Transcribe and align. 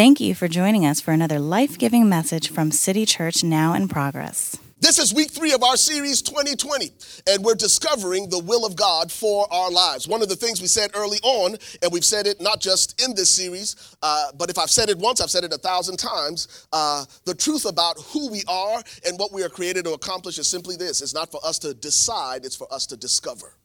Thank 0.00 0.18
you 0.18 0.34
for 0.34 0.48
joining 0.48 0.86
us 0.86 0.98
for 0.98 1.12
another 1.12 1.38
life 1.38 1.76
giving 1.76 2.08
message 2.08 2.48
from 2.50 2.70
City 2.70 3.04
Church 3.04 3.44
Now 3.44 3.74
in 3.74 3.86
Progress. 3.86 4.56
This 4.78 4.98
is 4.98 5.12
week 5.12 5.30
three 5.30 5.52
of 5.52 5.62
our 5.62 5.76
series 5.76 6.22
2020, 6.22 6.90
and 7.28 7.44
we're 7.44 7.54
discovering 7.54 8.30
the 8.30 8.38
will 8.38 8.64
of 8.64 8.76
God 8.76 9.12
for 9.12 9.46
our 9.52 9.70
lives. 9.70 10.08
One 10.08 10.22
of 10.22 10.30
the 10.30 10.36
things 10.36 10.62
we 10.62 10.68
said 10.68 10.90
early 10.94 11.18
on, 11.22 11.58
and 11.82 11.92
we've 11.92 12.02
said 12.02 12.26
it 12.26 12.40
not 12.40 12.62
just 12.62 12.98
in 13.06 13.14
this 13.14 13.28
series, 13.28 13.94
uh, 14.00 14.28
but 14.38 14.48
if 14.48 14.56
I've 14.56 14.70
said 14.70 14.88
it 14.88 14.96
once, 14.96 15.20
I've 15.20 15.30
said 15.30 15.44
it 15.44 15.52
a 15.52 15.58
thousand 15.58 15.98
times. 15.98 16.66
Uh, 16.72 17.04
the 17.26 17.34
truth 17.34 17.66
about 17.66 17.98
who 17.98 18.30
we 18.30 18.42
are 18.48 18.82
and 19.06 19.18
what 19.18 19.34
we 19.34 19.42
are 19.42 19.50
created 19.50 19.84
to 19.84 19.92
accomplish 19.92 20.38
is 20.38 20.48
simply 20.48 20.76
this 20.76 21.02
it's 21.02 21.12
not 21.12 21.30
for 21.30 21.44
us 21.44 21.58
to 21.58 21.74
decide, 21.74 22.46
it's 22.46 22.56
for 22.56 22.72
us 22.72 22.86
to 22.86 22.96
discover. 22.96 23.58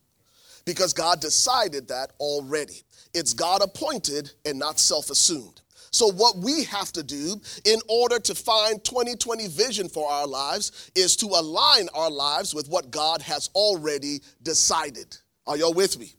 Because 0.66 0.92
God 0.92 1.22
decided 1.22 1.88
that 1.88 2.12
already. 2.20 2.82
It's 3.14 3.34
God 3.34 3.62
appointed 3.64 4.32
and 4.44 4.60
not 4.60 4.82
self 4.82 5.10
assumed. 5.10 5.62
So, 5.96 6.12
what 6.12 6.36
we 6.36 6.66
have 6.66 6.92
to 6.92 7.04
do 7.04 7.40
in 7.64 7.80
order 7.88 8.20
to 8.20 8.36
find 8.36 8.84
2020 8.84 9.48
vision 9.48 9.88
for 9.88 10.12
our 10.12 10.28
lives 10.28 10.92
is 10.94 11.16
to 11.16 11.28
align 11.28 11.88
our 11.94 12.12
lives 12.12 12.54
with 12.54 12.68
what 12.68 12.92
God 12.92 13.22
has 13.22 13.50
already 13.56 14.20
decided. 14.44 15.16
Are 15.48 15.56
y'all 15.56 15.74
with 15.74 15.98
me? 15.98 16.12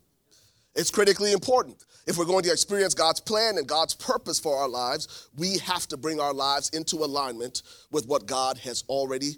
It's 0.74 0.90
critically 0.90 1.32
important. 1.32 1.84
If 2.06 2.16
we're 2.16 2.24
going 2.24 2.44
to 2.44 2.52
experience 2.52 2.94
God's 2.94 3.20
plan 3.20 3.58
and 3.58 3.66
God's 3.66 3.92
purpose 3.92 4.40
for 4.40 4.56
our 4.56 4.68
lives, 4.68 5.28
we 5.36 5.58
have 5.58 5.86
to 5.88 5.98
bring 5.98 6.20
our 6.20 6.32
lives 6.32 6.70
into 6.70 7.04
alignment 7.04 7.60
with 7.90 8.06
what 8.06 8.24
God 8.24 8.56
has 8.56 8.82
already 8.88 9.32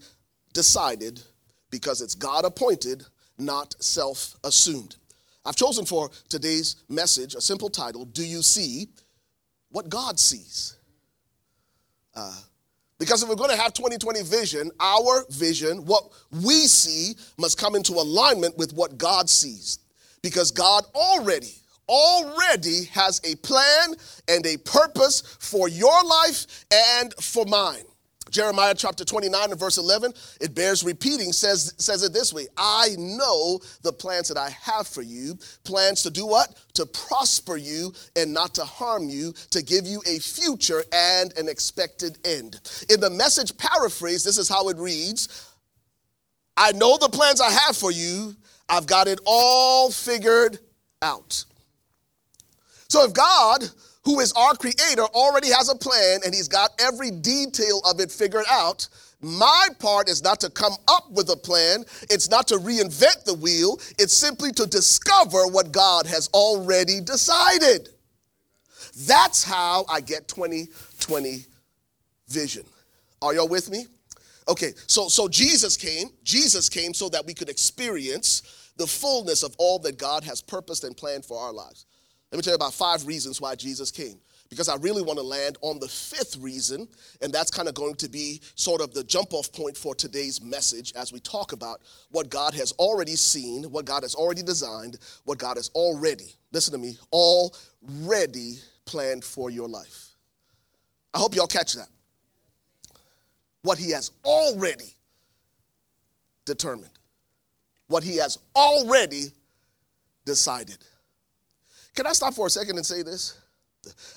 decided 0.52 1.20
because 1.68 2.00
it's 2.00 2.14
God 2.14 2.44
appointed, 2.44 3.02
not 3.38 3.74
self 3.82 4.36
assumed. 4.44 4.94
I've 5.44 5.56
chosen 5.56 5.84
for 5.84 6.10
today's 6.28 6.76
message 6.88 7.34
a 7.34 7.40
simple 7.40 7.70
title 7.70 8.04
Do 8.04 8.24
You 8.24 8.40
See? 8.40 8.86
What 9.70 9.88
God 9.88 10.18
sees. 10.18 10.76
Uh, 12.14 12.34
because 12.98 13.22
if 13.22 13.28
we're 13.28 13.36
going 13.36 13.50
to 13.50 13.56
have 13.56 13.72
2020 13.74 14.22
vision, 14.22 14.70
our 14.80 15.24
vision, 15.30 15.84
what 15.86 16.04
we 16.30 16.66
see, 16.66 17.14
must 17.38 17.58
come 17.58 17.76
into 17.76 17.92
alignment 17.92 18.58
with 18.58 18.72
what 18.72 18.98
God 18.98 19.30
sees. 19.30 19.78
Because 20.20 20.50
God 20.50 20.84
already, 20.94 21.54
already 21.88 22.86
has 22.86 23.20
a 23.24 23.36
plan 23.36 23.94
and 24.26 24.44
a 24.46 24.56
purpose 24.58 25.22
for 25.38 25.68
your 25.68 26.02
life 26.04 26.66
and 26.98 27.14
for 27.14 27.44
mine. 27.46 27.84
Jeremiah 28.30 28.74
chapter 28.76 29.04
29 29.04 29.50
and 29.50 29.58
verse 29.58 29.78
11, 29.78 30.12
it 30.40 30.54
bears 30.54 30.84
repeating, 30.84 31.32
says, 31.32 31.74
says 31.78 32.02
it 32.02 32.12
this 32.12 32.32
way 32.32 32.46
I 32.56 32.94
know 32.98 33.60
the 33.82 33.92
plans 33.92 34.28
that 34.28 34.36
I 34.36 34.50
have 34.62 34.86
for 34.86 35.02
you. 35.02 35.38
Plans 35.64 36.02
to 36.02 36.10
do 36.10 36.26
what? 36.26 36.54
To 36.74 36.86
prosper 36.86 37.56
you 37.56 37.92
and 38.16 38.32
not 38.32 38.54
to 38.54 38.64
harm 38.64 39.08
you, 39.08 39.32
to 39.50 39.62
give 39.62 39.86
you 39.86 40.02
a 40.06 40.18
future 40.18 40.84
and 40.92 41.36
an 41.38 41.48
expected 41.48 42.18
end. 42.24 42.60
In 42.90 43.00
the 43.00 43.10
message 43.10 43.56
paraphrase, 43.56 44.24
this 44.24 44.38
is 44.38 44.48
how 44.48 44.68
it 44.68 44.76
reads 44.76 45.54
I 46.56 46.72
know 46.72 46.98
the 46.98 47.08
plans 47.08 47.40
I 47.40 47.50
have 47.50 47.76
for 47.76 47.92
you, 47.92 48.34
I've 48.68 48.86
got 48.86 49.06
it 49.06 49.20
all 49.24 49.90
figured 49.90 50.58
out. 51.00 51.44
So 52.88 53.04
if 53.04 53.12
God 53.12 53.64
who 54.08 54.20
is 54.20 54.32
our 54.32 54.54
creator, 54.54 55.02
already 55.02 55.48
has 55.48 55.68
a 55.68 55.74
plan 55.74 56.20
and 56.24 56.34
he's 56.34 56.48
got 56.48 56.70
every 56.80 57.10
detail 57.10 57.82
of 57.84 58.00
it 58.00 58.10
figured 58.10 58.46
out. 58.50 58.88
My 59.20 59.68
part 59.80 60.08
is 60.08 60.22
not 60.22 60.40
to 60.40 60.48
come 60.48 60.72
up 60.88 61.10
with 61.10 61.28
a 61.28 61.36
plan, 61.36 61.84
it's 62.08 62.30
not 62.30 62.48
to 62.48 62.54
reinvent 62.54 63.24
the 63.24 63.34
wheel, 63.34 63.78
it's 63.98 64.14
simply 64.14 64.50
to 64.52 64.64
discover 64.66 65.46
what 65.48 65.72
God 65.72 66.06
has 66.06 66.28
already 66.32 67.02
decided. 67.02 67.90
That's 69.06 69.44
how 69.44 69.84
I 69.90 70.00
get 70.00 70.26
2020 70.26 71.44
vision. 72.28 72.64
Are 73.20 73.34
y'all 73.34 73.46
with 73.46 73.68
me? 73.68 73.88
Okay, 74.48 74.72
so 74.86 75.08
so 75.08 75.28
Jesus 75.28 75.76
came, 75.76 76.08
Jesus 76.24 76.70
came 76.70 76.94
so 76.94 77.10
that 77.10 77.26
we 77.26 77.34
could 77.34 77.50
experience 77.50 78.72
the 78.78 78.86
fullness 78.86 79.42
of 79.42 79.54
all 79.58 79.78
that 79.80 79.98
God 79.98 80.24
has 80.24 80.40
purposed 80.40 80.84
and 80.84 80.96
planned 80.96 81.26
for 81.26 81.38
our 81.38 81.52
lives. 81.52 81.84
Let 82.30 82.36
me 82.36 82.42
tell 82.42 82.52
you 82.52 82.56
about 82.56 82.74
five 82.74 83.06
reasons 83.06 83.40
why 83.40 83.54
Jesus 83.54 83.90
came. 83.90 84.20
Because 84.50 84.68
I 84.68 84.76
really 84.76 85.02
want 85.02 85.18
to 85.18 85.24
land 85.24 85.58
on 85.60 85.78
the 85.78 85.88
fifth 85.88 86.38
reason, 86.38 86.88
and 87.20 87.32
that's 87.32 87.50
kind 87.50 87.68
of 87.68 87.74
going 87.74 87.96
to 87.96 88.08
be 88.08 88.40
sort 88.54 88.80
of 88.80 88.94
the 88.94 89.04
jump 89.04 89.34
off 89.34 89.52
point 89.52 89.76
for 89.76 89.94
today's 89.94 90.40
message 90.40 90.92
as 90.96 91.12
we 91.12 91.20
talk 91.20 91.52
about 91.52 91.82
what 92.10 92.30
God 92.30 92.54
has 92.54 92.72
already 92.72 93.14
seen, 93.14 93.64
what 93.64 93.84
God 93.84 94.04
has 94.04 94.14
already 94.14 94.42
designed, 94.42 94.98
what 95.24 95.36
God 95.36 95.58
has 95.58 95.68
already, 95.74 96.34
listen 96.50 96.72
to 96.72 96.78
me, 96.78 96.96
already 97.12 98.54
planned 98.86 99.22
for 99.22 99.50
your 99.50 99.68
life. 99.68 100.08
I 101.12 101.18
hope 101.18 101.34
y'all 101.34 101.46
catch 101.46 101.74
that. 101.74 101.88
What 103.62 103.76
He 103.76 103.90
has 103.90 104.12
already 104.24 104.94
determined, 106.46 106.98
what 107.88 108.02
He 108.02 108.16
has 108.16 108.38
already 108.56 109.26
decided. 110.24 110.78
Can 111.98 112.06
I 112.06 112.12
stop 112.12 112.32
for 112.32 112.46
a 112.46 112.50
second 112.50 112.76
and 112.76 112.86
say 112.86 113.02
this? 113.02 113.36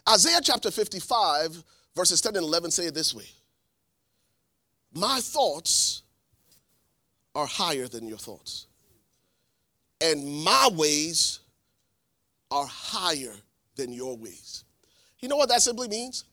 Isaiah 0.08 0.40
chapter 0.44 0.70
55, 0.70 1.64
verses 1.96 2.22
10 2.22 2.36
and 2.36 2.46
11 2.46 2.70
say 2.70 2.86
it 2.86 2.94
this 2.94 3.16
way 3.16 3.26
My 4.94 5.20
thoughts 5.20 6.04
are 7.34 7.48
higher 7.48 7.88
than 7.88 8.08
your 8.08 8.20
thoughts, 8.20 8.68
and 10.00 10.44
my 10.44 10.70
ways 10.74 11.40
are 12.52 12.68
higher 12.68 13.34
than 13.76 13.92
your 13.92 14.16
ways. 14.16 14.64
You 15.20 15.28
know 15.28 15.38
what 15.38 15.50
that 15.50 15.64
simply 15.64 15.88
means? 15.88 16.26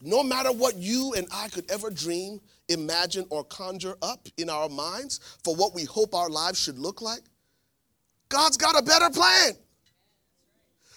No 0.00 0.22
matter 0.22 0.52
what 0.52 0.76
you 0.78 1.12
and 1.18 1.26
I 1.34 1.48
could 1.48 1.70
ever 1.70 1.90
dream, 1.90 2.40
imagine, 2.70 3.26
or 3.28 3.44
conjure 3.44 3.98
up 4.00 4.26
in 4.38 4.48
our 4.48 4.70
minds 4.70 5.20
for 5.44 5.54
what 5.54 5.74
we 5.74 5.84
hope 5.84 6.14
our 6.14 6.30
lives 6.30 6.58
should 6.58 6.78
look 6.78 7.02
like, 7.02 7.24
God's 8.30 8.56
got 8.56 8.80
a 8.80 8.82
better 8.82 9.10
plan. 9.10 9.52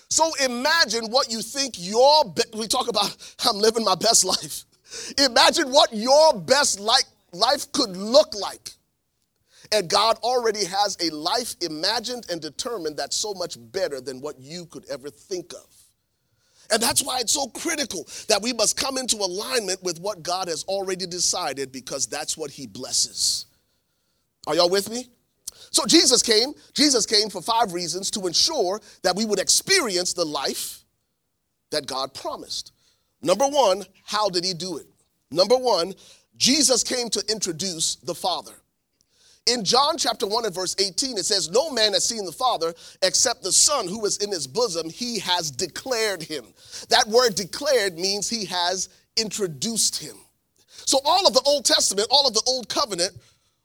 So 0.10 0.32
imagine 0.44 1.06
what 1.06 1.32
you 1.32 1.42
think 1.42 1.76
your 1.78 2.26
be- 2.26 2.44
we 2.58 2.68
talk 2.68 2.88
about 2.88 3.16
I'm 3.46 3.58
living 3.58 3.84
my 3.84 3.96
best 3.96 4.26
life. 4.26 4.64
Imagine 5.18 5.72
what 5.72 5.94
your 5.94 6.34
best 6.40 6.80
life 6.80 7.04
life 7.32 7.72
could 7.72 7.96
look 7.96 8.34
like. 8.36 8.72
And 9.72 9.90
God 9.90 10.18
already 10.20 10.64
has 10.64 10.98
a 11.02 11.14
life 11.14 11.56
imagined 11.62 12.28
and 12.30 12.40
determined 12.40 12.98
that's 12.98 13.16
so 13.16 13.34
much 13.34 13.58
better 13.72 14.00
than 14.00 14.22
what 14.22 14.40
you 14.40 14.66
could 14.68 14.86
ever 14.90 15.10
think 15.10 15.54
of. 15.54 15.66
And 16.72 16.82
that's 16.82 17.04
why 17.04 17.20
it's 17.20 17.34
so 17.34 17.48
critical 17.48 18.08
that 18.28 18.42
we 18.42 18.54
must 18.54 18.78
come 18.78 18.98
into 18.98 19.18
alignment 19.18 19.84
with 19.84 20.00
what 20.00 20.24
God 20.24 20.48
has 20.48 20.64
already 20.64 21.06
decided 21.06 21.72
because 21.72 22.08
that's 22.08 22.38
what 22.38 22.52
He 22.52 22.68
blesses. 22.68 23.46
Are 24.48 24.56
y'all 24.56 24.70
with 24.70 24.90
me? 24.90 25.08
So 25.76 25.86
Jesus 25.86 26.24
came, 26.24 26.54
Jesus 26.74 27.06
came 27.06 27.30
for 27.30 27.42
five 27.42 27.74
reasons 27.74 28.10
to 28.12 28.28
ensure 28.28 28.80
that 29.04 29.14
we 29.14 29.26
would 29.26 29.40
experience 29.40 30.14
the 30.14 30.24
life 30.24 30.86
that 31.72 31.86
God 31.86 32.14
promised. 32.14 32.72
Number 33.22 33.46
one, 33.46 33.84
how 34.06 34.30
did 34.30 34.46
he 34.46 34.54
do 34.54 34.78
it? 34.78 34.88
Number 35.32 35.58
one, 35.58 35.94
Jesus 36.38 36.82
came 36.82 37.10
to 37.10 37.22
introduce 37.30 37.96
the 37.96 38.16
Father. 38.16 38.54
In 39.48 39.66
John 39.66 39.98
chapter 39.98 40.26
1 40.26 40.46
and 40.46 40.56
verse 40.56 40.78
18, 40.80 41.18
it 41.18 41.26
says, 41.26 41.52
No 41.52 41.70
man 41.70 41.92
has 41.92 42.08
seen 42.08 42.24
the 42.24 42.32
Father 42.32 42.74
except 43.02 43.44
the 43.44 43.52
Son 43.52 43.86
who 43.86 44.06
is 44.06 44.16
in 44.20 44.32
his 44.32 44.48
bosom. 44.48 44.90
He 44.90 45.20
has 45.20 45.52
declared 45.52 46.24
him. 46.24 46.46
That 46.88 47.06
word 47.10 47.36
declared 47.36 48.00
means 48.00 48.30
he 48.30 48.46
has 48.46 48.88
introduced 49.18 50.02
him. 50.02 50.16
So 50.70 51.00
all 51.04 51.28
of 51.28 51.34
the 51.34 51.44
Old 51.46 51.66
Testament, 51.66 52.08
all 52.10 52.26
of 52.26 52.34
the 52.34 52.44
Old 52.48 52.70
Covenant 52.70 53.12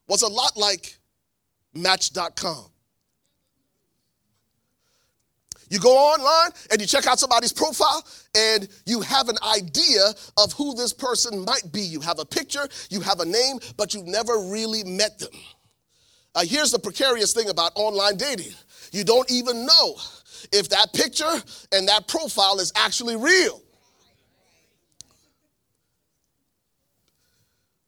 was 0.09 0.23
a 0.23 0.29
lot 0.29 0.57
like 0.57 0.97
Match.com. 1.75 2.67
You 5.71 5.79
go 5.79 5.97
online 5.97 6.51
and 6.73 6.81
you 6.81 6.87
check 6.87 7.07
out 7.07 7.21
somebody's 7.21 7.53
profile 7.53 8.05
and 8.37 8.69
you 8.87 9.01
have 9.03 9.29
an 9.29 9.37
idea 9.57 10.03
of 10.37 10.53
who 10.55 10.75
this 10.75 10.93
person 10.93 11.45
might 11.45 11.71
be. 11.71 11.81
You 11.81 12.01
have 12.01 12.19
a 12.19 12.25
picture, 12.25 12.69
you 12.91 13.01
have 13.01 13.21
a 13.21 13.25
name, 13.25 13.59
but 13.77 13.95
you've 13.95 14.09
never 14.09 14.37
really 14.37 14.83
met 14.83 15.21
them. 15.21 15.31
Uh, 16.35 16.43
here's 16.45 16.73
the 16.73 16.79
precarious 16.79 17.33
thing 17.33 17.49
about 17.49 17.73
online 17.77 18.17
dating 18.17 18.53
you 18.93 19.05
don't 19.05 19.31
even 19.31 19.65
know 19.65 19.95
if 20.53 20.69
that 20.71 20.93
picture 20.93 21.31
and 21.73 21.87
that 21.87 22.09
profile 22.09 22.59
is 22.59 22.73
actually 22.75 23.15
real. 23.15 23.63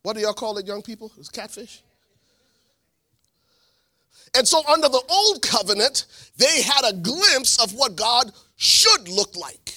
What 0.03 0.15
do 0.15 0.23
y'all 0.23 0.33
call 0.33 0.59
it, 0.59 0.67
young 0.67 0.83
people? 0.83 1.11
It's 1.19 1.29
catfish? 1.29 1.83
And 4.35 4.47
so, 4.49 4.63
under 4.69 4.89
the 4.89 5.03
old 5.11 5.43
covenant, 5.43 6.07
they 6.37 6.63
had 6.63 6.83
a 6.87 6.95
glimpse 6.95 7.63
of 7.63 7.75
what 7.75 7.97
God 7.97 8.33
should 8.57 9.09
look 9.09 9.37
like. 9.37 9.75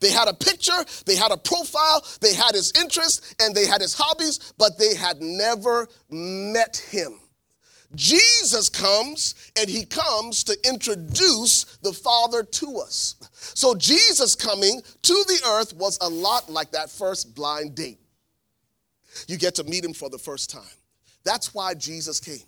They 0.00 0.10
had 0.10 0.28
a 0.28 0.34
picture, 0.34 0.84
they 1.04 1.16
had 1.16 1.30
a 1.30 1.36
profile, 1.36 2.04
they 2.20 2.34
had 2.34 2.54
his 2.54 2.72
interests, 2.80 3.34
and 3.40 3.54
they 3.54 3.66
had 3.66 3.82
his 3.82 3.94
hobbies, 3.94 4.54
but 4.56 4.78
they 4.78 4.94
had 4.94 5.20
never 5.20 5.88
met 6.08 6.76
him. 6.90 7.20
Jesus 7.94 8.68
comes 8.68 9.34
and 9.58 9.68
he 9.68 9.84
comes 9.84 10.44
to 10.44 10.56
introduce 10.64 11.64
the 11.82 11.92
Father 11.92 12.44
to 12.44 12.78
us. 12.78 13.16
So 13.32 13.74
Jesus 13.74 14.36
coming 14.36 14.80
to 15.02 15.12
the 15.12 15.40
earth 15.48 15.74
was 15.74 15.98
a 16.00 16.08
lot 16.08 16.48
like 16.48 16.70
that 16.70 16.88
first 16.88 17.34
blind 17.34 17.74
date. 17.74 17.98
You 19.26 19.36
get 19.36 19.56
to 19.56 19.64
meet 19.64 19.84
him 19.84 19.92
for 19.92 20.08
the 20.08 20.18
first 20.18 20.50
time. 20.50 20.62
That's 21.24 21.52
why 21.52 21.74
Jesus 21.74 22.20
came. 22.20 22.38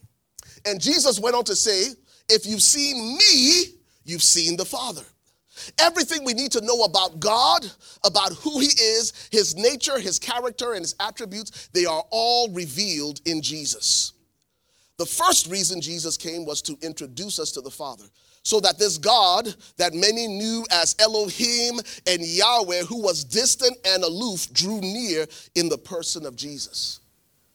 And 0.66 0.80
Jesus 0.80 1.18
went 1.18 1.36
on 1.36 1.44
to 1.44 1.56
say, 1.56 1.88
If 2.28 2.46
you've 2.46 2.62
seen 2.62 3.16
me, 3.16 3.64
you've 4.04 4.22
seen 4.22 4.56
the 4.56 4.64
Father. 4.64 5.02
Everything 5.78 6.24
we 6.24 6.32
need 6.32 6.52
to 6.52 6.64
know 6.64 6.82
about 6.82 7.20
God, 7.20 7.70
about 8.04 8.32
who 8.34 8.60
He 8.60 8.66
is, 8.66 9.28
His 9.30 9.54
nature, 9.54 9.98
His 9.98 10.18
character, 10.18 10.72
and 10.72 10.80
His 10.80 10.94
attributes, 10.98 11.68
they 11.72 11.84
are 11.84 12.04
all 12.10 12.50
revealed 12.52 13.20
in 13.26 13.42
Jesus. 13.42 14.12
The 14.98 15.06
first 15.06 15.48
reason 15.48 15.80
Jesus 15.80 16.16
came 16.16 16.44
was 16.44 16.62
to 16.62 16.76
introduce 16.80 17.38
us 17.38 17.52
to 17.52 17.60
the 17.60 17.70
Father. 17.70 18.04
So 18.44 18.58
that 18.60 18.78
this 18.78 18.98
God 18.98 19.54
that 19.76 19.94
many 19.94 20.26
knew 20.26 20.64
as 20.72 20.96
Elohim 20.98 21.78
and 22.08 22.22
Yahweh, 22.22 22.82
who 22.82 23.00
was 23.00 23.22
distant 23.22 23.76
and 23.84 24.02
aloof, 24.02 24.52
drew 24.52 24.80
near 24.80 25.26
in 25.54 25.68
the 25.68 25.78
person 25.78 26.26
of 26.26 26.34
Jesus. 26.34 27.00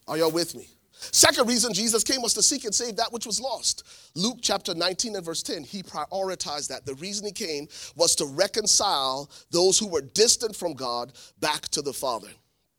Are 0.08 0.18
y'all 0.18 0.32
with 0.32 0.56
me? 0.56 0.70
Second 1.00 1.48
reason 1.48 1.74
Jesus 1.74 2.04
came 2.04 2.22
was 2.22 2.34
to 2.34 2.42
seek 2.42 2.66
and 2.66 2.74
save 2.74 2.96
that 2.96 3.14
which 3.14 3.26
was 3.26 3.40
lost. 3.40 3.84
Luke 4.16 4.40
chapter 4.42 4.74
19 4.74 5.16
and 5.16 5.26
verse 5.26 5.44
10, 5.44 5.64
he 5.64 5.84
prioritized 5.84 6.70
that. 6.70 6.86
The 6.86 6.96
reason 6.96 7.26
he 7.26 7.32
came 7.32 7.68
was 7.96 8.16
to 8.16 8.26
reconcile 8.26 9.30
those 9.52 9.78
who 9.78 9.88
were 9.88 10.02
distant 10.02 10.56
from 10.56 10.74
God 10.74 11.14
back 11.40 11.68
to 11.70 11.82
the 11.82 11.94
Father. 11.94 12.30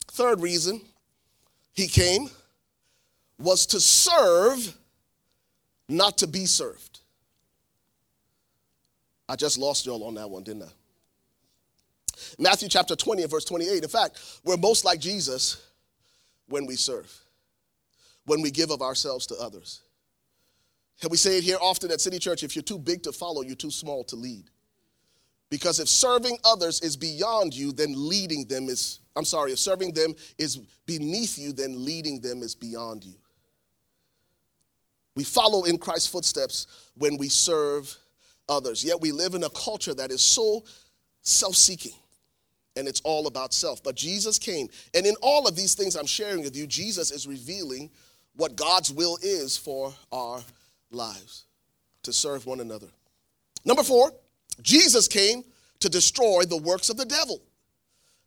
Third 0.09 0.41
reason 0.41 0.81
he 1.73 1.87
came 1.87 2.29
was 3.39 3.67
to 3.67 3.81
serve, 3.81 4.77
not 5.89 6.19
to 6.19 6.27
be 6.27 6.45
served. 6.45 7.01
I 9.29 9.37
just 9.37 9.59
lost 9.59 9.87
y'all 9.87 10.05
on 10.05 10.15
that 10.15 10.29
one, 10.29 10.43
didn't 10.43 10.65
I? 10.65 10.69
Matthew 12.39 12.69
chapter 12.69 12.97
20 12.97 13.23
and 13.23 13.31
verse 13.31 13.45
28. 13.45 13.83
In 13.85 13.89
fact, 13.89 14.19
we're 14.45 14.57
most 14.57 14.85
like 14.85 14.99
Jesus 14.99 15.65
when 16.49 16.67
we 16.67 16.75
serve 16.75 17.13
when 18.29 18.43
we 18.43 18.51
give 18.51 18.71
of 18.71 18.83
ourselves 18.83 19.27
to 19.27 19.35
others. 19.37 19.83
And 21.03 21.11
we 21.11 21.17
say 21.17 21.39
it 21.39 21.45
here 21.45 21.59
often 21.61 21.91
at 21.91 22.01
City 22.01 22.19
Church 22.19 22.43
if 22.43 22.57
you're 22.57 22.63
too 22.63 22.79
big 22.79 23.03
to 23.05 23.13
follow, 23.13 23.43
you're 23.43 23.57
too 23.57 23.71
small 23.71 24.05
to 24.05 24.17
lead. 24.17 24.51
Because 25.51 25.81
if 25.81 25.89
serving 25.89 26.37
others 26.45 26.81
is 26.83 26.97
beyond 26.97 27.57
you, 27.57 27.73
then 27.73 27.95
leading 27.97 28.47
them 28.47 28.69
is, 28.69 29.01
I'm 29.17 29.25
sorry, 29.25 29.53
if 29.53 29.59
serving 29.59 29.95
them 29.95 30.15
is 30.37 30.59
beneath 30.85 31.39
you, 31.39 31.53
then 31.53 31.85
leading 31.85 32.21
them 32.21 32.43
is 32.43 32.55
beyond 32.55 33.05
you. 33.05 33.15
We 35.17 35.25
follow 35.25 35.65
in 35.65 35.79
Christ's 35.79 36.09
footsteps 36.09 36.67
when 36.97 37.17
we 37.17 37.29
serve 37.29 37.97
others. 38.49 38.85
Yet 38.85 39.01
we 39.01 39.11
live 39.11 39.35
in 39.35 39.45
a 39.45 39.51
culture 39.51 39.95
that 39.95 40.11
is 40.11 40.21
so 40.21 40.65
self 41.23 41.57
seeking 41.57 41.95
and 42.77 42.87
it's 42.87 43.01
all 43.01 43.27
about 43.27 43.53
self. 43.53 43.83
But 43.83 43.97
Jesus 43.97 44.39
came, 44.39 44.69
and 44.95 45.05
in 45.05 45.15
all 45.21 45.49
of 45.49 45.57
these 45.57 45.75
things 45.75 45.97
I'm 45.97 46.07
sharing 46.07 46.43
with 46.43 46.57
you, 46.57 46.67
Jesus 46.67 47.11
is 47.11 47.27
revealing 47.27 47.91
what 48.39 48.55
God's 48.55 48.93
will 48.93 49.19
is 49.21 49.57
for 49.57 49.93
our 50.13 50.41
lives 50.93 51.45
to 52.05 52.13
serve 52.13 52.47
one 52.47 52.61
another. 52.61 52.87
Number 53.65 53.83
four, 53.83 54.13
Jesus 54.63 55.09
came 55.09 55.43
to 55.81 55.89
destroy 55.89 56.45
the 56.45 56.57
works 56.57 56.89
of 56.89 56.97
the 56.97 57.05
devil. 57.05 57.43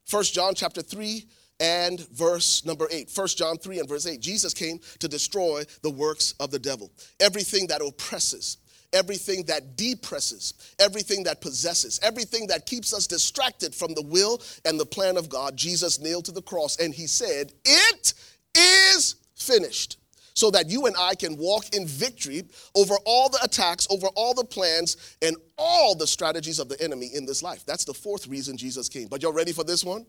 First 0.05 0.33
John 0.33 0.53
chapter 0.53 0.81
3 0.81 1.25
and 1.61 2.05
verse 2.09 2.65
number 2.65 2.87
8. 2.91 3.09
1 3.15 3.27
John 3.29 3.57
3 3.57 3.79
and 3.79 3.87
verse 3.87 4.05
8. 4.05 4.19
Jesus 4.19 4.53
came 4.53 4.79
to 4.99 5.07
destroy 5.07 5.63
the 5.81 5.89
works 5.89 6.33
of 6.41 6.51
the 6.51 6.59
devil. 6.59 6.91
Everything 7.21 7.67
that 7.67 7.81
oppresses, 7.81 8.57
everything 8.91 9.45
that 9.45 9.77
depresses, 9.77 10.73
everything 10.77 11.23
that 11.23 11.39
possesses, 11.39 12.01
everything 12.03 12.47
that 12.47 12.65
keeps 12.65 12.93
us 12.93 13.07
distracted 13.07 13.73
from 13.73 13.93
the 13.93 14.03
will 14.03 14.41
and 14.65 14.77
the 14.77 14.85
plan 14.85 15.15
of 15.15 15.29
God, 15.29 15.55
Jesus 15.55 16.01
nailed 16.01 16.25
to 16.25 16.33
the 16.33 16.41
cross 16.41 16.77
and 16.79 16.93
he 16.93 17.07
said, 17.07 17.53
It 17.63 18.13
is 18.53 19.15
finished 19.35 19.99
so 20.41 20.49
that 20.49 20.71
you 20.71 20.87
and 20.87 20.95
I 20.97 21.13
can 21.13 21.37
walk 21.37 21.65
in 21.75 21.85
victory 21.85 22.41
over 22.73 22.95
all 23.05 23.29
the 23.29 23.37
attacks, 23.43 23.87
over 23.91 24.07
all 24.15 24.33
the 24.33 24.43
plans, 24.43 25.15
and 25.21 25.35
all 25.55 25.93
the 25.93 26.07
strategies 26.07 26.57
of 26.57 26.67
the 26.67 26.81
enemy 26.81 27.11
in 27.13 27.27
this 27.27 27.43
life. 27.43 27.63
That's 27.63 27.85
the 27.85 27.93
fourth 27.93 28.25
reason 28.25 28.57
Jesus 28.57 28.89
came. 28.89 29.07
But 29.07 29.21
you're 29.21 29.35
ready 29.35 29.51
for 29.51 29.63
this 29.63 29.83
one? 29.85 30.03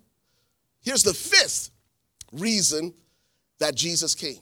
Here's 0.80 1.02
the 1.02 1.12
fifth 1.12 1.68
reason 2.32 2.94
that 3.58 3.74
Jesus 3.74 4.14
came. 4.14 4.40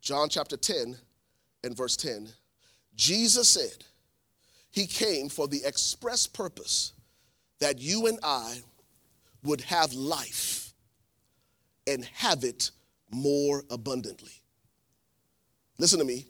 John 0.00 0.28
chapter 0.28 0.56
10 0.56 0.96
and 1.62 1.76
verse 1.76 1.96
10. 1.96 2.28
Jesus 2.96 3.48
said, 3.48 3.84
He 4.72 4.88
came 4.88 5.28
for 5.28 5.46
the 5.46 5.62
express 5.64 6.26
purpose 6.26 6.94
that 7.60 7.78
you 7.78 8.08
and 8.08 8.18
I 8.24 8.56
would 9.44 9.60
have 9.60 9.92
life 9.92 10.72
and 11.86 12.04
have 12.06 12.42
it 12.42 12.72
more 13.14 13.62
abundantly. 13.70 14.32
Listen 15.78 15.98
to 15.98 16.04
me. 16.04 16.26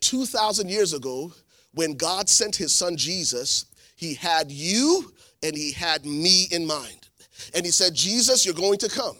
2,000 0.00 0.68
years 0.68 0.92
ago, 0.92 1.32
when 1.74 1.96
God 1.96 2.28
sent 2.28 2.56
his 2.56 2.74
son 2.74 2.96
Jesus, 2.96 3.66
he 3.96 4.14
had 4.14 4.50
you 4.50 5.12
and 5.42 5.56
he 5.56 5.72
had 5.72 6.04
me 6.04 6.46
in 6.50 6.66
mind. 6.66 7.08
And 7.54 7.64
he 7.64 7.72
said, 7.72 7.94
Jesus, 7.94 8.44
you're 8.44 8.54
going 8.54 8.78
to 8.78 8.88
come 8.88 9.16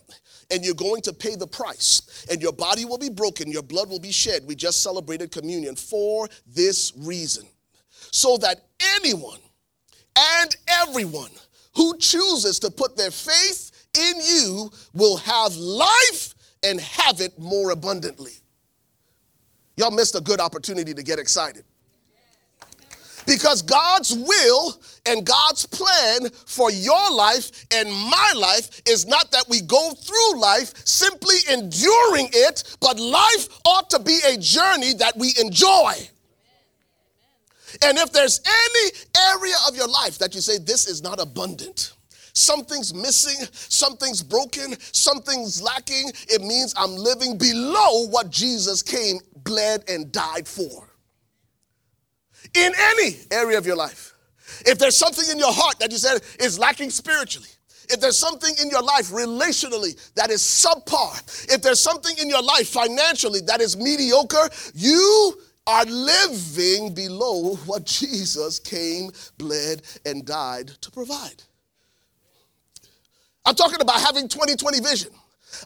and 0.51 0.65
you're 0.65 0.75
going 0.75 1.01
to 1.03 1.15
pay 1.15 1.35
the 1.35 1.47
price, 1.47 2.27
and 2.31 2.43
your 2.43 2.53
body 2.53 2.85
will 2.85 2.99
be 2.99 3.09
broken, 3.09 3.51
your 3.51 3.63
blood 3.63 3.89
will 3.89 3.99
be 3.99 4.13
shed. 4.13 4.43
We 4.47 4.55
just 4.55 4.83
celebrated 4.83 5.33
communion 5.33 5.77
for 5.77 6.29
this 6.47 6.93
reason 6.99 7.47
so 7.91 8.37
that 8.37 8.61
anyone 8.99 9.41
and 10.15 10.55
everyone 10.69 11.31
who 11.75 11.97
chooses 11.97 12.59
to 12.59 12.71
put 12.71 12.99
their 12.99 13.11
faith 13.11 13.71
in 13.99 14.15
you 14.23 14.71
will 14.93 15.17
have 15.17 15.57
life 15.57 16.35
and 16.63 16.81
have 16.81 17.21
it 17.21 17.39
more 17.39 17.71
abundantly. 17.71 18.33
Y'all 19.77 19.91
missed 19.91 20.15
a 20.15 20.21
good 20.21 20.41
opportunity 20.41 20.95
to 20.95 21.03
get 21.03 21.19
excited. 21.19 21.65
Because 23.27 23.63
God's 23.63 24.13
will 24.13 24.81
and 25.07 25.25
God's 25.25 25.65
plan 25.67 26.29
for 26.47 26.71
your 26.71 27.11
life 27.13 27.67
and 27.73 27.89
my 27.91 28.33
life 28.37 28.83
is 28.87 29.07
not 29.07 29.31
that 29.31 29.45
we 29.49 29.61
go 29.61 29.93
through 29.93 30.41
life 30.41 30.73
simply 30.87 31.37
enduring 31.51 32.29
it, 32.33 32.77
but 32.81 32.99
life 32.99 33.49
ought 33.65 33.89
to 33.91 34.01
be 34.01 34.19
a 34.27 34.37
journey 34.39 34.95
that 34.95 35.17
we 35.17 35.33
enjoy. 35.41 35.93
And 37.85 37.97
if 37.97 38.13
there's 38.13 38.41
any 38.45 38.91
area 39.33 39.55
of 39.69 39.77
your 39.77 39.89
life 39.89 40.19
that 40.19 40.35
you 40.35 40.41
say, 40.41 40.59
this 40.59 40.87
is 40.87 41.03
not 41.03 41.21
abundant, 41.21 41.95
something's 42.35 42.95
missing, 42.95 43.47
something's 43.53 44.23
broken, 44.23 44.75
something's 44.81 45.63
lacking, 45.63 46.11
it 46.29 46.43
means 46.43 46.75
I'm 46.77 46.97
living 46.97 47.39
below 47.39 48.07
what 48.09 48.31
Jesus 48.31 48.83
came, 48.83 49.19
bled, 49.45 49.85
and 49.89 50.13
died 50.13 50.47
for. 50.47 50.89
In 52.55 52.73
any 52.77 53.17
area 53.31 53.59
of 53.59 53.67
your 53.67 53.77
life. 53.77 54.15
If 54.67 54.79
there's 54.79 54.97
something 54.97 55.25
in 55.31 55.39
your 55.39 55.53
heart 55.53 55.79
that 55.79 55.91
you 55.91 55.99
said 55.99 56.21
is 56.39 56.59
lacking 56.59 56.91
spiritually, 56.91 57.49
if 57.89 58.01
there's 58.01 58.19
something 58.19 58.55
in 58.61 58.71
your 58.71 58.83
life 58.83 59.11
relationally 59.11 59.97
that 60.15 60.31
is 60.31 60.41
subpar, 60.43 61.53
if 61.53 61.63
there's 61.63 61.81
something 61.81 62.17
in 62.19 62.29
your 62.29 62.43
life 62.43 62.69
financially 62.69 63.41
that 63.47 63.61
is 63.61 63.77
mediocre, 63.77 64.49
you 64.75 65.39
are 65.67 65.85
living 65.85 66.95
below 66.95 67.55
what 67.67 67.85
Jesus 67.85 68.59
came, 68.59 69.11
bled, 69.39 69.83
and 70.05 70.25
died 70.25 70.69
to 70.81 70.91
provide. 70.91 71.43
I'm 73.45 73.55
talking 73.55 73.81
about 73.81 74.01
having 74.01 74.29
2020 74.29 74.81
vision. 74.81 75.11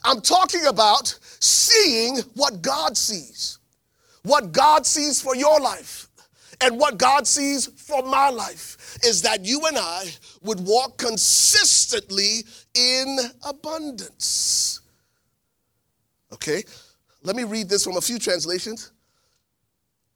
I'm 0.04 0.20
talking 0.20 0.66
about 0.66 1.18
seeing 1.40 2.18
what 2.34 2.62
God 2.62 2.96
sees, 2.96 3.58
what 4.22 4.52
God 4.52 4.86
sees 4.86 5.20
for 5.20 5.36
your 5.36 5.60
life, 5.60 6.08
and 6.60 6.78
what 6.78 6.98
God 6.98 7.26
sees 7.26 7.66
for 7.66 8.02
my 8.02 8.30
life 8.30 8.98
is 9.04 9.22
that 9.22 9.44
you 9.44 9.66
and 9.66 9.76
I 9.78 10.06
would 10.42 10.60
walk 10.60 10.96
consistently 10.96 12.44
in 12.74 13.18
abundance. 13.46 14.80
Okay, 16.32 16.64
let 17.22 17.36
me 17.36 17.44
read 17.44 17.68
this 17.68 17.84
from 17.84 17.96
a 17.96 18.00
few 18.00 18.18
translations 18.18 18.90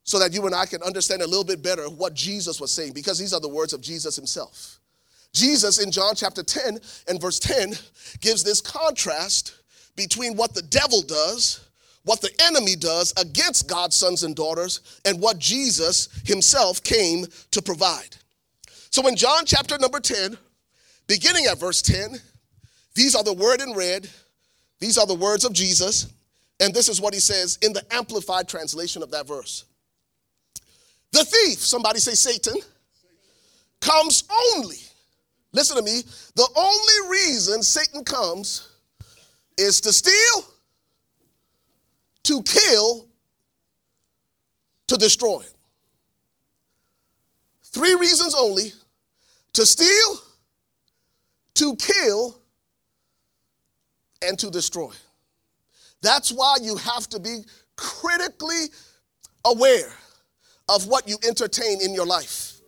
so 0.03 0.19
that 0.19 0.33
you 0.33 0.45
and 0.47 0.55
I 0.55 0.67
can 0.67 0.83
understand 0.83 1.23
a 1.23 1.27
little 1.27 1.45
bit 1.45 1.63
better 1.63 1.89
what 1.89 2.15
Jesus 2.15 2.61
was 2.61 2.73
saying, 2.73 2.95
because 2.95 3.19
these 3.19 3.33
are 3.33 3.41
the 3.41 3.49
words 3.49 3.73
of 3.73 3.81
Jesus 3.81 4.17
himself. 4.17 4.80
Jesus 5.33 5.79
in 5.79 5.91
John 5.91 6.15
chapter 6.15 6.43
10 6.43 6.79
and 7.09 7.21
verse 7.21 7.39
10 7.39 7.73
gives 8.21 8.43
this 8.43 8.61
contrast 8.61 9.55
between 9.97 10.37
what 10.37 10.55
the 10.55 10.63
devil 10.63 11.03
does, 11.03 11.69
what 12.05 12.21
the 12.21 12.31
enemy 12.43 12.77
does 12.77 13.13
against 13.17 13.69
God's 13.69 13.97
sons 13.97 14.23
and 14.23 14.35
daughters, 14.35 15.01
and 15.05 15.21
what 15.21 15.39
Jesus 15.39 16.09
himself 16.25 16.83
came 16.83 17.27
to 17.51 17.63
provide. 17.63 18.17
So 18.91 19.07
in 19.07 19.17
John 19.17 19.45
chapter 19.47 19.79
number 19.79 20.01
10, 20.01 20.37
beginning 21.07 21.47
at 21.47 21.59
verse 21.59 21.83
10, 21.83 22.17
these 22.95 23.15
are 23.15 23.23
the 23.23 23.33
word 23.33 23.61
in 23.61 23.75
red, 23.75 24.09
these 24.81 24.99
are 24.99 25.07
the 25.07 25.15
words 25.15 25.45
of 25.45 25.53
Jesus. 25.53 26.13
And 26.61 26.75
this 26.75 26.91
is 26.91 27.01
what 27.01 27.15
he 27.15 27.21
says 27.21 27.59
in 27.63 27.73
the 27.73 27.83
amplified 27.91 28.47
translation 28.47 29.03
of 29.03 29.11
that 29.13 29.27
verse. 29.27 29.65
The 31.13 31.25
thief, 31.25 31.59
somebody 31.59 31.99
say 31.99 32.13
Satan, 32.13 32.55
comes 33.81 34.25
only. 34.55 34.77
Listen 35.53 35.77
to 35.77 35.83
me. 35.83 36.03
The 36.37 36.49
only 36.57 37.19
reason 37.19 37.63
Satan 37.63 38.05
comes 38.05 38.69
is 39.57 39.81
to 39.83 39.93
steal, 39.93 40.45
to 42.25 42.43
kill, 42.43 43.07
to 44.87 44.97
destroy. 44.97 45.43
Three 47.65 47.95
reasons 47.95 48.35
only 48.35 48.73
to 49.53 49.67
steal, 49.67 50.21
to 51.55 51.77
kill, 51.77 52.37
and 54.23 54.39
to 54.39 54.51
destroy. 54.51 54.93
That's 56.03 56.33
why 56.33 56.57
you 56.63 56.77
have 56.77 57.09
to 57.11 57.19
be 57.21 57.41
critically 57.77 58.67
aware 59.45 59.93
of 60.69 60.87
what 60.87 61.09
you 61.09 61.19
entertain 61.27 61.81
in 61.83 61.95
your 61.95 62.07
life. 62.07 62.61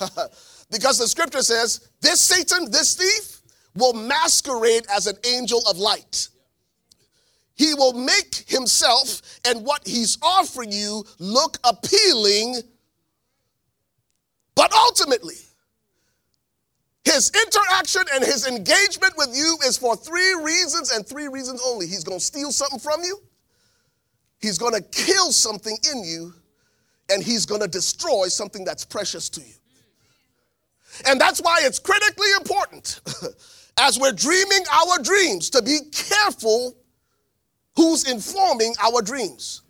because 0.70 0.98
the 0.98 1.08
scripture 1.08 1.42
says, 1.42 1.88
this 2.00 2.20
Satan, 2.20 2.70
this 2.70 2.94
thief, 2.94 3.40
will 3.74 3.92
masquerade 3.92 4.84
as 4.94 5.06
an 5.06 5.16
angel 5.26 5.62
of 5.68 5.78
light. 5.78 6.28
He 7.54 7.74
will 7.74 7.92
make 7.92 8.48
himself 8.48 9.20
and 9.44 9.64
what 9.64 9.86
he's 9.86 10.16
offering 10.22 10.72
you 10.72 11.04
look 11.18 11.58
appealing, 11.62 12.56
but 14.54 14.72
ultimately, 14.72 15.34
his 17.04 17.30
interaction 17.30 18.02
and 18.14 18.24
his 18.24 18.46
engagement 18.46 19.14
with 19.16 19.30
you 19.34 19.58
is 19.66 19.76
for 19.76 19.96
three 19.96 20.34
reasons 20.42 20.92
and 20.92 21.06
three 21.06 21.28
reasons 21.28 21.60
only. 21.66 21.86
He's 21.86 22.04
going 22.04 22.18
to 22.18 22.24
steal 22.24 22.52
something 22.52 22.78
from 22.78 23.02
you, 23.02 23.18
he's 24.38 24.58
going 24.58 24.74
to 24.74 24.82
kill 24.82 25.32
something 25.32 25.76
in 25.92 26.04
you, 26.04 26.32
and 27.10 27.22
he's 27.22 27.44
going 27.44 27.60
to 27.60 27.68
destroy 27.68 28.28
something 28.28 28.64
that's 28.64 28.84
precious 28.84 29.28
to 29.30 29.40
you. 29.40 29.59
And 31.06 31.20
that's 31.20 31.40
why 31.40 31.60
it's 31.62 31.78
critically 31.78 32.28
important 32.36 33.00
as 33.78 33.98
we're 33.98 34.12
dreaming 34.12 34.64
our 34.70 34.98
dreams 35.02 35.50
to 35.50 35.62
be 35.62 35.80
careful 35.92 36.76
who's 37.76 38.10
informing 38.10 38.74
our 38.82 39.02
dreams. 39.02 39.62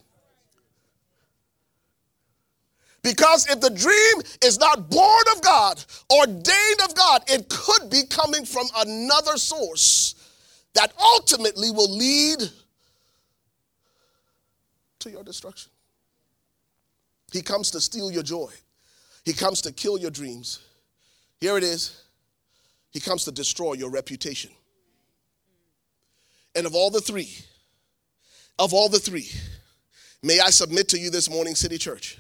Because 3.03 3.49
if 3.49 3.61
the 3.61 3.71
dream 3.71 4.23
is 4.45 4.59
not 4.59 4.91
born 4.91 5.25
of 5.35 5.43
God, 5.43 5.83
ordained 6.13 6.81
of 6.85 6.95
God, 6.95 7.23
it 7.29 7.49
could 7.49 7.89
be 7.91 8.03
coming 8.11 8.45
from 8.45 8.67
another 8.77 9.37
source 9.39 10.15
that 10.75 10.93
ultimately 11.01 11.71
will 11.71 11.91
lead 11.91 12.41
to 14.99 15.11
your 15.11 15.25
destruction. 15.25 15.73
He 17.33 17.43
comes 17.43 17.71
to 17.71 17.81
steal 17.81 18.11
your 18.11 18.23
joy, 18.23 18.51
he 19.25 19.33
comes 19.33 19.63
to 19.63 19.73
kill 19.73 19.99
your 19.99 20.11
dreams. 20.11 20.61
Here 21.41 21.57
it 21.57 21.65
is. 21.65 22.03
He 22.91 23.01
comes 23.01 23.25
to 23.25 23.33
destroy 23.33 23.75
your 23.75 23.91
reputation. 23.91 24.51
And 26.55 26.67
of 26.67 26.75
all 26.75 26.91
the 26.91 27.01
three, 27.01 27.31
of 28.59 28.75
all 28.75 28.89
the 28.89 28.99
three, 28.99 29.29
may 30.23 30.41
I 30.41 30.51
submit 30.51 30.89
to 30.89 30.99
you 30.99 31.11
this 31.11 31.31
morning, 31.31 31.55
City 31.55 31.79
Church, 31.79 32.19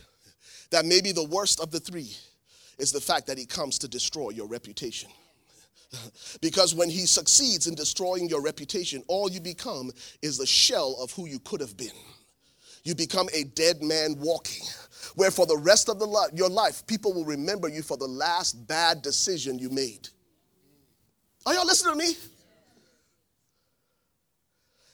that 0.70 0.84
maybe 0.84 1.12
the 1.12 1.24
worst 1.24 1.60
of 1.60 1.70
the 1.70 1.80
three 1.80 2.16
is 2.78 2.92
the 2.92 3.00
fact 3.00 3.26
that 3.26 3.36
he 3.36 3.44
comes 3.44 3.78
to 3.80 3.88
destroy 3.88 4.30
your 4.30 4.46
reputation. 4.46 5.10
because 6.40 6.74
when 6.74 6.88
he 6.88 7.06
succeeds 7.06 7.66
in 7.66 7.74
destroying 7.74 8.28
your 8.28 8.40
reputation, 8.40 9.02
all 9.08 9.30
you 9.30 9.40
become 9.40 9.90
is 10.22 10.38
the 10.38 10.46
shell 10.46 10.96
of 11.00 11.10
who 11.12 11.26
you 11.26 11.40
could 11.40 11.60
have 11.60 11.76
been. 11.76 11.88
You 12.84 12.94
become 12.94 13.28
a 13.34 13.44
dead 13.44 13.82
man 13.82 14.14
walking, 14.18 14.66
where 15.14 15.30
for 15.30 15.46
the 15.46 15.56
rest 15.56 15.88
of 15.88 15.98
the 15.98 16.06
li- 16.06 16.28
your 16.34 16.48
life, 16.48 16.86
people 16.86 17.12
will 17.12 17.24
remember 17.24 17.68
you 17.68 17.82
for 17.82 17.96
the 17.96 18.06
last 18.06 18.66
bad 18.66 19.02
decision 19.02 19.58
you 19.58 19.70
made. 19.70 20.08
Are 21.46 21.54
y'all 21.54 21.66
listening 21.66 21.92
to 21.92 21.98
me? 21.98 22.16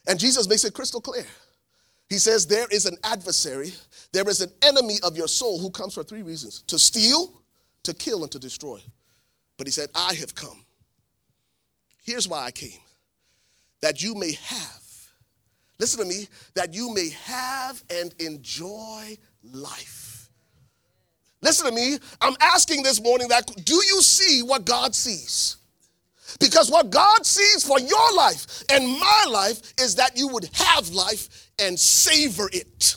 And 0.06 0.18
Jesus 0.18 0.48
makes 0.48 0.64
it 0.64 0.74
crystal 0.74 1.00
clear. 1.00 1.26
He 2.08 2.18
says, 2.18 2.46
There 2.46 2.66
is 2.70 2.86
an 2.86 2.96
adversary, 3.02 3.72
there 4.12 4.28
is 4.28 4.40
an 4.40 4.50
enemy 4.62 4.96
of 5.02 5.16
your 5.16 5.28
soul 5.28 5.58
who 5.58 5.70
comes 5.70 5.94
for 5.94 6.04
three 6.04 6.22
reasons 6.22 6.62
to 6.68 6.78
steal, 6.78 7.42
to 7.82 7.92
kill, 7.92 8.22
and 8.22 8.30
to 8.32 8.38
destroy. 8.38 8.80
But 9.56 9.66
he 9.66 9.70
said, 9.72 9.88
I 9.94 10.14
have 10.14 10.34
come. 10.34 10.64
Here's 12.04 12.28
why 12.28 12.44
I 12.44 12.50
came 12.52 12.78
that 13.82 14.02
you 14.02 14.14
may 14.14 14.32
have, 14.32 14.82
listen 15.78 16.00
to 16.00 16.06
me, 16.06 16.28
that 16.54 16.72
you 16.72 16.94
may 16.94 17.10
have 17.24 17.82
and 17.90 18.14
enjoy 18.20 19.16
life. 19.52 20.28
Listen 21.42 21.66
to 21.66 21.72
me, 21.72 21.98
I'm 22.20 22.34
asking 22.40 22.82
this 22.82 23.02
morning 23.02 23.28
that 23.28 23.46
do 23.64 23.74
you 23.74 24.02
see 24.02 24.42
what 24.42 24.64
God 24.64 24.94
sees? 24.94 25.56
Because 26.40 26.70
what 26.70 26.90
God 26.90 27.24
sees 27.24 27.64
for 27.64 27.78
your 27.78 28.14
life 28.14 28.64
and 28.70 28.86
my 28.86 29.26
life 29.30 29.74
is 29.80 29.94
that 29.94 30.16
you 30.16 30.28
would 30.28 30.48
have 30.52 30.88
life 30.90 31.50
and 31.58 31.78
savor 31.78 32.48
it 32.52 32.96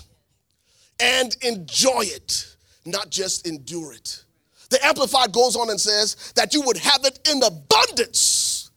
and 1.00 1.36
enjoy 1.42 2.02
it, 2.02 2.56
not 2.86 3.10
just 3.10 3.48
endure 3.48 3.94
it. 3.94 4.24
The 4.70 4.84
Amplified 4.86 5.32
goes 5.32 5.56
on 5.56 5.70
and 5.70 5.80
says 5.80 6.34
that 6.36 6.54
you 6.54 6.62
would 6.62 6.78
have 6.78 7.06
it 7.06 7.20
in 7.32 7.42
abundance, 7.44 8.72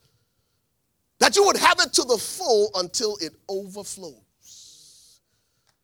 that 1.18 1.36
you 1.36 1.44
would 1.44 1.56
have 1.56 1.78
it 1.80 1.92
to 1.94 2.02
the 2.02 2.18
full 2.18 2.70
until 2.74 3.16
it 3.20 3.32
overflows. 3.48 5.20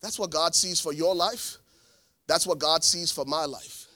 That's 0.00 0.18
what 0.18 0.30
God 0.30 0.54
sees 0.54 0.80
for 0.80 0.92
your 0.92 1.14
life. 1.14 1.59
That's 2.28 2.47
what 2.47 2.58
God 2.58 2.85
sees 2.85 3.11
for 3.11 3.25
my 3.25 3.47
life. 3.47 3.87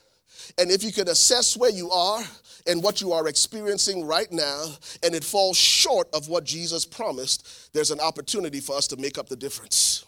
And 0.58 0.70
if 0.70 0.82
you 0.82 0.90
could 0.90 1.08
assess 1.08 1.56
where 1.56 1.70
you 1.70 1.90
are 1.90 2.22
and 2.66 2.82
what 2.82 3.00
you 3.00 3.12
are 3.12 3.28
experiencing 3.28 4.04
right 4.04 4.30
now, 4.32 4.64
and 5.04 5.14
it 5.14 5.22
falls 5.22 5.56
short 5.56 6.08
of 6.14 6.28
what 6.28 6.44
Jesus 6.44 6.84
promised, 6.84 7.72
there's 7.72 7.90
an 7.90 8.00
opportunity 8.00 8.60
for 8.60 8.76
us 8.76 8.86
to 8.88 8.96
make 8.96 9.18
up 9.18 9.28
the 9.28 9.36
difference. 9.36 10.04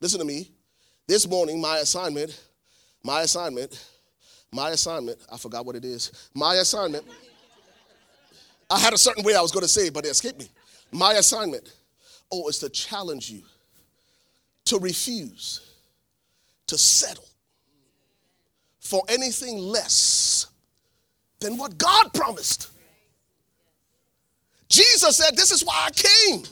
Listen 0.00 0.20
to 0.20 0.24
me. 0.24 0.50
This 1.06 1.28
morning, 1.28 1.60
my 1.60 1.78
assignment, 1.78 2.40
my 3.02 3.22
assignment, 3.22 3.84
my 4.52 4.70
assignment, 4.70 5.18
I 5.30 5.36
forgot 5.36 5.66
what 5.66 5.76
it 5.76 5.84
is. 5.84 6.30
My 6.34 6.56
assignment, 6.56 7.04
I 8.70 8.78
had 8.78 8.94
a 8.94 8.98
certain 8.98 9.22
way 9.22 9.34
I 9.34 9.40
was 9.40 9.52
going 9.52 9.64
to 9.64 9.68
say 9.68 9.88
it, 9.88 9.94
but 9.94 10.06
it 10.06 10.08
escaped 10.08 10.38
me. 10.38 10.48
My 10.92 11.14
assignment, 11.14 11.70
oh, 12.32 12.48
is 12.48 12.58
to 12.60 12.70
challenge 12.70 13.30
you 13.30 13.42
to 14.66 14.78
refuse 14.78 15.73
to 16.66 16.78
settle 16.78 17.28
for 18.80 19.02
anything 19.08 19.58
less 19.58 20.46
than 21.40 21.56
what 21.56 21.76
God 21.78 22.12
promised. 22.12 22.70
Jesus 24.68 25.16
said, 25.16 25.36
This 25.36 25.50
is 25.50 25.64
why 25.64 25.86
I 25.86 25.90
came. 25.90 26.42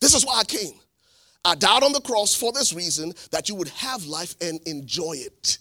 This 0.00 0.14
is 0.14 0.24
why 0.24 0.40
I 0.40 0.44
came. 0.44 0.74
I 1.44 1.54
died 1.54 1.82
on 1.82 1.92
the 1.92 2.00
cross 2.00 2.34
for 2.34 2.52
this 2.52 2.72
reason 2.72 3.12
that 3.30 3.48
you 3.48 3.54
would 3.54 3.68
have 3.68 4.04
life 4.06 4.34
and 4.40 4.60
enjoy 4.66 5.14
it. 5.14 5.58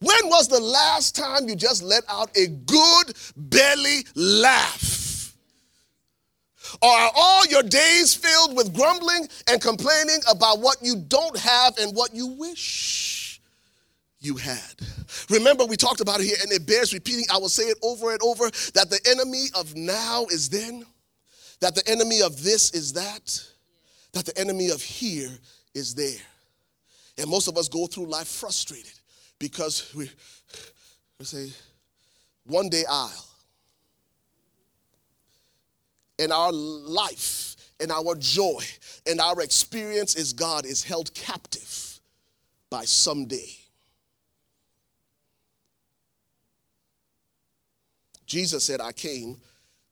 When 0.00 0.28
was 0.28 0.46
the 0.46 0.60
last 0.60 1.16
time 1.16 1.48
you 1.48 1.56
just 1.56 1.82
let 1.82 2.04
out 2.08 2.30
a 2.36 2.46
good 2.46 3.16
belly 3.36 4.04
laugh? 4.14 4.97
Or 6.82 6.90
are 6.90 7.10
all 7.14 7.46
your 7.46 7.62
days 7.62 8.14
filled 8.14 8.56
with 8.56 8.74
grumbling 8.74 9.28
and 9.48 9.60
complaining 9.60 10.20
about 10.30 10.60
what 10.60 10.78
you 10.82 10.96
don't 10.96 11.36
have 11.38 11.76
and 11.78 11.94
what 11.94 12.14
you 12.14 12.26
wish 12.26 13.40
you 14.20 14.36
had? 14.36 14.74
Remember, 15.30 15.64
we 15.64 15.76
talked 15.76 16.00
about 16.00 16.20
it 16.20 16.24
here, 16.24 16.36
and 16.42 16.52
it 16.52 16.66
bears 16.66 16.92
repeating. 16.92 17.24
I 17.32 17.38
will 17.38 17.48
say 17.48 17.64
it 17.64 17.78
over 17.82 18.12
and 18.12 18.20
over 18.22 18.44
that 18.74 18.88
the 18.90 19.00
enemy 19.10 19.46
of 19.54 19.74
now 19.74 20.26
is 20.26 20.48
then, 20.48 20.84
that 21.60 21.74
the 21.74 21.88
enemy 21.88 22.22
of 22.22 22.42
this 22.42 22.72
is 22.72 22.92
that, 22.94 23.42
that 24.12 24.26
the 24.26 24.38
enemy 24.38 24.70
of 24.70 24.82
here 24.82 25.30
is 25.74 25.94
there. 25.94 26.20
And 27.18 27.28
most 27.28 27.48
of 27.48 27.56
us 27.56 27.68
go 27.68 27.86
through 27.86 28.06
life 28.06 28.28
frustrated 28.28 28.92
because 29.38 29.92
we, 29.94 30.10
we 31.18 31.24
say, 31.24 31.50
one 32.44 32.68
day 32.68 32.84
I'll. 32.88 33.26
And 36.18 36.32
our 36.32 36.52
life 36.52 37.56
and 37.80 37.92
our 37.92 38.14
joy 38.16 38.62
and 39.06 39.20
our 39.20 39.40
experience 39.40 40.16
as 40.16 40.32
God 40.32 40.66
is 40.66 40.82
held 40.82 41.14
captive 41.14 42.00
by 42.70 42.84
someday. 42.84 43.56
Jesus 48.26 48.64
said, 48.64 48.80
I 48.80 48.92
came 48.92 49.38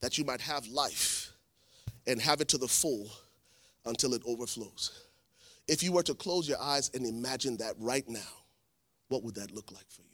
that 0.01 0.17
you 0.17 0.23
might 0.23 0.41
have 0.41 0.67
life 0.67 1.31
and 2.05 2.21
have 2.21 2.39
it 2.39 2.47
to 2.49 2.57
the 2.57 2.67
full 2.67 3.09
until 3.85 4.13
it 4.13 4.21
overflows. 4.25 4.91
If 5.67 5.81
you 5.81 5.91
were 5.91 6.03
to 6.03 6.13
close 6.13 6.47
your 6.47 6.61
eyes 6.61 6.91
and 6.93 7.05
imagine 7.05 7.57
that 7.57 7.73
right 7.79 8.07
now, 8.07 8.19
what 9.09 9.23
would 9.23 9.35
that 9.35 9.51
look 9.51 9.71
like 9.71 9.89
for 9.89 10.03
you? 10.03 10.07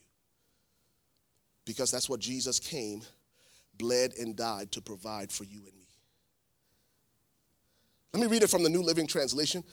Because 1.66 1.92
that's 1.92 2.10
what 2.10 2.20
Jesus 2.20 2.60
came, 2.60 3.02
bled, 3.78 4.14
and 4.20 4.36
died 4.36 4.72
to 4.72 4.82
provide 4.82 5.32
for 5.32 5.44
you 5.44 5.60
and 5.66 5.78
me. 5.78 5.83
Let 8.14 8.22
me 8.22 8.28
read 8.28 8.44
it 8.44 8.50
from 8.50 8.64
the 8.64 8.70
New 8.70 8.84
Living 8.84 9.08
Translation 9.08 9.64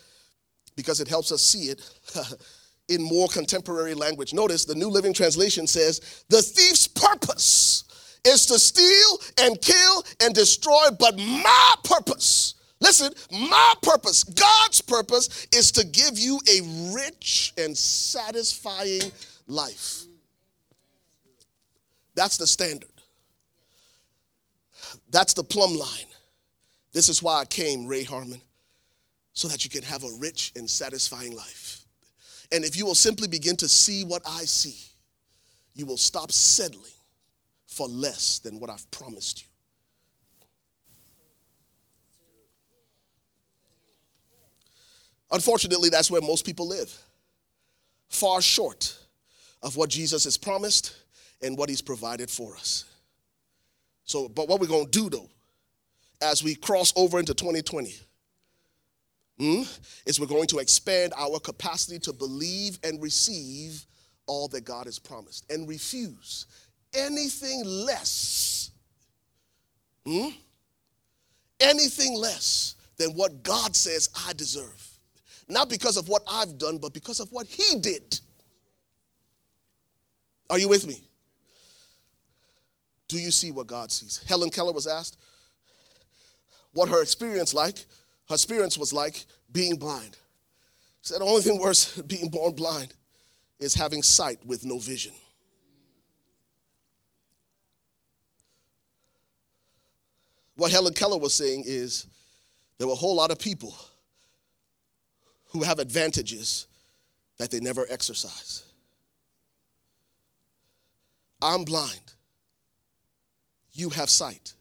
because 0.75 1.01
it 1.01 1.09
helps 1.09 1.31
us 1.31 1.43
see 1.43 1.69
it 1.69 1.83
in 2.89 3.03
more 3.03 3.29
contemporary 3.29 3.95
language. 3.95 4.33
Notice 4.33 4.65
the 4.65 4.75
New 4.75 4.89
Living 4.89 5.13
Translation 5.13 5.67
says, 5.67 6.25
The 6.31 6.41
thief's 6.41 6.89
purpose 6.89 7.85
is 8.25 8.47
to 8.47 8.59
steal 8.59 9.47
and 9.47 9.61
kill 9.61 10.03
and 10.23 10.35
destroy, 10.35 10.89
but 10.99 11.19
my 11.19 11.75
purpose, 11.85 12.55
listen, 12.81 13.13
my 13.31 13.75
purpose, 13.83 14.25
God's 14.25 14.81
purpose, 14.81 15.47
is 15.55 15.71
to 15.73 15.87
give 15.87 16.19
you 16.19 16.41
a 16.51 16.93
rich 16.95 17.53
and 17.59 17.77
satisfying 17.77 19.13
life. 19.47 20.05
That's 22.15 22.39
the 22.39 22.47
standard. 22.47 22.89
That's 25.11 25.35
the 25.35 25.45
plumb 25.45 25.77
line. 25.77 26.10
This 26.93 27.09
is 27.09 27.23
why 27.23 27.41
I 27.41 27.45
came, 27.45 27.87
Ray 27.87 28.03
Harmon, 28.03 28.41
so 29.33 29.49
that 29.49 29.65
you 29.65 29.71
can 29.71 29.83
have 29.83 30.03
a 30.03 30.11
rich 30.19 30.53
and 30.57 30.69
satisfying 30.69 31.35
life. 31.35 31.85
And 32.53 32.65
if 32.65 32.77
you 32.77 32.85
will 32.85 32.97
simply 32.97 33.29
begin 33.29 33.57
to 33.57 33.69
see 33.69 34.05
what 34.05 34.23
I 34.27 34.45
see, 34.45 34.77
you 35.75 35.87
will 35.87 35.97
stop 35.97 36.33
settling 36.33 36.83
for 37.67 37.87
less 37.87 38.41
than 38.41 38.59
what 38.59 38.71
I've 38.71 38.91
promised 38.91 39.43
you. 39.43 39.49
Unfortunately, 45.33 45.91
that's 45.91 46.11
where 46.11 46.21
most 46.21 46.45
people 46.45 46.67
live, 46.67 46.93
far 48.09 48.43
short 48.43 48.99
of 49.63 49.77
what 49.77 49.89
Jesus 49.89 50.25
has 50.25 50.37
promised 50.37 50.97
and 51.41 51.57
what 51.57 51.69
he's 51.69 51.83
provided 51.83 52.29
for 52.29 52.57
us. 52.57 52.85
So, 54.05 54.29
but 54.29 54.49
what 54.49 54.61
we're 54.61 54.67
going 54.67 54.87
to 54.87 54.91
do 54.91 55.09
though, 55.09 55.31
as 56.21 56.43
we 56.43 56.55
cross 56.55 56.93
over 56.97 57.19
into 57.19 57.35
2020, 57.35 57.95
hmm, 59.39 59.63
is 60.07 60.21
we're 60.21 60.27
going 60.27 60.47
to 60.49 60.59
expand 60.59 61.13
our 61.17 61.39
capacity 61.39 61.99
to 62.01 62.13
believe 62.13 62.79
and 62.85 63.03
receive 63.03 63.85
all 64.27 64.49
that 64.49 64.65
God 64.65 64.87
has 64.87 64.99
promised 64.99 65.51
and 65.51 65.69
refuse 65.69 66.47
anything 66.95 67.65
less. 67.65 68.71
Hmm, 70.07 70.29
anything 71.59 72.15
less 72.15 72.75
than 72.97 73.11
what 73.11 73.43
God 73.43 73.75
says 73.75 74.09
I 74.27 74.33
deserve. 74.35 74.87
Not 75.49 75.69
because 75.69 75.97
of 75.97 76.09
what 76.09 76.23
I've 76.31 76.59
done, 76.59 76.79
but 76.79 76.95
because 76.95 77.21
of 77.21 77.31
what 77.33 77.47
He 77.47 77.81
did. 77.81 78.21
Are 80.49 80.59
you 80.59 80.69
with 80.69 80.87
me? 80.87 81.03
Do 83.09 83.19
you 83.19 83.31
see 83.31 83.51
what 83.51 83.67
God 83.67 83.91
sees? 83.91 84.23
Helen 84.29 84.51
Keller 84.51 84.73
was 84.73 84.87
asked 84.87 85.17
what 86.73 86.89
her 86.89 87.03
experience 87.03 87.55
like. 87.55 87.85
Her 88.29 88.35
experience 88.35 88.79
was 88.79 88.93
like 88.93 89.25
being 89.53 89.77
blind. 89.77 90.17
She 91.03 91.13
said 91.13 91.21
the 91.21 91.25
only 91.25 91.43
thing 91.43 91.59
worse 91.59 92.01
being 92.03 92.29
born 92.29 92.53
blind 92.53 92.95
is 93.59 93.75
having 93.75 94.03
sight 94.03 94.39
with 94.45 94.65
no 94.65 94.79
vision. 94.79 95.13
What 100.57 100.71
Helen 100.71 100.93
Keller 100.93 101.19
was 101.19 101.35
saying 101.35 101.65
is 101.67 102.07
there 102.79 102.87
were 102.87 102.93
a 102.93 102.97
whole 102.97 103.17
lot 103.17 103.31
of 103.31 103.39
people 103.39 103.75
who 105.47 105.63
have 105.63 105.79
advantages 105.79 106.67
that 107.39 107.51
they 107.51 107.61
never 107.61 107.87
exercise. 107.89 108.63
I'm 111.43 111.65
blind 111.65 112.01
you 113.73 113.91
have 113.91 114.11
sight. 114.11 114.55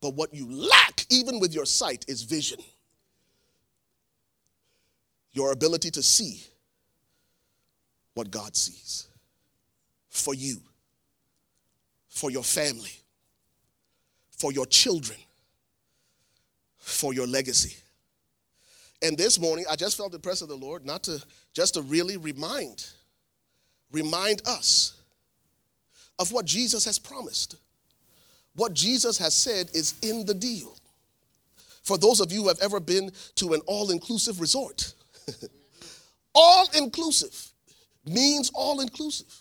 But 0.00 0.14
what 0.14 0.34
you 0.34 0.50
lack, 0.50 1.01
even 1.12 1.38
with 1.38 1.54
your 1.54 1.66
sight, 1.66 2.04
is 2.08 2.22
vision. 2.22 2.58
Your 5.32 5.52
ability 5.52 5.90
to 5.92 6.02
see 6.02 6.42
what 8.14 8.30
God 8.30 8.56
sees 8.56 9.08
for 10.08 10.34
you, 10.34 10.56
for 12.08 12.30
your 12.30 12.42
family, 12.42 12.92
for 14.30 14.52
your 14.52 14.66
children, 14.66 15.18
for 16.78 17.14
your 17.14 17.26
legacy. 17.26 17.76
And 19.02 19.16
this 19.18 19.38
morning, 19.38 19.64
I 19.70 19.76
just 19.76 19.96
felt 19.96 20.12
the 20.12 20.18
press 20.18 20.42
of 20.42 20.48
the 20.48 20.56
Lord 20.56 20.86
not 20.86 21.02
to 21.04 21.22
just 21.54 21.74
to 21.74 21.82
really 21.82 22.16
remind, 22.16 22.86
remind 23.90 24.42
us 24.46 24.94
of 26.18 26.32
what 26.32 26.46
Jesus 26.46 26.84
has 26.84 26.98
promised. 26.98 27.56
What 28.54 28.74
Jesus 28.74 29.18
has 29.18 29.34
said 29.34 29.70
is 29.74 29.94
in 30.02 30.24
the 30.26 30.34
deal. 30.34 30.76
For 31.82 31.98
those 31.98 32.20
of 32.20 32.32
you 32.32 32.42
who 32.42 32.48
have 32.48 32.60
ever 32.60 32.80
been 32.80 33.10
to 33.36 33.54
an 33.54 33.60
all 33.66 33.90
inclusive 33.90 34.40
resort, 34.40 34.94
all 36.34 36.66
inclusive 36.76 37.48
means 38.04 38.50
all 38.54 38.80
inclusive. 38.80 39.32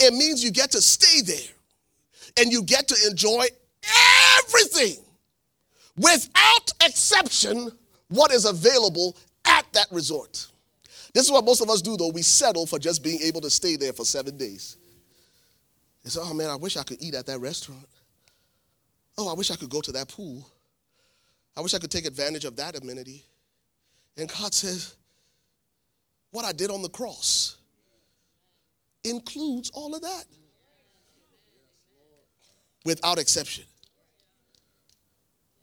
It 0.00 0.12
means 0.12 0.42
you 0.42 0.50
get 0.50 0.70
to 0.72 0.82
stay 0.82 1.22
there 1.22 1.50
and 2.38 2.52
you 2.52 2.62
get 2.62 2.88
to 2.88 2.96
enjoy 3.08 3.46
everything 4.38 4.96
without 5.96 6.72
exception 6.84 7.70
what 8.08 8.32
is 8.32 8.44
available 8.44 9.16
at 9.44 9.64
that 9.72 9.86
resort. 9.90 10.46
This 11.12 11.24
is 11.24 11.30
what 11.30 11.44
most 11.44 11.60
of 11.60 11.70
us 11.70 11.80
do, 11.80 11.96
though. 11.96 12.10
We 12.10 12.22
settle 12.22 12.66
for 12.66 12.78
just 12.78 13.02
being 13.02 13.20
able 13.22 13.40
to 13.42 13.50
stay 13.50 13.76
there 13.76 13.92
for 13.92 14.04
seven 14.04 14.36
days. 14.36 14.76
Say, 16.04 16.20
oh 16.22 16.34
man, 16.34 16.50
I 16.50 16.56
wish 16.56 16.76
I 16.76 16.82
could 16.82 17.00
eat 17.00 17.14
at 17.14 17.26
that 17.26 17.38
restaurant. 17.38 17.86
Oh, 19.16 19.30
I 19.30 19.34
wish 19.34 19.50
I 19.50 19.56
could 19.56 19.70
go 19.70 19.80
to 19.80 19.92
that 19.92 20.08
pool. 20.08 20.46
I 21.56 21.60
wish 21.60 21.74
I 21.74 21.78
could 21.78 21.90
take 21.90 22.06
advantage 22.06 22.44
of 22.44 22.56
that 22.56 22.76
amenity. 22.76 23.24
And 24.16 24.28
God 24.28 24.52
says, 24.52 24.96
what 26.30 26.44
I 26.44 26.52
did 26.52 26.70
on 26.70 26.82
the 26.82 26.88
cross 26.88 27.56
includes 29.04 29.70
all 29.70 29.94
of 29.94 30.02
that 30.02 30.24
without 32.84 33.18
exception. 33.18 33.64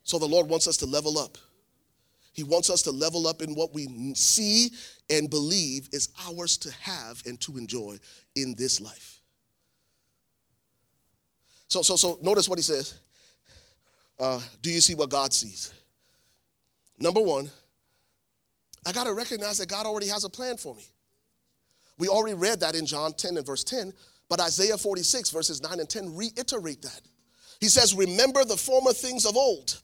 So 0.02 0.18
the 0.18 0.26
Lord 0.26 0.48
wants 0.48 0.66
us 0.66 0.76
to 0.78 0.86
level 0.86 1.18
up. 1.18 1.38
He 2.32 2.42
wants 2.42 2.70
us 2.70 2.82
to 2.82 2.90
level 2.90 3.26
up 3.26 3.42
in 3.42 3.54
what 3.54 3.74
we 3.74 4.14
see 4.14 4.70
and 5.10 5.28
believe 5.28 5.88
is 5.92 6.08
ours 6.26 6.56
to 6.58 6.72
have 6.80 7.22
and 7.26 7.38
to 7.42 7.58
enjoy 7.58 7.98
in 8.34 8.54
this 8.56 8.80
life. 8.80 9.20
So, 11.68 11.82
so, 11.82 11.96
so 11.96 12.18
notice 12.22 12.48
what 12.48 12.58
he 12.58 12.62
says. 12.62 12.98
Uh, 14.18 14.40
do 14.62 14.70
you 14.70 14.80
see 14.80 14.94
what 14.94 15.10
God 15.10 15.32
sees? 15.32 15.72
Number 16.98 17.20
one, 17.20 17.50
I 18.86 18.92
got 18.92 19.04
to 19.04 19.14
recognize 19.14 19.58
that 19.58 19.68
God 19.68 19.86
already 19.86 20.08
has 20.08 20.24
a 20.24 20.30
plan 20.30 20.56
for 20.56 20.74
me. 20.74 20.84
We 21.98 22.08
already 22.08 22.34
read 22.34 22.60
that 22.60 22.74
in 22.74 22.86
John 22.86 23.12
10 23.12 23.36
and 23.36 23.46
verse 23.46 23.64
10, 23.64 23.92
but 24.28 24.40
Isaiah 24.40 24.78
46, 24.78 25.30
verses 25.30 25.62
9 25.62 25.80
and 25.80 25.88
10 25.88 26.16
reiterate 26.16 26.82
that. 26.82 27.00
He 27.60 27.68
says, 27.68 27.94
Remember 27.94 28.44
the 28.44 28.56
former 28.56 28.92
things 28.92 29.24
of 29.24 29.36
old, 29.36 29.80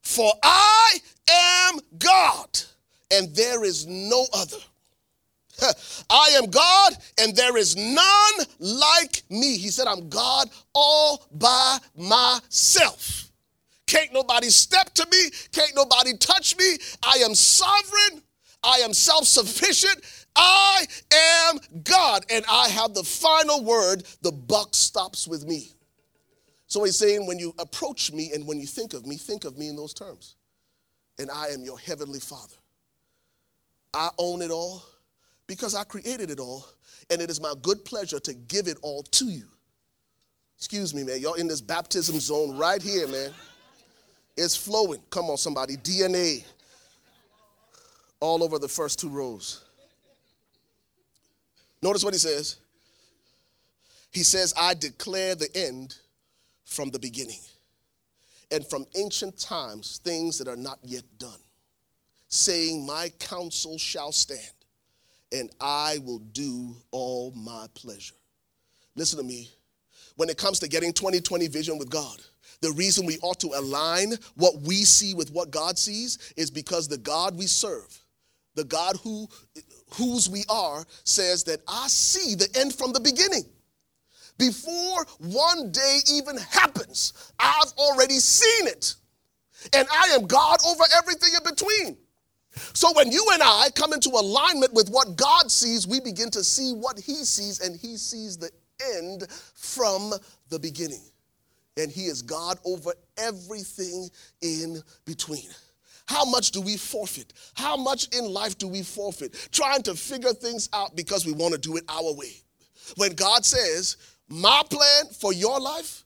for 0.00 0.32
I 0.42 0.98
am 1.30 1.80
God, 1.98 2.60
and 3.10 3.34
there 3.34 3.64
is 3.64 3.86
no 3.86 4.24
other. 4.32 4.58
I 6.10 6.30
am 6.36 6.46
God 6.46 6.94
and 7.20 7.36
there 7.36 7.56
is 7.56 7.76
none 7.76 8.46
like 8.58 9.22
me. 9.30 9.56
He 9.58 9.68
said, 9.68 9.86
I'm 9.86 10.08
God 10.08 10.48
all 10.74 11.26
by 11.32 11.78
myself. 11.96 13.30
Can't 13.92 14.14
nobody 14.14 14.48
step 14.48 14.94
to 14.94 15.06
me. 15.12 15.30
Can't 15.52 15.76
nobody 15.76 16.16
touch 16.16 16.56
me. 16.56 16.78
I 17.02 17.18
am 17.18 17.34
sovereign. 17.34 18.22
I 18.64 18.76
am 18.76 18.94
self 18.94 19.26
sufficient. 19.26 20.00
I 20.34 20.86
am 21.14 21.58
God 21.84 22.24
and 22.30 22.42
I 22.50 22.68
have 22.68 22.94
the 22.94 23.02
final 23.02 23.62
word. 23.62 24.04
The 24.22 24.32
buck 24.32 24.74
stops 24.74 25.28
with 25.28 25.46
me. 25.46 25.72
So 26.68 26.82
he's 26.84 26.96
saying, 26.96 27.26
when 27.26 27.38
you 27.38 27.54
approach 27.58 28.10
me 28.12 28.30
and 28.32 28.46
when 28.46 28.58
you 28.58 28.66
think 28.66 28.94
of 28.94 29.06
me, 29.06 29.16
think 29.16 29.44
of 29.44 29.58
me 29.58 29.68
in 29.68 29.76
those 29.76 29.92
terms. 29.92 30.36
And 31.18 31.30
I 31.30 31.48
am 31.48 31.62
your 31.62 31.78
heavenly 31.78 32.20
Father. 32.20 32.56
I 33.92 34.08
own 34.16 34.40
it 34.40 34.50
all 34.50 34.82
because 35.46 35.74
I 35.74 35.84
created 35.84 36.30
it 36.30 36.40
all, 36.40 36.64
and 37.10 37.20
it 37.20 37.28
is 37.28 37.42
my 37.42 37.52
good 37.60 37.84
pleasure 37.84 38.18
to 38.20 38.32
give 38.32 38.68
it 38.68 38.78
all 38.80 39.02
to 39.02 39.26
you. 39.26 39.48
Excuse 40.56 40.94
me, 40.94 41.04
man. 41.04 41.20
Y'all 41.20 41.34
in 41.34 41.46
this 41.46 41.60
baptism 41.60 42.18
zone 42.20 42.56
right 42.56 42.80
here, 42.80 43.06
man. 43.06 43.32
It's 44.36 44.56
flowing. 44.56 45.00
Come 45.10 45.26
on, 45.26 45.36
somebody. 45.36 45.76
DNA 45.76 46.44
all 48.20 48.42
over 48.42 48.58
the 48.58 48.68
first 48.68 48.98
two 48.98 49.08
rows. 49.08 49.64
Notice 51.82 52.04
what 52.04 52.14
he 52.14 52.18
says. 52.18 52.56
He 54.10 54.22
says, 54.22 54.54
I 54.60 54.74
declare 54.74 55.34
the 55.34 55.48
end 55.54 55.96
from 56.64 56.90
the 56.90 56.98
beginning, 56.98 57.40
and 58.50 58.66
from 58.66 58.86
ancient 58.94 59.38
times, 59.38 60.00
things 60.04 60.38
that 60.38 60.48
are 60.48 60.56
not 60.56 60.78
yet 60.82 61.02
done, 61.18 61.40
saying, 62.28 62.86
My 62.86 63.10
counsel 63.18 63.78
shall 63.78 64.12
stand, 64.12 64.40
and 65.32 65.50
I 65.60 65.98
will 66.04 66.18
do 66.18 66.76
all 66.90 67.32
my 67.32 67.66
pleasure. 67.74 68.14
Listen 68.94 69.18
to 69.18 69.24
me. 69.24 69.48
when 70.16 70.28
it 70.28 70.36
comes 70.36 70.58
to 70.60 70.68
getting 70.68 70.92
2020 70.92 71.48
vision 71.48 71.78
with 71.78 71.90
God. 71.90 72.20
The 72.60 72.72
reason 72.72 73.06
we 73.06 73.18
ought 73.18 73.40
to 73.40 73.52
align 73.56 74.12
what 74.36 74.60
we 74.62 74.84
see 74.84 75.14
with 75.14 75.30
what 75.32 75.50
God 75.50 75.78
sees 75.78 76.32
is 76.36 76.50
because 76.50 76.88
the 76.88 76.98
God 76.98 77.36
we 77.36 77.46
serve, 77.46 77.98
the 78.54 78.64
God 78.64 78.96
who 79.02 79.28
whose 79.94 80.28
we 80.28 80.44
are, 80.48 80.84
says 81.04 81.44
that 81.44 81.60
I 81.68 81.86
see 81.88 82.34
the 82.34 82.48
end 82.58 82.74
from 82.74 82.92
the 82.92 83.00
beginning. 83.00 83.44
Before 84.38 85.04
one 85.18 85.70
day 85.70 85.98
even 86.12 86.36
happens, 86.38 87.12
I've 87.38 87.72
already 87.76 88.18
seen 88.18 88.68
it. 88.68 88.94
And 89.74 89.86
I 89.92 90.14
am 90.14 90.26
God 90.26 90.58
over 90.66 90.82
everything 90.96 91.30
in 91.36 91.44
between. 91.44 91.96
So 92.74 92.92
when 92.94 93.12
you 93.12 93.26
and 93.32 93.42
I 93.42 93.68
come 93.74 93.92
into 93.92 94.10
alignment 94.10 94.74
with 94.74 94.90
what 94.90 95.16
God 95.16 95.50
sees, 95.50 95.86
we 95.86 96.00
begin 96.00 96.30
to 96.30 96.42
see 96.42 96.72
what 96.72 96.98
He 96.98 97.24
sees, 97.24 97.60
and 97.60 97.78
He 97.78 97.96
sees 97.96 98.36
the 98.36 98.50
end 98.96 99.26
from 99.54 100.12
the 100.48 100.58
beginning. 100.58 101.02
And 101.76 101.90
He 101.90 102.06
is 102.06 102.22
God 102.22 102.58
over 102.64 102.92
everything 103.16 104.08
in 104.40 104.82
between. 105.04 105.48
How 106.06 106.24
much 106.24 106.50
do 106.50 106.60
we 106.60 106.76
forfeit? 106.76 107.32
How 107.54 107.76
much 107.76 108.14
in 108.16 108.26
life 108.26 108.58
do 108.58 108.68
we 108.68 108.82
forfeit? 108.82 109.48
Trying 109.52 109.82
to 109.84 109.94
figure 109.94 110.32
things 110.32 110.68
out 110.72 110.94
because 110.96 111.24
we 111.24 111.32
want 111.32 111.54
to 111.54 111.60
do 111.60 111.76
it 111.76 111.84
our 111.88 112.14
way. 112.14 112.32
When 112.96 113.14
God 113.14 113.44
says, 113.44 113.96
My 114.28 114.62
plan 114.68 115.06
for 115.18 115.32
your 115.32 115.58
life, 115.60 116.04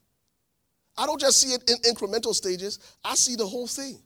I 0.97 1.07
don't 1.07 1.21
just 1.21 1.41
see 1.41 1.55
it 1.55 1.69
in 1.69 1.77
incremental 1.93 2.35
stages, 2.35 2.79
I 3.05 3.15
see 3.15 3.37
the 3.37 3.47
whole 3.47 3.67
thing. 3.67 3.99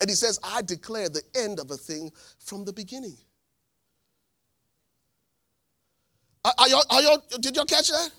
And 0.00 0.10
he 0.10 0.16
says, 0.16 0.38
I 0.42 0.62
declare 0.62 1.08
the 1.08 1.22
end 1.34 1.58
of 1.58 1.70
a 1.70 1.76
thing 1.76 2.10
from 2.38 2.64
the 2.64 2.72
beginning. 2.72 3.16
Are, 6.44 6.68
y'all, 6.68 6.84
are 6.90 7.02
y'all, 7.02 7.22
did 7.40 7.56
y'all 7.56 7.64
catch 7.64 7.88
that? 7.88 8.10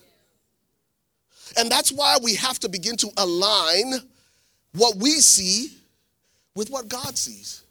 And 1.56 1.70
that's 1.70 1.92
why 1.92 2.18
we 2.22 2.36
have 2.36 2.60
to 2.60 2.70
begin 2.70 2.98
to 2.98 3.10
align 3.18 3.94
what 4.74 4.96
we 4.98 5.12
see 5.12 5.72
with 6.56 6.70
what 6.70 6.88
God 6.88 7.18
sees 7.18 7.64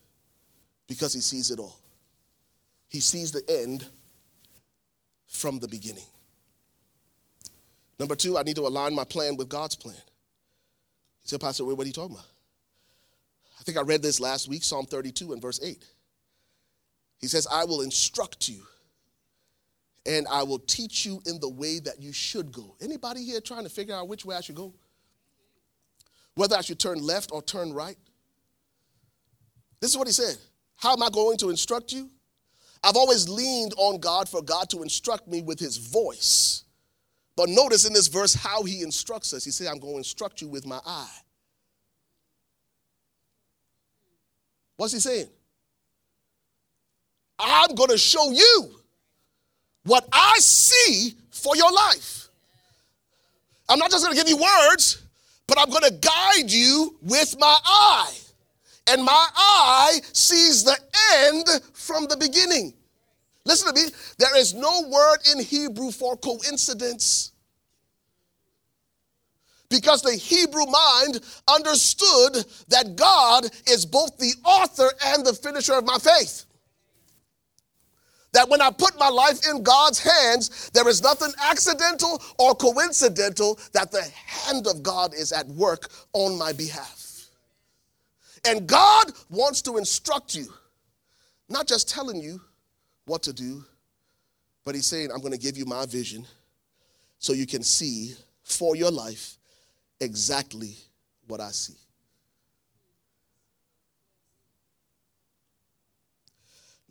because 0.87 1.13
he 1.13 1.21
sees 1.21 1.51
it 1.51 1.59
all. 1.59 1.77
He 2.89 3.01
sees 3.01 3.33
the 3.33 3.43
end 3.49 3.87
from 5.27 5.59
the 5.59 5.69
beginning. 5.69 6.05
Number 7.99 8.15
two, 8.15 8.39
I 8.39 8.43
need 8.43 8.57
to 8.57 8.67
align 8.67 8.95
my 8.95 9.05
plan 9.05 9.37
with 9.37 9.49
God's 9.49 9.75
plan. 9.75 9.97
He 11.23 11.29
said, 11.29 11.41
Pastor, 11.41 11.65
what 11.65 11.79
are 11.81 11.87
you 11.87 11.93
talking 11.93 12.15
about? 12.15 12.27
I 13.59 13.63
think 13.65 13.79
I 13.79 13.83
read 13.83 14.03
this 14.03 14.21
last 14.21 14.49
week, 14.49 14.63
Psalm 14.63 14.87
32 14.87 15.33
and 15.33 15.43
verse 15.43 15.61
8. 15.63 15.85
He 17.19 17.27
says, 17.27 17.47
I 17.51 17.65
will 17.65 17.81
instruct 17.81 18.49
you 18.49 18.63
and 20.07 20.27
I 20.29 20.43
will 20.45 20.61
teach 20.61 21.05
you 21.05 21.21
in 21.27 21.41
the 21.41 21.49
way 21.49 21.81
that 21.81 22.01
you 22.01 22.13
should 22.13 22.53
go. 22.53 22.77
Anybody 22.81 23.25
here 23.25 23.41
trying 23.41 23.65
to 23.65 23.69
figure 23.69 23.95
out 23.95 24.09
which 24.09 24.25
way 24.25 24.37
I 24.37 24.41
should 24.41 24.55
go? 24.55 24.73
Whether 26.35 26.57
I 26.57 26.61
should 26.61 26.79
turn 26.79 26.99
left 26.99 27.33
or 27.33 27.43
turn 27.43 27.73
right? 27.73 27.97
This 29.81 29.91
is 29.91 29.97
what 29.97 30.07
he 30.07 30.13
said. 30.13 30.37
How 30.77 30.93
am 30.93 31.03
I 31.03 31.11
going 31.11 31.39
to 31.39 31.51
instruct 31.51 31.93
you? 31.93 32.11
I've 32.83 32.97
always 32.97 33.29
leaned 33.29 33.73
on 33.77 33.99
God 33.99 34.29
for 34.29 34.43
God 34.43 34.71
to 34.71 34.83
instruct 34.83 35.27
me 35.27 35.43
with 35.43 35.59
his 35.59 35.77
voice. 35.77 36.65
But 37.37 37.49
notice 37.49 37.87
in 37.87 37.93
this 37.93 38.07
verse 38.07 38.33
how 38.33 38.63
he 38.63 38.83
instructs 38.83 39.35
us. 39.35 39.45
He 39.45 39.51
said, 39.51 39.67
I'm 39.67 39.79
going 39.79 39.95
to 39.95 39.99
instruct 39.99 40.41
you 40.41 40.49
with 40.49 40.67
my 40.67 40.79
eye. 40.87 41.19
What's 44.77 44.93
he 44.93 45.01
saying? 45.01 45.29
I'm 47.39 47.75
going 47.75 47.91
to 47.91 47.99
show 47.99 48.31
you 48.31 48.77
what 49.87 50.07
I 50.13 50.35
see 50.39 51.15
for 51.31 51.57
your 51.57 51.73
life. 51.73 52.29
I'm 53.69 53.79
not 53.79 53.91
just 53.91 54.05
going 54.05 54.17
to 54.17 54.23
give 54.23 54.29
you 54.29 54.37
words, 54.37 55.03
but 55.47 55.59
I'm 55.59 55.71
going 55.71 55.83
to 55.83 55.93
guide 55.93 56.51
you 56.51 56.97
with 57.03 57.37
my 57.39 57.57
eye. 57.65 58.13
And 58.89 59.03
my 59.03 59.29
eye 59.37 60.01
sees 60.13 60.63
the 60.63 60.77
end 61.25 61.47
from 61.73 62.07
the 62.07 62.17
beginning. 62.17 62.73
Listen 63.45 63.75
to 63.75 63.81
me. 63.81 63.89
There 64.19 64.37
is 64.37 64.55
no 64.55 64.83
word 64.89 65.19
in 65.33 65.43
Hebrew 65.43 65.91
for 65.91 66.17
coincidence. 66.17 67.33
Because 69.69 70.03
the 70.03 70.15
Hebrew 70.15 70.67
mind 70.67 71.21
understood 71.49 72.45
that 72.69 72.95
God 72.97 73.47
is 73.69 73.85
both 73.85 74.17
the 74.19 74.33
author 74.45 74.89
and 75.07 75.27
the 75.27 75.33
finisher 75.33 75.75
of 75.75 75.85
my 75.85 75.99
faith. 75.99 76.46
That 78.37 78.51
when 78.51 78.61
I 78.61 78.71
put 78.71 78.99
my 78.99 79.09
life 79.09 79.49
in 79.49 79.63
God's 79.63 79.99
hands, 79.99 80.71
there 80.75 80.87
is 80.87 81.03
nothing 81.03 81.33
accidental 81.43 82.23
or 82.39 82.55
coincidental, 82.55 83.59
that 83.73 83.91
the 83.91 84.03
hand 84.03 84.67
of 84.67 84.83
God 84.83 85.15
is 85.15 85.33
at 85.33 85.47
work 85.47 85.89
on 86.13 86.37
my 86.37 86.53
behalf. 86.53 87.29
And 88.47 88.67
God 88.67 89.13
wants 89.31 89.63
to 89.63 89.79
instruct 89.79 90.35
you, 90.35 90.53
not 91.49 91.67
just 91.67 91.89
telling 91.89 92.21
you 92.21 92.43
what 93.07 93.23
to 93.23 93.33
do, 93.33 93.65
but 94.67 94.75
He's 94.75 94.85
saying, 94.85 95.11
I'm 95.11 95.21
going 95.21 95.33
to 95.33 95.39
give 95.39 95.57
you 95.57 95.65
my 95.65 95.87
vision 95.87 96.27
so 97.19 97.33
you 97.33 97.47
can 97.47 97.63
see 97.63 98.17
for 98.43 98.77
your 98.77 98.91
life 98.91 99.39
exactly 99.99 100.77
what 101.27 101.41
I 101.41 101.53
see. 101.53 101.79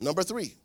Number 0.00 0.24
three. 0.24 0.56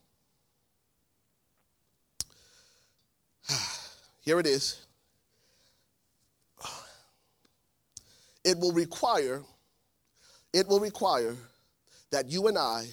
Here 4.22 4.40
it 4.40 4.48
is. 4.48 4.86
It 8.44 8.58
will 8.58 8.72
require 8.74 9.44
it 10.54 10.68
will 10.68 10.80
require 10.80 11.36
that 12.10 12.30
you 12.30 12.48
and 12.48 12.58
I 12.58 12.86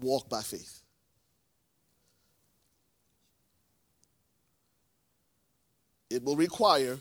walk 0.00 0.28
by 0.28 0.40
faith. 0.40 0.80
It 6.08 6.24
will 6.24 6.36
require 6.36 6.98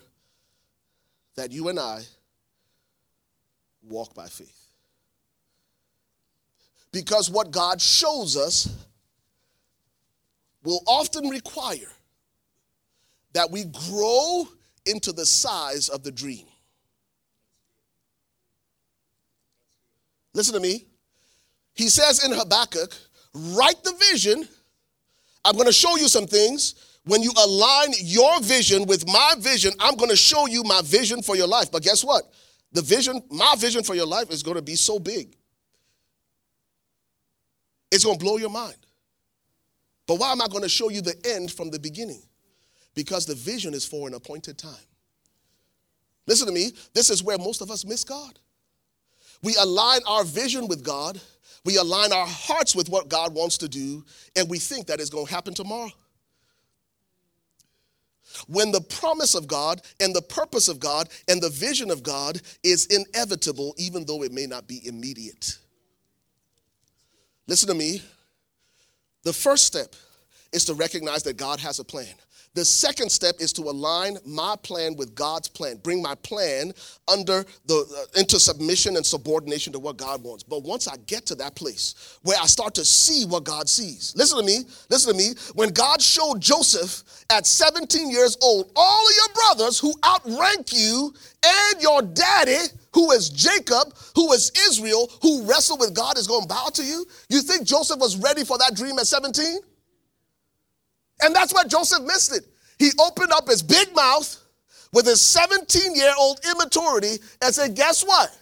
that 1.36 1.51
you 1.53 1.69
and 1.69 1.79
I 1.79 2.01
walk 3.81 4.13
by 4.13 4.27
faith. 4.27 4.65
Because 6.91 7.29
what 7.29 7.51
God 7.51 7.81
shows 7.81 8.36
us 8.36 8.87
will 10.67 10.84
often 10.86 11.30
require 11.30 11.89
that 13.32 13.49
we 13.49 13.63
grow 13.89 14.45
into 14.86 15.13
the 15.13 15.25
size 15.25 15.88
of 15.88 16.03
the 16.03 16.12
dream. 16.12 16.45
Listen 20.34 20.53
to 20.56 20.60
me. 20.60 20.86
He 21.73 21.88
says 21.88 22.25
in 22.25 22.34
Habakkuk, 22.34 22.93
write 23.34 23.82
the 23.86 23.93
vision. 24.12 24.45
I'm 25.45 25.56
going 25.56 25.67
to 25.67 25.71
show 25.71 25.95
you 25.95 26.10
some 26.10 26.27
things. 26.27 26.75
When 27.06 27.23
you 27.23 27.32
align 27.41 27.93
your 28.01 28.41
vision 28.41 28.86
with 28.88 29.08
my 29.08 29.36
vision, 29.39 29.71
I'm 29.80 29.95
going 29.95 30.10
to 30.10 30.17
show 30.17 30.47
you 30.47 30.63
my 30.63 30.82
vision 30.84 31.21
for 31.21 31.38
your 31.38 31.47
life. 31.47 31.71
But 31.71 31.84
guess 31.84 32.03
what? 32.03 32.23
The 32.73 32.82
vision, 32.82 33.23
my 33.32 33.56
vision 33.58 33.84
for 33.84 33.95
your 33.95 34.06
life 34.06 34.30
is 34.32 34.43
going 34.43 34.58
to 34.58 34.62
be 34.62 34.75
so 34.75 34.99
big. 34.99 35.34
It's 37.89 38.03
going 38.03 38.17
to 38.19 38.23
blow 38.23 38.36
your 38.36 38.49
mind. 38.49 38.75
But 40.08 40.15
why 40.15 40.32
am 40.32 40.41
I 40.41 40.48
going 40.48 40.63
to 40.63 40.70
show 40.70 40.89
you 40.89 41.02
the 41.02 41.15
end 41.26 41.52
from 41.52 41.70
the 41.70 41.80
beginning? 41.80 42.24
Because 42.96 43.26
the 43.26 43.36
vision 43.36 43.74
is 43.74 43.86
for 43.86 44.08
an 44.08 44.13
appointed 44.13 44.58
time. 44.58 44.74
Listen 46.26 46.48
to 46.48 46.54
me. 46.54 46.72
This 46.93 47.10
is 47.10 47.24
where 47.24 47.38
most 47.38 47.62
of 47.62 47.70
us 47.70 47.86
miss 47.86 48.04
God. 48.04 48.39
We 49.43 49.56
align 49.56 50.02
our 50.08 50.24
vision 50.24 50.67
with 50.67 50.84
God, 50.84 51.22
we 51.63 51.78
align 51.78 52.12
our 52.12 52.26
hearts 52.26 52.76
with 52.76 52.89
what 52.89 53.10
God 53.10 53.34
wants 53.34 53.58
to 53.60 53.67
do, 53.67 54.04
and 54.36 54.50
we 54.50 54.58
think 54.58 54.88
that 54.88 55.00
is 55.00 55.10
going 55.10 55.28
to 55.28 55.32
happen 55.34 55.54
tomorrow. 55.54 55.91
When 58.48 58.72
the 58.72 58.82
promise 58.82 59.36
of 59.36 59.48
God 59.48 59.82
and 60.00 60.15
the 60.15 60.22
purpose 60.22 60.67
of 60.67 60.80
God 60.80 61.10
and 61.28 61.41
the 61.41 61.50
vision 61.50 61.91
of 61.91 62.04
God 62.04 62.41
is 62.63 62.86
inevitable, 62.88 63.74
even 63.78 64.06
though 64.06 64.24
it 64.24 64.32
may 64.32 64.46
not 64.46 64.67
be 64.67 64.86
immediate. 64.88 65.58
Listen 67.48 67.70
to 67.70 67.76
me. 67.76 68.02
The 69.27 69.33
first 69.33 69.65
step 69.65 69.93
is 70.53 70.63
to 70.65 70.73
recognize 70.73 71.23
that 71.23 71.35
God 71.35 71.59
has 71.59 71.79
a 71.79 71.83
plan. 71.83 72.13
The 72.58 72.65
second 72.65 73.12
step 73.12 73.36
is 73.38 73.54
to 73.54 73.62
align 73.62 74.17
my 74.26 74.56
plan 74.63 74.96
with 74.96 75.13
God's 75.13 75.48
plan, 75.48 75.78
bring 75.84 76.02
my 76.02 76.15
plan 76.15 76.74
under 77.08 77.46
the 77.67 77.76
uh, 78.15 78.20
into 78.20 78.39
submission 78.39 78.96
and 78.96 79.06
subordination 79.06 79.72
to 79.74 79.80
what 79.80 79.98
God 79.98 80.24
wants. 80.24 80.41
But 80.41 80.63
once 80.63 80.88
I 80.88 80.98
get 81.06 81.24
to 81.28 81.36
that 81.36 81.54
place 81.54 82.17
where 82.24 82.36
I 82.41 82.48
start 82.48 82.74
to 82.74 82.84
see 82.84 83.28
what 83.28 83.43
God 83.43 83.70
sees, 83.70 84.15
listen 84.17 84.39
to 84.39 84.43
me, 84.43 84.63
listen 84.89 85.12
to 85.12 85.17
me. 85.20 85.36
When 85.54 85.70
God 85.70 86.02
showed 86.02 86.41
Joseph 86.41 87.04
at 87.30 87.46
17 87.46 88.10
years 88.10 88.36
old, 88.41 88.72
all 88.76 89.08
of 89.08 89.13
your 89.15 89.36
brothers 89.36 89.78
who 89.78 89.93
outrank 90.04 90.74
you 90.74 91.13
and 91.46 91.80
your 91.80 92.02
daddy, 92.02 92.74
who 92.91 93.12
is 93.12 93.30
Jacob, 93.30 93.93
who 94.15 94.34
is 94.34 94.52
Israel, 94.67 95.12
who 95.22 95.43
wrestled 95.43 95.80
with 95.80 95.93
God, 95.93 96.17
is 96.17 96.26
going 96.26 96.41
to 96.41 96.48
bow 96.48 96.70
to 96.74 96.84
you. 96.84 97.06
You 97.30 97.41
think 97.41 97.67
Joseph 97.67 98.00
was 98.00 98.17
ready 98.17 98.43
for 98.43 98.58
that 98.58 98.76
dream 98.76 98.98
at 98.98 99.06
17? 99.06 99.60
And 101.21 101.36
that's 101.36 101.53
where 101.53 101.65
Joseph 101.65 102.03
missed 102.03 102.36
it. 102.36 102.45
he 102.80 102.91
opened 102.99 103.32
up 103.32 103.47
his 103.47 103.63
big 103.63 103.93
mouth 103.95 104.43
with 104.93 105.06
his 105.06 105.21
17 105.21 105.95
year 105.95 106.13
old 106.17 106.39
immaturity 106.51 107.17
and 107.41 107.53
said, 107.53 107.75
Guess 107.75 108.03
what? 108.06 108.38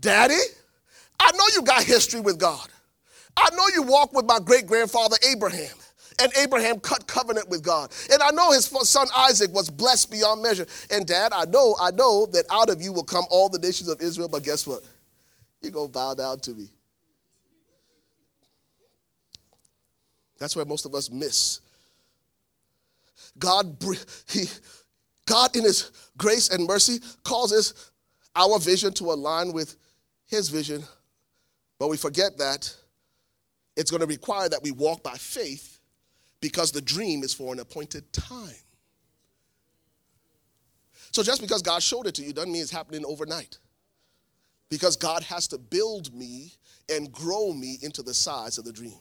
Daddy, 0.00 0.34
I 1.18 1.32
know 1.32 1.44
you 1.54 1.62
got 1.62 1.82
history 1.82 2.20
with 2.20 2.38
God. 2.38 2.68
I 3.36 3.48
know 3.54 3.64
you 3.74 3.82
walked 3.82 4.14
with 4.14 4.26
my 4.26 4.38
great 4.38 4.66
grandfather 4.66 5.16
Abraham. 5.30 5.74
And 6.18 6.32
Abraham 6.38 6.80
cut 6.80 7.06
covenant 7.06 7.50
with 7.50 7.62
God. 7.62 7.92
And 8.10 8.22
I 8.22 8.30
know 8.30 8.50
his 8.52 8.64
son 8.64 9.06
Isaac 9.14 9.52
was 9.52 9.68
blessed 9.68 10.10
beyond 10.10 10.42
measure. 10.42 10.66
And 10.90 11.06
dad, 11.06 11.32
I 11.34 11.44
know, 11.44 11.76
I 11.78 11.90
know 11.90 12.24
that 12.32 12.46
out 12.50 12.70
of 12.70 12.80
you 12.80 12.90
will 12.90 13.04
come 13.04 13.26
all 13.30 13.50
the 13.50 13.58
nations 13.58 13.90
of 13.90 14.00
Israel, 14.00 14.28
but 14.28 14.42
guess 14.42 14.66
what? 14.66 14.82
You're 15.60 15.72
going 15.72 15.88
to 15.88 15.92
bow 15.92 16.14
down 16.14 16.40
to 16.40 16.52
me. 16.52 16.68
That's 20.38 20.56
where 20.56 20.64
most 20.64 20.86
of 20.86 20.94
us 20.94 21.10
miss. 21.10 21.60
God, 23.38 23.76
he, 24.28 24.44
God, 25.26 25.54
in 25.56 25.64
His 25.64 25.90
grace 26.16 26.48
and 26.50 26.66
mercy, 26.66 26.98
causes 27.24 27.90
our 28.34 28.58
vision 28.58 28.92
to 28.94 29.04
align 29.04 29.52
with 29.52 29.76
His 30.26 30.48
vision, 30.48 30.82
but 31.78 31.88
we 31.88 31.96
forget 31.96 32.38
that 32.38 32.74
it's 33.76 33.90
going 33.90 34.00
to 34.00 34.06
require 34.06 34.48
that 34.48 34.62
we 34.62 34.70
walk 34.70 35.02
by 35.02 35.14
faith 35.14 35.78
because 36.40 36.72
the 36.72 36.80
dream 36.80 37.22
is 37.22 37.34
for 37.34 37.52
an 37.52 37.60
appointed 37.60 38.10
time. 38.12 38.54
So 41.12 41.22
just 41.22 41.40
because 41.40 41.62
God 41.62 41.82
showed 41.82 42.06
it 42.06 42.14
to 42.16 42.22
you 42.22 42.32
doesn't 42.32 42.52
mean 42.52 42.62
it's 42.62 42.70
happening 42.70 43.04
overnight. 43.06 43.58
Because 44.68 44.96
God 44.96 45.22
has 45.22 45.46
to 45.48 45.58
build 45.58 46.12
me 46.12 46.52
and 46.90 47.10
grow 47.12 47.52
me 47.52 47.78
into 47.82 48.02
the 48.02 48.12
size 48.12 48.58
of 48.58 48.64
the 48.64 48.72
dream. 48.72 48.98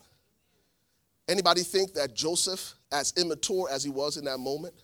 Anybody 1.28 1.62
think 1.62 1.94
that 1.94 2.14
Joseph, 2.14 2.76
as 2.92 3.14
immature 3.18 3.68
as 3.72 3.84
he 3.84 3.90
was 3.90 4.18
in 4.18 4.26
that 4.26 4.38
moment, 4.38 4.76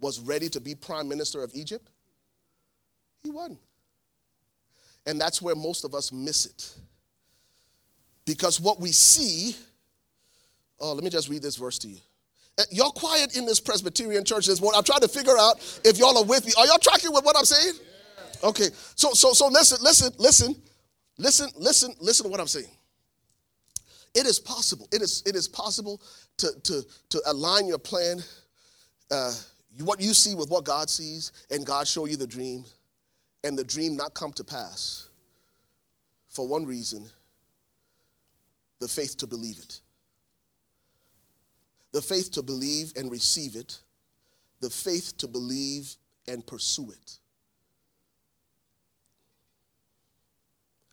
was 0.00 0.20
ready 0.20 0.48
to 0.48 0.60
be 0.60 0.74
prime 0.74 1.08
minister 1.08 1.42
of 1.42 1.50
Egypt? 1.54 1.88
He 3.22 3.30
wasn't. 3.30 3.60
And 5.06 5.20
that's 5.20 5.40
where 5.40 5.54
most 5.54 5.84
of 5.84 5.94
us 5.94 6.12
miss 6.12 6.46
it. 6.46 6.74
Because 8.24 8.60
what 8.60 8.80
we 8.80 8.90
see, 8.90 9.54
oh, 10.80 10.92
let 10.92 11.04
me 11.04 11.10
just 11.10 11.28
read 11.28 11.42
this 11.42 11.56
verse 11.56 11.78
to 11.78 11.88
you. 11.88 11.98
Uh, 12.58 12.64
y'all 12.70 12.90
quiet 12.90 13.36
in 13.36 13.46
this 13.46 13.60
Presbyterian 13.60 14.24
church 14.24 14.46
this 14.46 14.60
morning. 14.60 14.78
I'm 14.78 14.84
trying 14.84 15.00
to 15.00 15.08
figure 15.08 15.36
out 15.38 15.56
if 15.84 15.98
y'all 15.98 16.16
are 16.18 16.24
with 16.24 16.44
me. 16.44 16.52
Are 16.58 16.66
y'all 16.66 16.78
tracking 16.78 17.12
with 17.12 17.24
what 17.24 17.36
I'm 17.36 17.44
saying? 17.44 17.74
Okay. 18.42 18.68
So 18.94 19.12
so 19.12 19.32
so 19.32 19.48
listen, 19.48 19.78
listen, 19.82 20.12
listen, 20.18 20.56
listen, 21.18 21.50
listen, 21.56 21.94
listen 22.00 22.24
to 22.24 22.30
what 22.30 22.40
I'm 22.40 22.46
saying. 22.48 22.70
It 24.16 24.24
is 24.26 24.40
possible. 24.40 24.88
It 24.92 25.02
is 25.02 25.22
it 25.26 25.36
is 25.36 25.46
possible 25.46 26.00
to 26.38 26.48
to 26.64 26.82
to 27.10 27.22
align 27.26 27.68
your 27.68 27.78
plan, 27.78 28.22
uh, 29.10 29.34
what 29.80 30.00
you 30.00 30.14
see 30.14 30.34
with 30.34 30.48
what 30.48 30.64
God 30.64 30.88
sees, 30.88 31.32
and 31.50 31.66
God 31.66 31.86
show 31.86 32.06
you 32.06 32.16
the 32.16 32.26
dream, 32.26 32.64
and 33.44 33.58
the 33.58 33.62
dream 33.62 33.94
not 33.94 34.14
come 34.14 34.32
to 34.32 34.42
pass. 34.42 35.10
For 36.30 36.48
one 36.48 36.64
reason, 36.64 37.04
the 38.80 38.88
faith 38.88 39.18
to 39.18 39.26
believe 39.26 39.58
it. 39.58 39.80
The 41.92 42.00
faith 42.00 42.30
to 42.32 42.42
believe 42.42 42.94
and 42.96 43.10
receive 43.10 43.54
it. 43.54 43.78
The 44.60 44.70
faith 44.70 45.18
to 45.18 45.28
believe 45.28 45.94
and 46.26 46.46
pursue 46.46 46.90
it. 46.90 47.18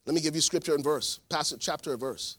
Let 0.05 0.13
me 0.13 0.19
give 0.19 0.35
you 0.35 0.41
scripture 0.41 0.75
and 0.75 0.83
verse, 0.83 1.21
passage, 1.29 1.61
chapter 1.61 1.91
and 1.91 1.99
verse. 2.01 2.37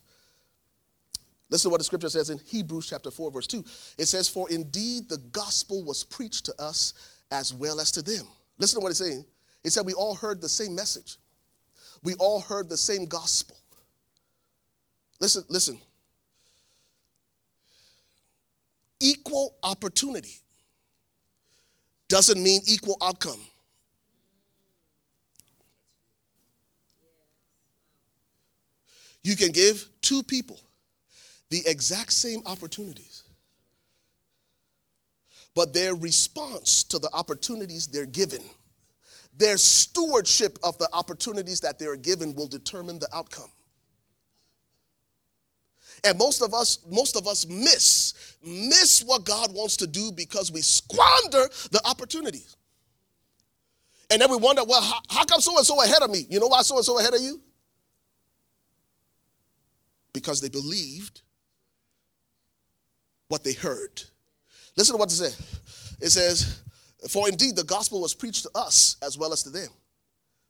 Listen 1.49 1.69
to 1.69 1.71
what 1.71 1.77
the 1.77 1.83
scripture 1.83 2.09
says 2.09 2.29
in 2.29 2.39
Hebrews 2.39 2.89
chapter 2.89 3.11
4, 3.11 3.31
verse 3.31 3.47
2. 3.47 3.63
It 3.97 4.05
says, 4.05 4.27
For 4.27 4.49
indeed 4.49 5.09
the 5.09 5.19
gospel 5.31 5.83
was 5.83 6.03
preached 6.03 6.45
to 6.45 6.53
us 6.59 6.93
as 7.31 7.53
well 7.53 7.79
as 7.79 7.91
to 7.91 8.01
them. 8.01 8.25
Listen 8.57 8.79
to 8.79 8.83
what 8.83 8.89
it's 8.89 8.99
saying. 8.99 9.25
It 9.63 9.71
said, 9.71 9.85
We 9.85 9.93
all 9.93 10.15
heard 10.15 10.41
the 10.41 10.49
same 10.49 10.75
message, 10.75 11.17
we 12.03 12.15
all 12.15 12.41
heard 12.41 12.69
the 12.69 12.77
same 12.77 13.05
gospel. 13.05 13.57
Listen, 15.19 15.43
listen. 15.47 15.79
Equal 18.99 19.55
opportunity 19.61 20.35
doesn't 22.07 22.41
mean 22.41 22.61
equal 22.65 22.97
outcome. 23.01 23.39
You 29.23 29.35
can 29.35 29.51
give 29.51 29.87
two 30.01 30.21
people 30.21 30.59
the 31.49 31.61
exact 31.65 32.11
same 32.11 32.41
opportunities, 32.45 33.23
but 35.53 35.73
their 35.73 35.95
response 35.95 36.83
to 36.83 36.99
the 36.99 37.09
opportunities 37.13 37.87
they're 37.87 38.05
given, 38.05 38.41
their 39.37 39.57
stewardship 39.57 40.57
of 40.63 40.77
the 40.77 40.89
opportunities 40.93 41.59
that 41.61 41.79
they're 41.79 41.97
given 41.97 42.33
will 42.35 42.47
determine 42.47 42.99
the 42.99 43.07
outcome. 43.13 43.49
And 46.03 46.17
most 46.19 46.41
of 46.41 46.53
us, 46.53 46.79
most 46.89 47.15
of 47.15 47.27
us 47.27 47.47
miss, 47.47 48.35
miss 48.43 49.03
what 49.03 49.25
God 49.25 49.53
wants 49.53 49.77
to 49.77 49.87
do 49.87 50.11
because 50.11 50.51
we 50.51 50.61
squander 50.61 51.47
the 51.71 51.81
opportunities. 51.85 52.55
And 54.11 54.21
then 54.21 54.29
we 54.29 54.37
wonder, 54.37 54.63
well, 54.63 54.81
how, 54.81 54.99
how 55.09 55.25
come 55.25 55.41
so 55.41 55.57
and 55.57 55.65
so 55.65 55.81
ahead 55.81 56.03
of 56.03 56.11
me? 56.11 56.27
You 56.29 56.39
know 56.39 56.47
why 56.47 56.61
so 56.61 56.75
and 56.75 56.85
so 56.85 56.99
ahead 56.99 57.13
of 57.13 57.21
you? 57.21 57.41
Because 60.13 60.41
they 60.41 60.49
believed 60.49 61.21
what 63.27 63.43
they 63.43 63.53
heard. 63.53 64.03
Listen 64.77 64.95
to 64.95 64.99
what 64.99 65.11
it 65.11 65.15
says. 65.15 65.97
It 66.01 66.09
says, 66.09 66.61
For 67.09 67.27
indeed 67.27 67.55
the 67.55 67.63
gospel 67.63 68.01
was 68.01 68.13
preached 68.13 68.43
to 68.43 68.49
us 68.55 68.97
as 69.01 69.17
well 69.17 69.33
as 69.33 69.43
to 69.43 69.49
them. 69.49 69.69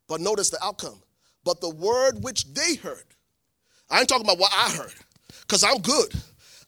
But 0.08 0.22
notice 0.22 0.50
the 0.50 0.64
outcome. 0.64 1.02
But 1.44 1.62
the 1.62 1.70
word 1.70 2.24
which 2.24 2.54
they 2.54 2.76
heard, 2.76 3.06
I 3.90 4.00
ain't 4.00 4.10
talking 4.10 4.26
about 4.26 4.40
what 4.40 4.52
I 4.54 4.72
heard 4.72 4.94
because 5.42 5.64
I'm 5.64 5.80
good. 5.80 6.14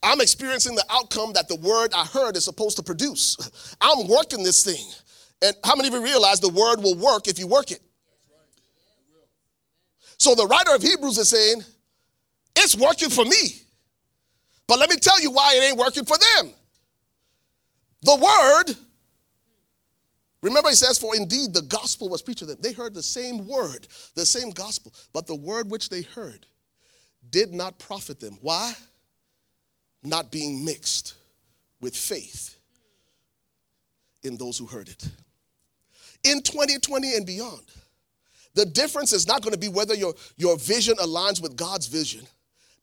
I'm 0.03 0.21
experiencing 0.21 0.75
the 0.75 0.85
outcome 0.91 1.33
that 1.33 1.47
the 1.47 1.55
word 1.55 1.91
I 1.95 2.05
heard 2.05 2.37
is 2.37 2.45
supposed 2.45 2.77
to 2.77 2.83
produce. 2.83 3.75
I'm 3.81 4.07
working 4.07 4.43
this 4.43 4.63
thing. 4.63 4.85
And 5.41 5.55
how 5.63 5.75
many 5.75 5.87
of 5.87 5.93
you 5.95 6.03
realize 6.03 6.39
the 6.39 6.49
word 6.49 6.81
will 6.81 6.95
work 6.95 7.27
if 7.27 7.39
you 7.39 7.47
work 7.47 7.71
it? 7.71 7.81
So 10.19 10.35
the 10.35 10.45
writer 10.45 10.75
of 10.75 10.81
Hebrews 10.81 11.17
is 11.17 11.29
saying, 11.29 11.63
it's 12.55 12.75
working 12.75 13.09
for 13.09 13.23
me. 13.23 13.61
But 14.67 14.79
let 14.79 14.89
me 14.89 14.97
tell 14.97 15.19
you 15.21 15.31
why 15.31 15.55
it 15.55 15.63
ain't 15.63 15.77
working 15.77 16.05
for 16.05 16.17
them. 16.17 16.51
The 18.01 18.15
word, 18.15 18.75
remember 20.41 20.69
he 20.69 20.75
says, 20.75 20.99
for 20.99 21.15
indeed 21.15 21.53
the 21.53 21.61
gospel 21.63 22.09
was 22.09 22.21
preached 22.21 22.39
to 22.39 22.45
them. 22.45 22.57
They 22.61 22.73
heard 22.73 22.93
the 22.93 23.03
same 23.03 23.47
word, 23.47 23.87
the 24.15 24.25
same 24.25 24.51
gospel, 24.51 24.93
but 25.13 25.25
the 25.25 25.35
word 25.35 25.71
which 25.71 25.89
they 25.89 26.01
heard 26.01 26.45
did 27.29 27.53
not 27.53 27.79
profit 27.79 28.19
them. 28.19 28.37
Why? 28.41 28.73
Not 30.03 30.31
being 30.31 30.63
mixed 30.63 31.15
with 31.81 31.95
faith 31.95 32.57
in 34.23 34.37
those 34.37 34.57
who 34.57 34.65
heard 34.65 34.89
it. 34.89 35.09
In 36.23 36.41
2020 36.41 37.15
and 37.15 37.25
beyond, 37.25 37.63
the 38.53 38.65
difference 38.65 39.13
is 39.13 39.27
not 39.27 39.41
going 39.41 39.53
to 39.53 39.59
be 39.59 39.69
whether 39.69 39.93
your, 39.93 40.13
your 40.35 40.57
vision 40.57 40.95
aligns 40.95 41.41
with 41.41 41.55
God's 41.55 41.87
vision. 41.87 42.25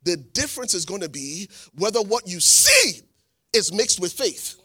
The 0.05 0.17
difference 0.17 0.75
is 0.75 0.85
going 0.85 1.01
to 1.01 1.09
be 1.09 1.49
whether 1.77 2.01
what 2.01 2.29
you 2.29 2.41
see 2.41 3.01
is 3.53 3.73
mixed 3.73 4.01
with 4.01 4.13
faith. 4.13 4.57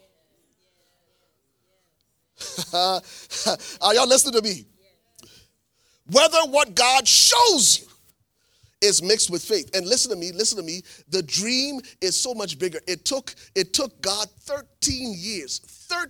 Are 2.74 3.94
y'all 3.94 4.08
listening 4.08 4.34
to 4.34 4.42
me? 4.42 4.66
Whether 6.10 6.38
what 6.48 6.74
God 6.74 7.06
shows 7.06 7.80
you 7.80 7.86
is 8.80 9.02
mixed 9.02 9.30
with 9.30 9.42
faith. 9.42 9.70
And 9.74 9.86
listen 9.86 10.10
to 10.10 10.16
me, 10.16 10.32
listen 10.32 10.56
to 10.56 10.64
me. 10.64 10.82
The 11.08 11.22
dream 11.22 11.80
is 12.00 12.18
so 12.18 12.34
much 12.34 12.58
bigger. 12.58 12.80
It 12.86 13.04
took 13.04 13.34
it 13.54 13.72
took 13.72 14.00
God 14.00 14.28
13 14.40 15.14
years. 15.16 15.58
13 15.58 16.08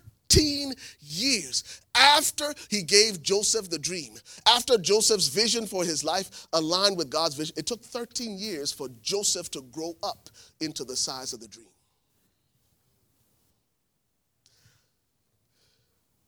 years 1.01 1.83
after 1.95 2.53
he 2.69 2.83
gave 2.83 3.23
Joseph 3.23 3.71
the 3.71 3.79
dream, 3.79 4.15
after 4.47 4.79
Joseph's 4.79 5.29
vision 5.29 5.67
for 5.67 5.85
his 5.85 6.05
life 6.05 6.47
aligned 6.53 6.97
with 6.97 7.11
God's 7.11 7.35
vision, 7.35 7.55
it 7.59 7.67
took 7.67 7.83
13 7.83 8.39
years 8.39 8.73
for 8.73 8.89
Joseph 9.03 9.51
to 9.53 9.63
grow 9.73 9.97
up 10.03 10.31
into 10.61 10.85
the 10.85 10.97
size 10.97 11.33
of 11.33 11.41
the 11.41 11.49
dream. 11.49 11.67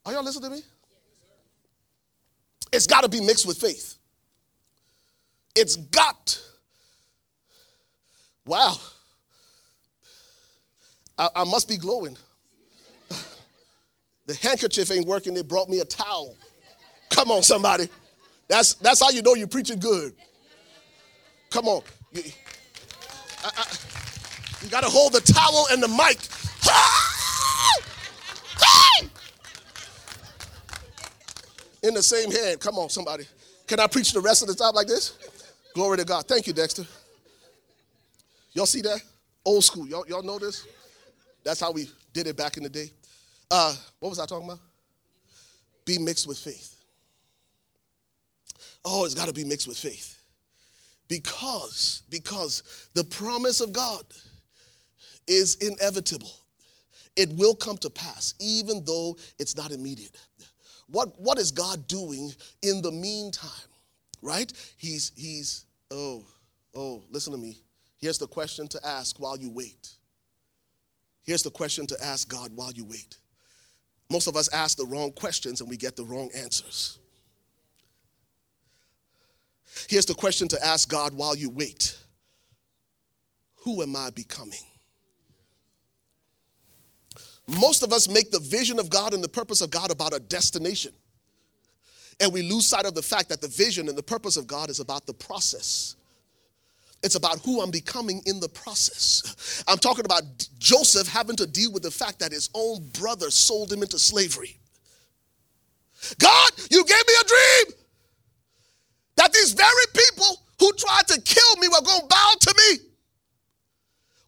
Are 0.04 0.12
y'all 0.12 0.24
listening 0.24 0.50
to 0.50 0.56
me? 0.56 0.62
It's 2.72 2.86
got 2.86 3.02
to 3.02 3.08
be 3.08 3.20
mixed 3.20 3.46
with 3.46 3.58
faith. 3.58 3.96
It's 5.54 5.76
got. 5.76 6.40
Wow. 8.46 8.76
I, 11.18 11.28
I 11.36 11.44
must 11.44 11.68
be 11.68 11.76
glowing. 11.76 12.16
The 14.26 14.34
handkerchief 14.34 14.90
ain't 14.90 15.06
working. 15.06 15.34
They 15.34 15.42
brought 15.42 15.68
me 15.68 15.80
a 15.80 15.84
towel. 15.84 16.36
Come 17.10 17.30
on, 17.30 17.42
somebody. 17.42 17.88
That's, 18.48 18.74
that's 18.74 19.02
how 19.02 19.10
you 19.10 19.22
know 19.22 19.34
you're 19.34 19.46
preaching 19.46 19.78
good. 19.78 20.14
Come 21.50 21.68
on. 21.68 21.82
You, 22.12 22.22
I, 23.44 23.50
I, 23.56 23.64
you 24.62 24.68
got 24.68 24.82
to 24.82 24.88
hold 24.88 25.12
the 25.12 25.20
towel 25.20 25.66
and 25.70 25.82
the 25.82 25.88
mic. 25.88 26.18
In 31.82 31.94
the 31.94 32.02
same 32.02 32.30
hand. 32.30 32.60
Come 32.60 32.78
on, 32.78 32.88
somebody. 32.88 33.24
Can 33.66 33.80
I 33.80 33.88
preach 33.88 34.12
the 34.12 34.20
rest 34.20 34.42
of 34.42 34.48
the 34.48 34.54
time 34.54 34.74
like 34.74 34.86
this? 34.86 35.18
Glory 35.74 35.98
to 35.98 36.04
God. 36.04 36.28
Thank 36.28 36.46
you, 36.46 36.52
Dexter. 36.52 36.86
Y'all 38.52 38.66
see 38.66 38.82
that? 38.82 39.00
Old 39.44 39.64
school. 39.64 39.88
Y'all, 39.88 40.04
y'all 40.06 40.22
know 40.22 40.38
this? 40.38 40.64
That's 41.42 41.58
how 41.58 41.72
we 41.72 41.90
did 42.12 42.28
it 42.28 42.36
back 42.36 42.56
in 42.56 42.62
the 42.62 42.68
day. 42.68 42.92
Uh, 43.54 43.74
what 44.00 44.08
was 44.08 44.18
I 44.18 44.24
talking 44.24 44.46
about? 44.48 44.60
Be 45.84 45.98
mixed 45.98 46.26
with 46.26 46.38
faith. 46.38 46.74
Oh, 48.82 49.04
it's 49.04 49.14
got 49.14 49.28
to 49.28 49.34
be 49.34 49.44
mixed 49.44 49.68
with 49.68 49.76
faith. 49.76 50.18
Because, 51.06 52.02
because 52.08 52.88
the 52.94 53.04
promise 53.04 53.60
of 53.60 53.74
God 53.74 54.04
is 55.26 55.56
inevitable. 55.56 56.32
It 57.14 57.30
will 57.34 57.54
come 57.54 57.76
to 57.78 57.90
pass, 57.90 58.32
even 58.40 58.82
though 58.86 59.18
it's 59.38 59.54
not 59.54 59.70
immediate. 59.70 60.16
What, 60.86 61.20
what 61.20 61.38
is 61.38 61.50
God 61.50 61.86
doing 61.86 62.32
in 62.62 62.80
the 62.80 62.90
meantime? 62.90 63.50
Right? 64.22 64.50
He's, 64.78 65.12
he's, 65.14 65.66
oh, 65.90 66.24
oh, 66.74 67.02
listen 67.10 67.34
to 67.34 67.38
me. 67.38 67.58
Here's 67.98 68.16
the 68.16 68.26
question 68.26 68.66
to 68.68 68.80
ask 68.82 69.20
while 69.20 69.36
you 69.36 69.50
wait. 69.50 69.90
Here's 71.22 71.42
the 71.42 71.50
question 71.50 71.86
to 71.88 72.02
ask 72.02 72.26
God 72.30 72.50
while 72.54 72.72
you 72.72 72.86
wait. 72.86 73.18
Most 74.12 74.26
of 74.26 74.36
us 74.36 74.52
ask 74.52 74.76
the 74.76 74.84
wrong 74.84 75.10
questions 75.10 75.62
and 75.62 75.70
we 75.70 75.78
get 75.78 75.96
the 75.96 76.04
wrong 76.04 76.28
answers. 76.36 76.98
Here's 79.88 80.04
the 80.04 80.14
question 80.14 80.48
to 80.48 80.64
ask 80.64 80.86
God 80.86 81.14
while 81.14 81.34
you 81.34 81.48
wait 81.48 81.96
Who 83.64 83.82
am 83.82 83.96
I 83.96 84.10
becoming? 84.10 84.58
Most 87.48 87.82
of 87.82 87.90
us 87.92 88.06
make 88.06 88.30
the 88.30 88.38
vision 88.38 88.78
of 88.78 88.90
God 88.90 89.14
and 89.14 89.24
the 89.24 89.28
purpose 89.28 89.62
of 89.62 89.70
God 89.70 89.90
about 89.90 90.14
a 90.14 90.20
destination. 90.20 90.92
And 92.20 92.34
we 92.34 92.42
lose 92.42 92.66
sight 92.66 92.84
of 92.84 92.94
the 92.94 93.02
fact 93.02 93.30
that 93.30 93.40
the 93.40 93.48
vision 93.48 93.88
and 93.88 93.96
the 93.96 94.02
purpose 94.02 94.36
of 94.36 94.46
God 94.46 94.68
is 94.68 94.78
about 94.78 95.06
the 95.06 95.14
process. 95.14 95.96
It's 97.02 97.16
about 97.16 97.40
who 97.40 97.60
I'm 97.60 97.70
becoming 97.70 98.22
in 98.26 98.38
the 98.38 98.48
process. 98.48 99.64
I'm 99.66 99.78
talking 99.78 100.04
about 100.04 100.22
Joseph 100.58 101.08
having 101.08 101.36
to 101.36 101.46
deal 101.46 101.72
with 101.72 101.82
the 101.82 101.90
fact 101.90 102.20
that 102.20 102.30
his 102.30 102.48
own 102.54 102.88
brother 102.98 103.30
sold 103.30 103.72
him 103.72 103.82
into 103.82 103.98
slavery. 103.98 104.56
God, 106.18 106.52
you 106.70 106.84
gave 106.84 107.06
me 107.06 107.14
a 107.20 107.26
dream 107.26 107.78
that 109.16 109.32
these 109.32 109.52
very 109.52 109.86
people 109.94 110.44
who 110.60 110.72
tried 110.74 111.08
to 111.08 111.20
kill 111.22 111.56
me 111.60 111.68
were 111.68 111.84
going 111.84 112.02
to 112.02 112.06
bow 112.06 112.32
to 112.40 112.54
me. 112.56 112.78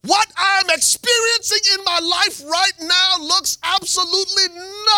What 0.03 0.31
I'm 0.37 0.67
experiencing 0.71 1.79
in 1.79 1.85
my 1.85 1.99
life 1.99 2.43
right 2.45 2.73
now 2.83 3.17
looks 3.21 3.57
absolutely 3.63 4.45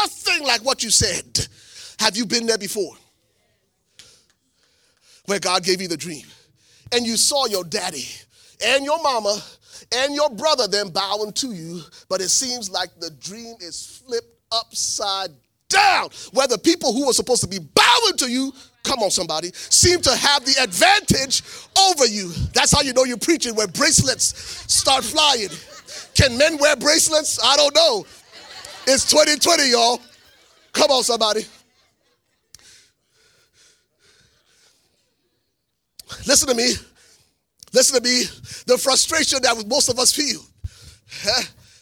nothing 0.00 0.46
like 0.46 0.64
what 0.64 0.82
you 0.82 0.90
said. 0.90 1.46
Have 2.00 2.16
you 2.16 2.26
been 2.26 2.46
there 2.46 2.58
before? 2.58 2.94
Where 5.26 5.38
God 5.38 5.62
gave 5.62 5.80
you 5.80 5.88
the 5.88 5.96
dream 5.96 6.24
and 6.92 7.06
you 7.06 7.16
saw 7.16 7.46
your 7.46 7.64
daddy 7.64 8.06
and 8.64 8.84
your 8.84 9.02
mama 9.02 9.40
and 9.94 10.14
your 10.14 10.30
brother 10.30 10.66
then 10.66 10.88
bowing 10.88 11.32
to 11.32 11.52
you, 11.52 11.80
but 12.08 12.20
it 12.20 12.28
seems 12.28 12.70
like 12.70 12.88
the 12.98 13.10
dream 13.10 13.54
is 13.60 14.02
flipped 14.04 14.26
upside 14.52 15.30
down, 15.68 16.08
where 16.32 16.46
the 16.46 16.58
people 16.58 16.92
who 16.92 17.06
were 17.06 17.12
supposed 17.12 17.42
to 17.42 17.48
be 17.48 17.58
bowing 17.58 18.16
to 18.16 18.30
you 18.30 18.52
come 18.84 19.00
on 19.00 19.10
somebody 19.10 19.50
seem 19.52 20.00
to 20.00 20.14
have 20.14 20.44
the 20.44 20.54
advantage 20.62 21.42
over 21.90 22.06
you. 22.06 22.30
That's 22.54 22.72
how 22.72 22.82
you 22.82 22.92
know 22.92 23.04
you're 23.04 23.16
preaching 23.16 23.54
where 23.56 23.66
bracelets 23.66 24.72
start 24.72 25.04
flying. 25.04 25.48
Can 26.14 26.38
men 26.38 26.56
wear 26.58 26.76
bracelets? 26.76 27.40
I 27.44 27.56
don't 27.56 27.74
know. 27.74 28.06
It's 28.86 29.10
2020 29.10 29.70
y'all. 29.70 30.00
Come 30.72 30.90
on 30.90 31.02
somebody 31.02 31.46
listen 36.26 36.48
to 36.48 36.54
me 36.54 36.72
listen 37.72 38.00
to 38.00 38.02
me 38.02 38.24
the 38.66 38.78
frustration 38.78 39.40
that 39.42 39.64
most 39.68 39.88
of 39.88 39.98
us 39.98 40.12
feel 40.12 40.40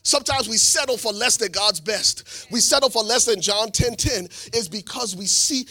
Sometimes 0.06 0.50
we 0.50 0.58
settle 0.58 0.98
for 0.98 1.12
less 1.12 1.38
than 1.38 1.50
God's 1.50 1.80
best. 1.80 2.46
We 2.50 2.60
settle 2.60 2.90
for 2.90 3.02
less 3.02 3.24
than 3.24 3.40
John 3.40 3.70
10 3.70 3.96
10 3.96 4.24
is 4.52 4.68
because 4.68 5.16
we 5.16 5.24
see 5.24 5.66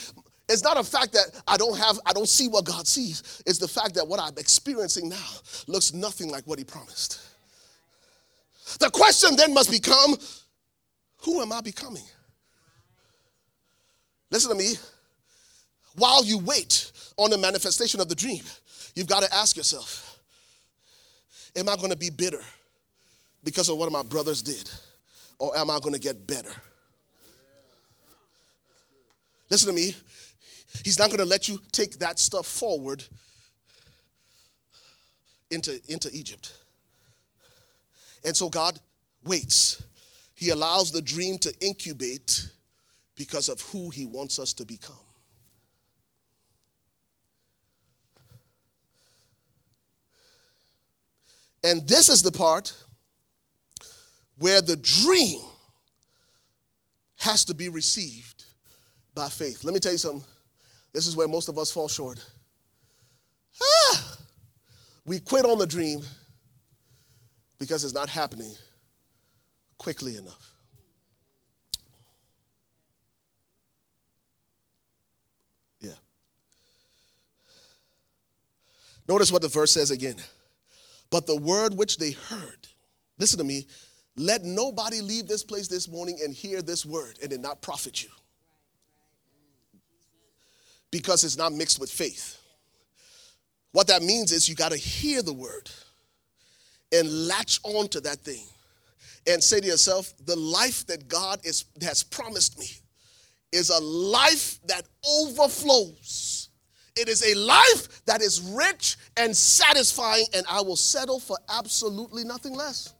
it's 0.49 0.63
not 0.63 0.77
a 0.77 0.83
fact 0.83 1.13
that 1.13 1.41
I 1.47 1.55
don't 1.55 1.77
have, 1.77 1.99
I 2.05 2.13
don't 2.13 2.27
see 2.27 2.47
what 2.47 2.65
God 2.65 2.85
sees. 2.85 3.41
It's 3.45 3.59
the 3.59 3.67
fact 3.67 3.93
that 3.95 4.07
what 4.07 4.19
I'm 4.19 4.37
experiencing 4.37 5.07
now 5.07 5.29
looks 5.67 5.93
nothing 5.93 6.29
like 6.29 6.45
what 6.45 6.59
He 6.59 6.65
promised. 6.65 7.21
The 8.79 8.89
question 8.89 9.35
then 9.35 9.53
must 9.53 9.71
become 9.71 10.15
who 11.17 11.41
am 11.41 11.53
I 11.53 11.61
becoming? 11.61 12.03
Listen 14.31 14.49
to 14.49 14.57
me. 14.57 14.73
While 15.95 16.25
you 16.25 16.39
wait 16.39 16.91
on 17.17 17.29
the 17.29 17.37
manifestation 17.37 18.01
of 18.01 18.09
the 18.09 18.15
dream, 18.15 18.41
you've 18.95 19.07
got 19.07 19.23
to 19.23 19.33
ask 19.33 19.57
yourself 19.57 20.13
Am 21.55 21.69
I 21.69 21.75
going 21.75 21.91
to 21.91 21.97
be 21.97 22.09
bitter 22.09 22.41
because 23.43 23.69
of 23.69 23.77
what 23.77 23.91
my 23.91 24.03
brothers 24.03 24.41
did? 24.41 24.69
Or 25.37 25.55
am 25.57 25.69
I 25.69 25.79
going 25.79 25.93
to 25.93 25.99
get 25.99 26.25
better? 26.25 26.51
Listen 29.49 29.67
to 29.67 29.75
me. 29.75 29.95
He's 30.83 30.97
not 30.97 31.09
going 31.09 31.19
to 31.19 31.25
let 31.25 31.47
you 31.47 31.59
take 31.71 31.99
that 31.99 32.17
stuff 32.17 32.47
forward 32.47 33.03
into, 35.51 35.79
into 35.87 36.09
Egypt. 36.11 36.51
And 38.25 38.35
so 38.35 38.49
God 38.49 38.79
waits. 39.23 39.83
He 40.33 40.49
allows 40.49 40.91
the 40.91 41.01
dream 41.01 41.37
to 41.39 41.53
incubate 41.61 42.49
because 43.15 43.49
of 43.49 43.61
who 43.61 43.91
He 43.91 44.05
wants 44.05 44.39
us 44.39 44.53
to 44.53 44.65
become. 44.65 44.95
And 51.63 51.87
this 51.87 52.09
is 52.09 52.21
the 52.21 52.31
part 52.31 52.73
where 54.37 54.61
the 54.61 54.75
dream 54.75 55.39
has 57.17 57.45
to 57.45 57.53
be 57.53 57.69
received 57.69 58.43
by 59.15 59.29
faith. 59.29 59.63
Let 59.63 59.73
me 59.73 59.79
tell 59.79 59.93
you 59.93 59.97
something. 59.97 60.27
This 60.91 61.07
is 61.07 61.15
where 61.15 61.27
most 61.27 61.47
of 61.47 61.57
us 61.57 61.71
fall 61.71 61.87
short. 61.87 62.23
Ah, 63.61 64.17
we 65.05 65.19
quit 65.19 65.45
on 65.45 65.57
the 65.57 65.65
dream 65.65 66.01
because 67.59 67.83
it's 67.83 67.93
not 67.93 68.09
happening 68.09 68.53
quickly 69.77 70.17
enough. 70.17 70.51
Yeah. 75.79 75.91
Notice 79.07 79.31
what 79.31 79.41
the 79.41 79.47
verse 79.47 79.71
says 79.71 79.91
again. 79.91 80.15
But 81.13 81.27
the 81.27 81.35
word 81.35 81.77
which 81.77 81.99
they 81.99 82.09
heard, 82.09 82.67
listen 83.19 83.37
to 83.37 83.43
me, 83.43 83.67
let 84.17 84.43
nobody 84.43 84.99
leave 84.99 85.27
this 85.27 85.43
place 85.43 85.67
this 85.67 85.87
morning 85.87 86.17
and 86.23 86.33
hear 86.33 86.63
this 86.63 86.87
word 86.87 87.19
and 87.21 87.31
it 87.31 87.39
not 87.39 87.61
profit 87.61 88.01
you 88.01 88.09
because 90.89 91.23
it's 91.23 91.37
not 91.37 91.53
mixed 91.53 91.79
with 91.79 91.91
faith. 91.91 92.41
What 93.73 93.85
that 93.89 94.01
means 94.01 94.31
is 94.31 94.49
you 94.49 94.55
got 94.55 94.71
to 94.71 94.77
hear 94.77 95.21
the 95.21 95.33
word 95.33 95.69
and 96.91 97.27
latch 97.27 97.59
on 97.61 97.89
to 97.89 98.01
that 98.01 98.17
thing 98.21 98.45
and 99.27 99.43
say 99.43 99.59
to 99.59 99.67
yourself, 99.67 100.11
the 100.25 100.35
life 100.35 100.87
that 100.87 101.07
God 101.07 101.39
is, 101.43 101.65
has 101.83 102.01
promised 102.01 102.57
me 102.57 102.71
is 103.51 103.69
a 103.69 103.79
life 103.79 104.59
that 104.65 104.87
overflows. 105.07 106.32
It 106.95 107.09
is 107.09 107.23
a 107.23 107.37
life 107.39 108.05
that 108.05 108.21
is 108.21 108.39
rich 108.41 108.97
and 109.17 109.35
satisfying, 109.35 110.25
and 110.35 110.45
I 110.49 110.61
will 110.61 110.75
settle 110.75 111.19
for 111.19 111.37
absolutely 111.49 112.23
nothing 112.23 112.53
less. 112.53 112.93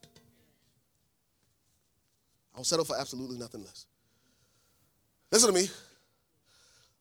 I'll 2.56 2.64
settle 2.64 2.84
for 2.84 2.98
absolutely 2.98 3.38
nothing 3.38 3.62
less. 3.62 3.86
Listen 5.30 5.52
to 5.52 5.60
me. 5.60 5.68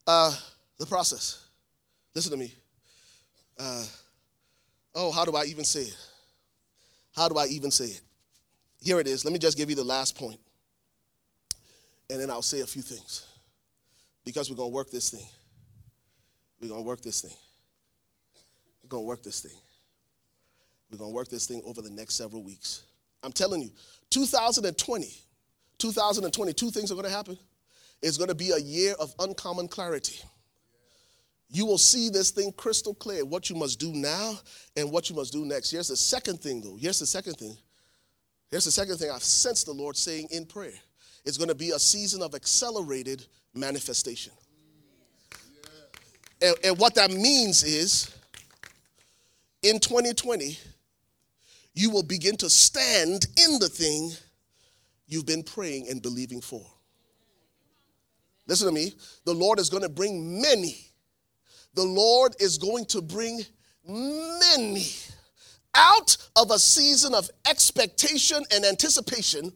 Uh, 0.06 0.36
the 0.80 0.86
process. 0.86 1.46
Listen 2.14 2.32
to 2.32 2.38
me. 2.38 2.54
Uh, 3.60 3.86
oh, 4.96 5.12
how 5.12 5.26
do 5.26 5.36
I 5.36 5.46
even 5.46 5.64
say 5.64 5.82
it? 5.82 5.98
How 7.16 7.30
do 7.30 7.38
I 7.38 7.46
even 7.48 7.72
say 7.72 7.86
it? 7.86 8.02
Here 8.82 9.00
it 9.00 9.08
is. 9.08 9.24
Let 9.24 9.32
me 9.32 9.40
just 9.40 9.58
give 9.58 9.70
you 9.70 9.76
the 9.76 9.84
last 9.84 10.18
point, 10.18 10.40
and 12.10 12.20
then 12.20 12.30
I'll 12.30 12.42
say 12.42 12.62
a 12.62 12.68
few 12.68 12.82
things 12.82 13.26
because 14.26 14.50
we're 14.50 14.58
going 14.58 14.72
to 14.72 14.76
work 14.76 14.92
this 14.92 15.10
thing. 15.10 15.26
We're 16.64 16.70
going 16.70 16.82
to 16.82 16.88
work 16.88 17.02
this 17.02 17.22
thing. 17.22 17.36
We're 18.82 18.90
going 18.90 19.04
to 19.04 19.08
work 19.08 19.22
this 19.22 19.42
thing. 19.42 19.58
We're 20.90 20.98
going 20.98 21.12
to 21.12 21.16
work 21.16 21.28
this 21.28 21.46
thing 21.46 21.62
over 21.66 21.84
the 21.84 21.92
next 21.92 22.16
several 22.16 22.42
weeks. 22.42 22.84
I'm 23.22 23.32
telling 23.32 23.62
you, 23.62 23.70
2020, 24.10 25.08
2020, 25.78 26.54
two 26.54 26.72
things 26.72 26.92
are 26.92 26.96
going 26.96 27.06
to 27.06 27.12
happen. 27.12 27.38
It's 28.02 28.18
going 28.18 28.30
to 28.30 28.36
be 28.36 28.52
a 28.52 28.58
year 28.58 28.96
of 29.00 29.14
uncommon 29.20 29.68
clarity 29.68 30.20
you 31.54 31.68
will 31.68 31.78
see 31.78 32.10
this 32.10 32.32
thing 32.32 32.52
crystal 32.58 32.96
clear 32.96 33.24
what 33.24 33.48
you 33.48 33.56
must 33.56 33.80
do 33.80 33.94
now 33.94 34.40
and 34.76 34.92
what 34.92 35.08
you 35.08 35.16
must 35.16 35.32
do 35.32 35.46
next. 35.46 35.70
Here's 35.70 35.88
the 35.88 35.96
second 35.96 36.40
thing, 36.40 36.62
though. 36.62 36.76
Here's 36.76 36.98
the 36.98 37.06
second 37.06 37.36
thing. 37.36 37.56
Here's 38.50 38.66
the 38.66 38.72
second 38.72 38.98
thing 38.98 39.12
I've 39.12 39.24
sensed 39.24 39.68
the 39.68 39.72
Lord 39.72 39.96
saying 39.96 40.30
in 40.32 40.48
prayer. 40.48 40.74
It's 41.24 41.38
going 41.38 41.50
to 41.50 41.56
be 41.56 41.70
a 41.70 41.78
season 41.78 42.24
of 42.24 42.34
accelerated 42.34 43.28
manifestation. 43.54 44.34
And, 46.44 46.56
and 46.64 46.78
what 46.78 46.94
that 46.96 47.10
means 47.10 47.64
is 47.64 48.14
in 49.64 49.80
2020, 49.80 50.58
you 51.74 51.90
will 51.90 52.04
begin 52.04 52.36
to 52.38 52.50
stand 52.50 53.26
in 53.38 53.60
the 53.60 53.70
thing 53.70 54.12
you've 55.08 55.26
been 55.26 55.44
praying 55.44 55.88
and 55.90 56.02
believing 56.02 56.42
for. 56.42 56.66
Listen 58.46 58.68
to 58.68 58.74
me. 58.74 58.94
The 59.26 59.34
Lord 59.34 59.58
is 59.58 59.70
going 59.70 59.84
to 59.84 59.90
bring 59.90 60.42
many. 60.42 60.76
The 61.76 61.84
Lord 61.84 62.36
is 62.40 62.58
going 62.58 62.86
to 62.88 63.02
bring 63.02 63.42
many 63.88 64.86
out 65.74 66.18
of 66.36 66.52
a 66.52 66.60
season 66.60 67.16
of 67.16 67.30
expectation 67.50 68.44
and 68.54 68.66
anticipation 68.66 69.52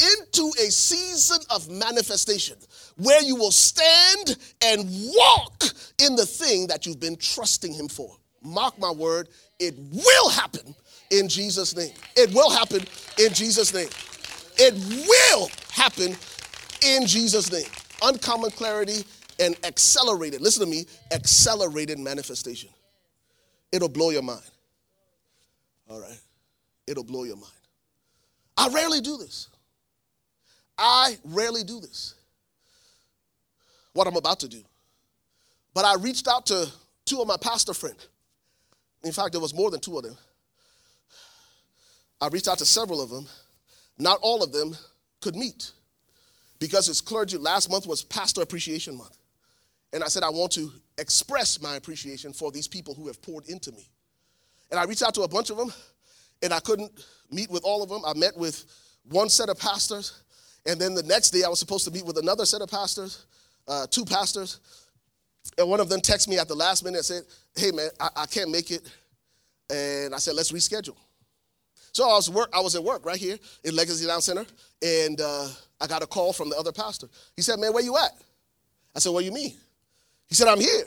into 0.00 0.52
a 0.60 0.70
season 0.70 1.38
of 1.50 1.68
manifestation 1.70 2.56
where 2.96 3.22
you 3.22 3.36
will 3.36 3.52
stand 3.52 4.36
and 4.62 4.88
walk 5.14 5.64
in 6.00 6.16
the 6.16 6.26
thing 6.26 6.66
that 6.66 6.86
you've 6.86 7.00
been 7.00 7.16
trusting 7.16 7.72
Him 7.72 7.88
for. 7.88 8.16
Mark 8.42 8.78
my 8.78 8.90
word, 8.90 9.28
it 9.58 9.74
will 9.78 10.28
happen 10.28 10.74
in 11.10 11.28
Jesus' 11.28 11.76
name. 11.76 11.92
It 12.16 12.34
will 12.34 12.50
happen 12.50 12.80
in 13.18 13.32
Jesus' 13.32 13.72
name. 13.72 13.88
It 14.58 14.74
will 15.08 15.48
happen 15.72 16.16
in 16.84 17.06
Jesus' 17.06 17.50
name. 17.50 17.70
Uncommon 18.02 18.50
clarity 18.50 19.04
and 19.40 19.56
accelerated, 19.64 20.40
listen 20.40 20.64
to 20.64 20.70
me, 20.70 20.84
accelerated 21.12 21.98
manifestation. 21.98 22.70
It'll 23.72 23.88
blow 23.88 24.10
your 24.10 24.22
mind. 24.22 24.42
All 25.88 26.00
right? 26.00 26.20
It'll 26.86 27.04
blow 27.04 27.24
your 27.24 27.36
mind. 27.36 27.52
I 28.56 28.68
rarely 28.68 29.00
do 29.00 29.16
this. 29.16 29.48
I 30.76 31.18
rarely 31.24 31.64
do 31.64 31.80
this. 31.80 32.14
What 33.92 34.06
I'm 34.06 34.16
about 34.16 34.40
to 34.40 34.48
do. 34.48 34.62
But 35.72 35.84
I 35.84 35.94
reached 35.96 36.28
out 36.28 36.46
to 36.46 36.68
two 37.04 37.20
of 37.20 37.28
my 37.28 37.36
pastor 37.40 37.74
friends. 37.74 38.08
In 39.04 39.12
fact, 39.12 39.32
there 39.32 39.40
was 39.40 39.54
more 39.54 39.70
than 39.70 39.80
two 39.80 39.96
of 39.98 40.04
them. 40.04 40.16
I 42.20 42.28
reached 42.28 42.48
out 42.48 42.58
to 42.58 42.64
several 42.64 43.00
of 43.02 43.10
them. 43.10 43.26
Not 43.98 44.18
all 44.22 44.42
of 44.42 44.52
them 44.52 44.76
could 45.20 45.36
meet 45.36 45.70
because 46.58 46.88
it's 46.88 47.00
clergy. 47.00 47.36
Last 47.36 47.70
month 47.70 47.86
was 47.86 48.02
Pastor 48.02 48.42
Appreciation 48.42 48.96
Month. 48.96 49.16
And 49.92 50.02
I 50.02 50.08
said, 50.08 50.22
I 50.22 50.30
want 50.30 50.52
to 50.52 50.72
express 50.98 51.60
my 51.60 51.76
appreciation 51.76 52.32
for 52.32 52.50
these 52.50 52.66
people 52.66 52.94
who 52.94 53.06
have 53.06 53.22
poured 53.22 53.46
into 53.48 53.70
me. 53.72 53.88
And 54.70 54.80
I 54.80 54.84
reached 54.84 55.02
out 55.02 55.14
to 55.14 55.22
a 55.22 55.28
bunch 55.28 55.50
of 55.50 55.56
them, 55.56 55.72
and 56.42 56.52
I 56.52 56.58
couldn't 56.58 56.90
meet 57.30 57.50
with 57.50 57.62
all 57.62 57.82
of 57.82 57.88
them. 57.88 58.02
I 58.04 58.14
met 58.14 58.36
with 58.36 58.64
one 59.08 59.28
set 59.28 59.48
of 59.48 59.58
pastors, 59.58 60.23
and 60.66 60.80
then 60.80 60.94
the 60.94 61.02
next 61.02 61.30
day 61.30 61.42
I 61.44 61.48
was 61.48 61.58
supposed 61.58 61.84
to 61.86 61.90
meet 61.90 62.04
with 62.04 62.18
another 62.18 62.46
set 62.46 62.62
of 62.62 62.70
pastors, 62.70 63.26
uh, 63.68 63.86
two 63.90 64.04
pastors. 64.04 64.60
And 65.58 65.68
one 65.68 65.80
of 65.80 65.88
them 65.88 66.00
texted 66.00 66.28
me 66.28 66.38
at 66.38 66.48
the 66.48 66.54
last 66.54 66.84
minute 66.84 66.98
and 66.98 67.04
said, 67.04 67.22
Hey, 67.54 67.70
man, 67.70 67.90
I, 68.00 68.08
I 68.16 68.26
can't 68.26 68.50
make 68.50 68.70
it. 68.70 68.82
And 69.70 70.14
I 70.14 70.18
said, 70.18 70.34
Let's 70.34 70.52
reschedule. 70.52 70.96
So 71.94 72.10
I 72.10 72.14
was 72.14 72.28
work. 72.28 72.50
I 72.52 72.60
was 72.60 72.74
at 72.74 72.82
work 72.82 73.06
right 73.06 73.16
here 73.16 73.38
in 73.62 73.76
Legacy 73.76 74.04
Town 74.04 74.20
Center, 74.20 74.44
and 74.82 75.20
uh, 75.20 75.48
I 75.80 75.86
got 75.86 76.02
a 76.02 76.08
call 76.08 76.32
from 76.32 76.50
the 76.50 76.56
other 76.56 76.72
pastor. 76.72 77.06
He 77.36 77.42
said, 77.42 77.60
"Man, 77.60 77.72
where 77.72 77.84
you 77.84 77.96
at?" 77.96 78.10
I 78.96 78.98
said, 78.98 79.10
"What 79.10 79.20
do 79.20 79.26
you 79.26 79.32
mean?" 79.32 79.54
He 80.28 80.34
said, 80.34 80.48
"I'm 80.48 80.58
here." 80.58 80.84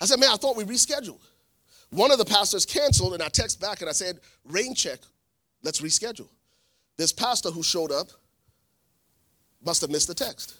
I 0.00 0.06
said, 0.06 0.18
"Man, 0.18 0.30
I 0.32 0.36
thought 0.36 0.56
we 0.56 0.64
rescheduled." 0.64 1.20
One 1.90 2.10
of 2.10 2.16
the 2.16 2.24
pastors 2.24 2.64
canceled, 2.64 3.12
and 3.12 3.22
I 3.22 3.28
texted 3.28 3.60
back 3.60 3.82
and 3.82 3.90
I 3.90 3.92
said, 3.92 4.18
"Rain 4.46 4.74
check, 4.74 5.00
let's 5.62 5.82
reschedule." 5.82 6.28
This 6.96 7.12
pastor 7.12 7.50
who 7.50 7.62
showed 7.62 7.92
up 7.92 8.08
must 9.66 9.82
have 9.82 9.90
missed 9.90 10.08
the 10.08 10.14
text. 10.14 10.54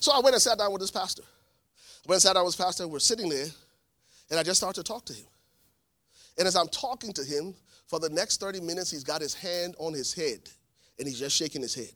So 0.00 0.12
I 0.12 0.20
went 0.20 0.34
and 0.34 0.42
sat 0.42 0.58
down 0.58 0.72
with 0.72 0.80
this 0.82 0.90
pastor. 0.90 1.22
I 1.22 2.08
went 2.08 2.16
and 2.16 2.22
sat 2.22 2.34
down 2.34 2.44
with 2.44 2.56
this 2.56 2.64
pastor. 2.64 2.86
We're 2.86 2.98
sitting 2.98 3.28
there, 3.28 3.46
and 4.30 4.38
I 4.38 4.42
just 4.42 4.60
started 4.60 4.84
to 4.84 4.92
talk 4.92 5.06
to 5.06 5.14
him. 5.14 5.26
And 6.38 6.46
as 6.46 6.56
I'm 6.56 6.68
talking 6.68 7.12
to 7.14 7.24
him, 7.24 7.54
for 7.90 7.98
the 7.98 8.08
next 8.08 8.38
30 8.38 8.60
minutes, 8.60 8.88
he's 8.88 9.02
got 9.02 9.20
his 9.20 9.34
hand 9.34 9.74
on 9.78 9.92
his 9.92 10.14
head 10.14 10.38
and 10.98 11.08
he's 11.08 11.18
just 11.18 11.36
shaking 11.36 11.60
his 11.60 11.74
head. 11.74 11.90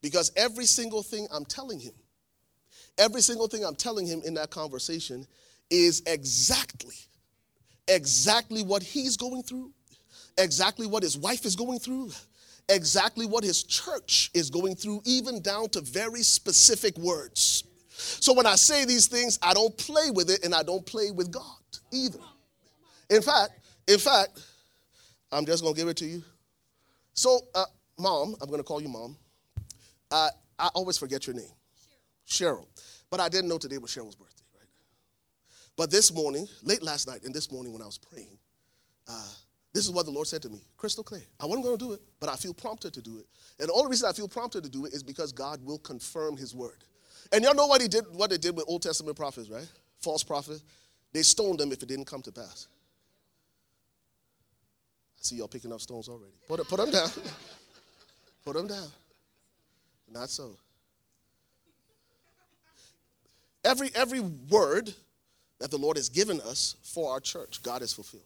Because 0.00 0.30
every 0.36 0.66
single 0.66 1.02
thing 1.02 1.26
I'm 1.32 1.44
telling 1.44 1.80
him, 1.80 1.94
every 2.96 3.20
single 3.20 3.48
thing 3.48 3.64
I'm 3.64 3.74
telling 3.74 4.06
him 4.06 4.22
in 4.24 4.34
that 4.34 4.50
conversation 4.50 5.26
is 5.68 6.00
exactly, 6.06 6.94
exactly 7.88 8.62
what 8.62 8.84
he's 8.84 9.16
going 9.16 9.42
through, 9.42 9.72
exactly 10.38 10.86
what 10.86 11.02
his 11.02 11.18
wife 11.18 11.44
is 11.44 11.56
going 11.56 11.80
through, 11.80 12.12
exactly 12.68 13.26
what 13.26 13.44
his 13.44 13.62
church 13.62 14.30
is 14.34 14.50
going 14.50 14.74
through, 14.74 15.02
even 15.04 15.40
down 15.40 15.68
to 15.70 15.80
very 15.80 16.22
specific 16.22 16.96
words. 16.98 17.64
So 17.88 18.34
when 18.34 18.46
I 18.46 18.56
say 18.56 18.84
these 18.84 19.06
things, 19.06 19.38
I 19.42 19.54
don't 19.54 19.76
play 19.78 20.10
with 20.12 20.30
it 20.30 20.44
and 20.44 20.54
I 20.54 20.62
don't 20.62 20.84
play 20.84 21.10
with 21.10 21.30
God 21.30 21.42
either. 21.92 22.18
In 23.08 23.22
fact, 23.22 23.52
in 23.86 23.98
fact, 23.98 24.40
I'm 25.32 25.46
just 25.46 25.62
going 25.62 25.74
to 25.74 25.80
give 25.80 25.88
it 25.88 25.96
to 25.98 26.06
you. 26.06 26.22
So, 27.14 27.40
uh, 27.54 27.64
mom, 27.98 28.34
I'm 28.40 28.48
going 28.48 28.60
to 28.60 28.64
call 28.64 28.80
you 28.80 28.88
mom. 28.88 29.16
Uh, 30.10 30.28
I 30.58 30.68
always 30.74 30.98
forget 30.98 31.26
your 31.26 31.34
name, 31.36 31.50
Cheryl. 32.28 32.58
Cheryl. 32.58 32.66
But 33.10 33.20
I 33.20 33.28
didn't 33.28 33.48
know 33.48 33.58
today 33.58 33.78
was 33.78 33.90
Cheryl's 33.90 34.16
birthday, 34.16 34.44
right? 34.58 34.68
But 35.76 35.90
this 35.90 36.12
morning, 36.12 36.46
late 36.62 36.82
last 36.82 37.06
night, 37.06 37.22
and 37.24 37.34
this 37.34 37.50
morning 37.50 37.72
when 37.72 37.82
I 37.82 37.86
was 37.86 37.98
praying, 37.98 38.38
uh, 39.08 39.28
this 39.76 39.84
is 39.84 39.90
what 39.90 40.06
the 40.06 40.10
Lord 40.10 40.26
said 40.26 40.40
to 40.40 40.48
me, 40.48 40.58
crystal 40.78 41.04
clear. 41.04 41.20
I 41.38 41.44
wasn't 41.44 41.66
going 41.66 41.76
to 41.76 41.84
do 41.84 41.92
it, 41.92 42.00
but 42.18 42.30
I 42.30 42.36
feel 42.36 42.54
prompted 42.54 42.94
to 42.94 43.02
do 43.02 43.18
it. 43.18 43.26
And 43.60 43.68
the 43.68 43.74
only 43.74 43.90
reason 43.90 44.08
I 44.08 44.12
feel 44.14 44.26
prompted 44.26 44.64
to 44.64 44.70
do 44.70 44.86
it 44.86 44.94
is 44.94 45.02
because 45.02 45.32
God 45.32 45.62
will 45.62 45.76
confirm 45.76 46.38
His 46.38 46.54
word. 46.54 46.78
And 47.30 47.44
y'all 47.44 47.54
know 47.54 47.66
what 47.66 47.82
He 47.82 47.88
did, 47.88 48.06
what 48.12 48.30
they 48.30 48.38
did 48.38 48.56
with 48.56 48.64
Old 48.68 48.80
Testament 48.80 49.18
prophets, 49.18 49.50
right? 49.50 49.70
False 50.00 50.24
prophets. 50.24 50.64
They 51.12 51.22
stoned 51.22 51.60
them 51.60 51.72
if 51.72 51.82
it 51.82 51.90
didn't 51.90 52.06
come 52.06 52.22
to 52.22 52.32
pass 52.32 52.68
I 55.18 55.22
see 55.22 55.36
y'all 55.36 55.48
picking 55.48 55.74
up 55.74 55.82
stones 55.82 56.08
already. 56.08 56.32
Put, 56.48 56.66
put 56.68 56.78
them 56.78 56.90
down. 56.90 57.08
put 58.46 58.56
them 58.56 58.68
down. 58.68 58.88
Not 60.10 60.30
so. 60.30 60.56
Every, 63.62 63.90
every 63.94 64.20
word 64.20 64.94
that 65.58 65.70
the 65.70 65.76
Lord 65.76 65.98
has 65.98 66.08
given 66.08 66.40
us 66.40 66.76
for 66.82 67.12
our 67.12 67.20
church, 67.20 67.62
God 67.62 67.82
has 67.82 67.92
fulfilled. 67.92 68.24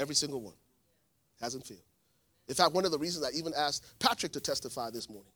Every 0.00 0.14
single 0.14 0.40
one. 0.40 0.54
Hasn't 1.40 1.66
failed. 1.66 1.80
In 2.48 2.54
fact, 2.54 2.74
one 2.74 2.84
of 2.84 2.90
the 2.90 2.98
reasons 2.98 3.24
I 3.24 3.30
even 3.36 3.52
asked 3.56 3.84
Patrick 4.00 4.32
to 4.32 4.40
testify 4.40 4.90
this 4.90 5.08
morning 5.08 5.30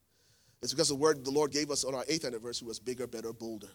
is 0.62 0.72
because 0.72 0.88
the 0.88 0.94
word 0.94 1.24
the 1.24 1.30
Lord 1.30 1.52
gave 1.52 1.70
us 1.70 1.84
on 1.84 1.94
our 1.94 2.04
eighth 2.08 2.24
anniversary 2.24 2.66
was 2.66 2.80
bigger, 2.80 3.06
better, 3.06 3.32
bolder. 3.32 3.68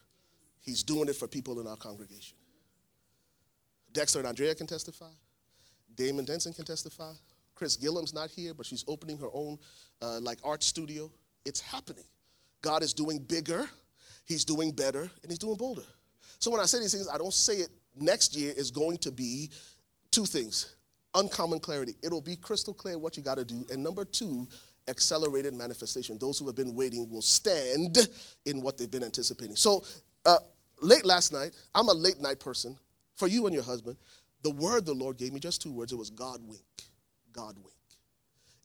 He's 0.61 0.83
doing 0.83 1.07
it 1.07 1.15
for 1.15 1.27
people 1.27 1.59
in 1.61 1.67
our 1.67 1.77
congregation. 1.77 2.37
Dexter 3.93 4.19
and 4.19 4.27
Andrea 4.27 4.53
can 4.55 4.67
testify. 4.67 5.11
Damon 5.95 6.25
Denson 6.25 6.53
can 6.53 6.65
testify. 6.65 7.13
Chris 7.55 7.77
Gillum's 7.77 8.13
not 8.13 8.29
here, 8.29 8.53
but 8.53 8.65
she's 8.65 8.83
opening 8.87 9.17
her 9.19 9.29
own 9.33 9.57
uh, 10.01 10.19
like 10.19 10.39
art 10.43 10.63
studio. 10.63 11.11
It's 11.45 11.61
happening. 11.61 12.05
God 12.61 12.83
is 12.83 12.93
doing 12.93 13.19
bigger, 13.19 13.69
He's 14.25 14.43
doing 14.43 14.71
better, 14.71 15.01
and 15.01 15.29
He's 15.31 15.39
doing 15.39 15.55
bolder. 15.55 15.83
So 16.39 16.51
when 16.51 16.59
I 16.59 16.65
say 16.65 16.79
these 16.79 16.93
things, 16.93 17.07
I 17.07 17.17
don't 17.17 17.33
say 17.33 17.53
it 17.53 17.69
next 17.95 18.35
year 18.35 18.53
is 18.55 18.71
going 18.71 18.97
to 18.99 19.11
be 19.11 19.49
two 20.11 20.25
things 20.25 20.75
uncommon 21.15 21.59
clarity. 21.59 21.95
It'll 22.03 22.21
be 22.21 22.35
crystal 22.35 22.73
clear 22.73 22.97
what 22.97 23.17
you 23.17 23.23
got 23.23 23.35
to 23.35 23.45
do. 23.45 23.65
And 23.71 23.83
number 23.83 24.05
two, 24.05 24.47
accelerated 24.87 25.53
manifestation. 25.53 26.17
Those 26.19 26.39
who 26.39 26.45
have 26.47 26.55
been 26.55 26.75
waiting 26.75 27.09
will 27.09 27.21
stand 27.21 28.09
in 28.45 28.61
what 28.61 28.77
they've 28.77 28.89
been 28.89 29.03
anticipating. 29.03 29.55
So, 29.55 29.83
uh, 30.25 30.37
late 30.81 31.05
last 31.05 31.31
night, 31.33 31.51
I'm 31.75 31.89
a 31.89 31.93
late 31.93 32.19
night 32.19 32.39
person 32.39 32.77
for 33.15 33.27
you 33.27 33.45
and 33.45 33.53
your 33.53 33.63
husband 33.63 33.97
the 34.41 34.51
word 34.51 34.85
the 34.85 34.93
Lord 34.93 35.17
gave 35.17 35.33
me, 35.33 35.39
just 35.39 35.61
two 35.61 35.71
words, 35.71 35.91
it 35.91 35.97
was 35.97 36.09
God 36.09 36.39
wink. 36.45 36.63
God 37.31 37.55
wink. 37.57 37.75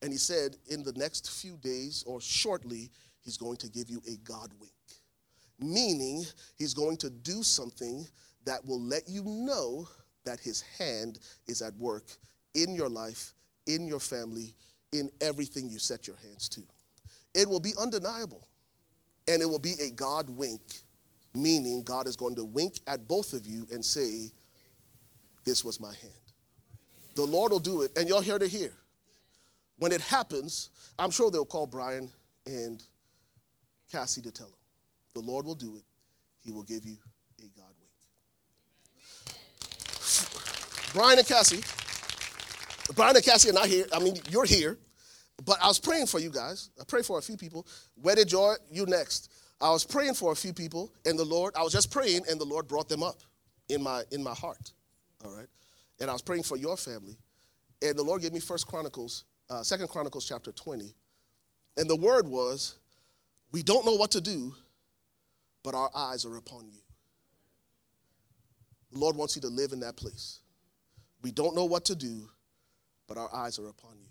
And 0.02 0.12
he 0.12 0.18
said, 0.18 0.56
in 0.68 0.82
the 0.82 0.92
next 0.92 1.30
few 1.30 1.56
days 1.56 2.04
or 2.06 2.20
shortly, 2.20 2.90
he's 3.22 3.36
going 3.36 3.56
to 3.58 3.68
give 3.68 3.90
you 3.90 4.02
a 4.06 4.16
God 4.18 4.50
wink. 4.60 4.72
Meaning, 5.58 6.24
he's 6.56 6.74
going 6.74 6.96
to 6.98 7.10
do 7.10 7.42
something 7.42 8.06
that 8.44 8.64
will 8.64 8.80
let 8.80 9.08
you 9.08 9.22
know 9.24 9.88
that 10.24 10.40
his 10.40 10.62
hand 10.78 11.18
is 11.46 11.62
at 11.62 11.74
work 11.76 12.04
in 12.54 12.74
your 12.74 12.88
life, 12.88 13.34
in 13.66 13.86
your 13.86 14.00
family, 14.00 14.54
in 14.92 15.10
everything 15.20 15.68
you 15.68 15.78
set 15.78 16.06
your 16.06 16.16
hands 16.16 16.48
to. 16.50 16.62
It 17.34 17.48
will 17.48 17.60
be 17.60 17.72
undeniable. 17.80 18.46
And 19.26 19.40
it 19.40 19.46
will 19.46 19.58
be 19.58 19.72
a 19.80 19.90
God 19.90 20.28
wink, 20.28 20.82
meaning 21.34 21.82
God 21.82 22.06
is 22.06 22.14
going 22.14 22.36
to 22.36 22.44
wink 22.44 22.80
at 22.86 23.08
both 23.08 23.32
of 23.32 23.46
you 23.46 23.66
and 23.72 23.82
say, 23.82 24.30
this 25.44 25.64
was 25.64 25.80
my 25.80 25.94
hand. 25.94 26.12
The 27.14 27.24
Lord 27.24 27.52
will 27.52 27.58
do 27.58 27.82
it, 27.82 27.96
and 27.96 28.08
y'all 28.08 28.20
hear 28.20 28.38
to 28.38 28.46
hear. 28.46 28.72
When 29.78 29.92
it 29.92 30.00
happens, 30.02 30.70
I'm 30.98 31.10
sure 31.10 31.30
they'll 31.30 31.44
call 31.44 31.66
Brian 31.66 32.10
and 32.46 32.82
Cassie 33.90 34.20
to 34.22 34.30
tell 34.30 34.48
them. 34.48 34.56
The 35.14 35.20
Lord 35.20 35.46
will 35.46 35.54
do 35.54 35.76
it. 35.76 35.84
He 36.40 36.52
will 36.52 36.62
give 36.62 36.84
you 36.84 36.96
a 37.38 37.46
God 37.56 37.72
wink. 37.80 37.92
Brian 40.92 41.18
and 41.18 41.26
Cassie, 41.26 41.62
Brian 42.94 43.16
and 43.16 43.24
Cassie 43.24 43.50
are 43.50 43.54
not 43.54 43.66
here. 43.66 43.86
I 43.92 43.98
mean, 43.98 44.16
you're 44.30 44.44
here, 44.44 44.78
but 45.44 45.58
I 45.62 45.68
was 45.68 45.78
praying 45.78 46.06
for 46.06 46.18
you 46.20 46.30
guys. 46.30 46.70
I 46.80 46.84
prayed 46.84 47.06
for 47.06 47.18
a 47.18 47.22
few 47.22 47.36
people. 47.36 47.66
Wedded 47.96 48.28
Joy, 48.28 48.54
you 48.70 48.86
next. 48.86 49.32
I 49.60 49.70
was 49.70 49.84
praying 49.84 50.14
for 50.14 50.32
a 50.32 50.36
few 50.36 50.52
people, 50.52 50.92
and 51.06 51.18
the 51.18 51.24
Lord, 51.24 51.54
I 51.56 51.62
was 51.62 51.72
just 51.72 51.90
praying, 51.90 52.22
and 52.28 52.40
the 52.40 52.44
Lord 52.44 52.68
brought 52.68 52.88
them 52.88 53.02
up. 53.02 53.16
in 53.68 53.82
my 53.82 54.02
in 54.12 54.22
my 54.22 54.34
heart. 54.34 54.72
All 55.24 55.30
right. 55.34 55.46
And 56.00 56.10
I 56.10 56.12
was 56.12 56.22
praying 56.22 56.42
for 56.42 56.56
your 56.56 56.76
family. 56.76 57.16
And 57.82 57.96
the 57.96 58.02
Lord 58.02 58.22
gave 58.22 58.32
me 58.32 58.40
First 58.40 58.66
Chronicles, 58.66 59.24
uh, 59.50 59.62
Second 59.62 59.88
Chronicles 59.88 60.26
chapter 60.26 60.52
20. 60.52 60.94
And 61.76 61.88
the 61.88 61.96
word 61.96 62.26
was, 62.28 62.76
we 63.52 63.62
don't 63.62 63.84
know 63.86 63.94
what 63.94 64.10
to 64.12 64.20
do, 64.20 64.54
but 65.62 65.74
our 65.74 65.90
eyes 65.94 66.24
are 66.24 66.36
upon 66.36 66.66
you. 66.68 66.80
The 68.92 68.98
Lord 68.98 69.16
wants 69.16 69.36
you 69.36 69.42
to 69.42 69.48
live 69.48 69.72
in 69.72 69.80
that 69.80 69.96
place. 69.96 70.40
We 71.22 71.30
don't 71.30 71.54
know 71.54 71.64
what 71.64 71.84
to 71.86 71.94
do, 71.94 72.28
but 73.06 73.18
our 73.18 73.32
eyes 73.34 73.58
are 73.58 73.68
upon 73.68 73.98
you. 74.00 74.08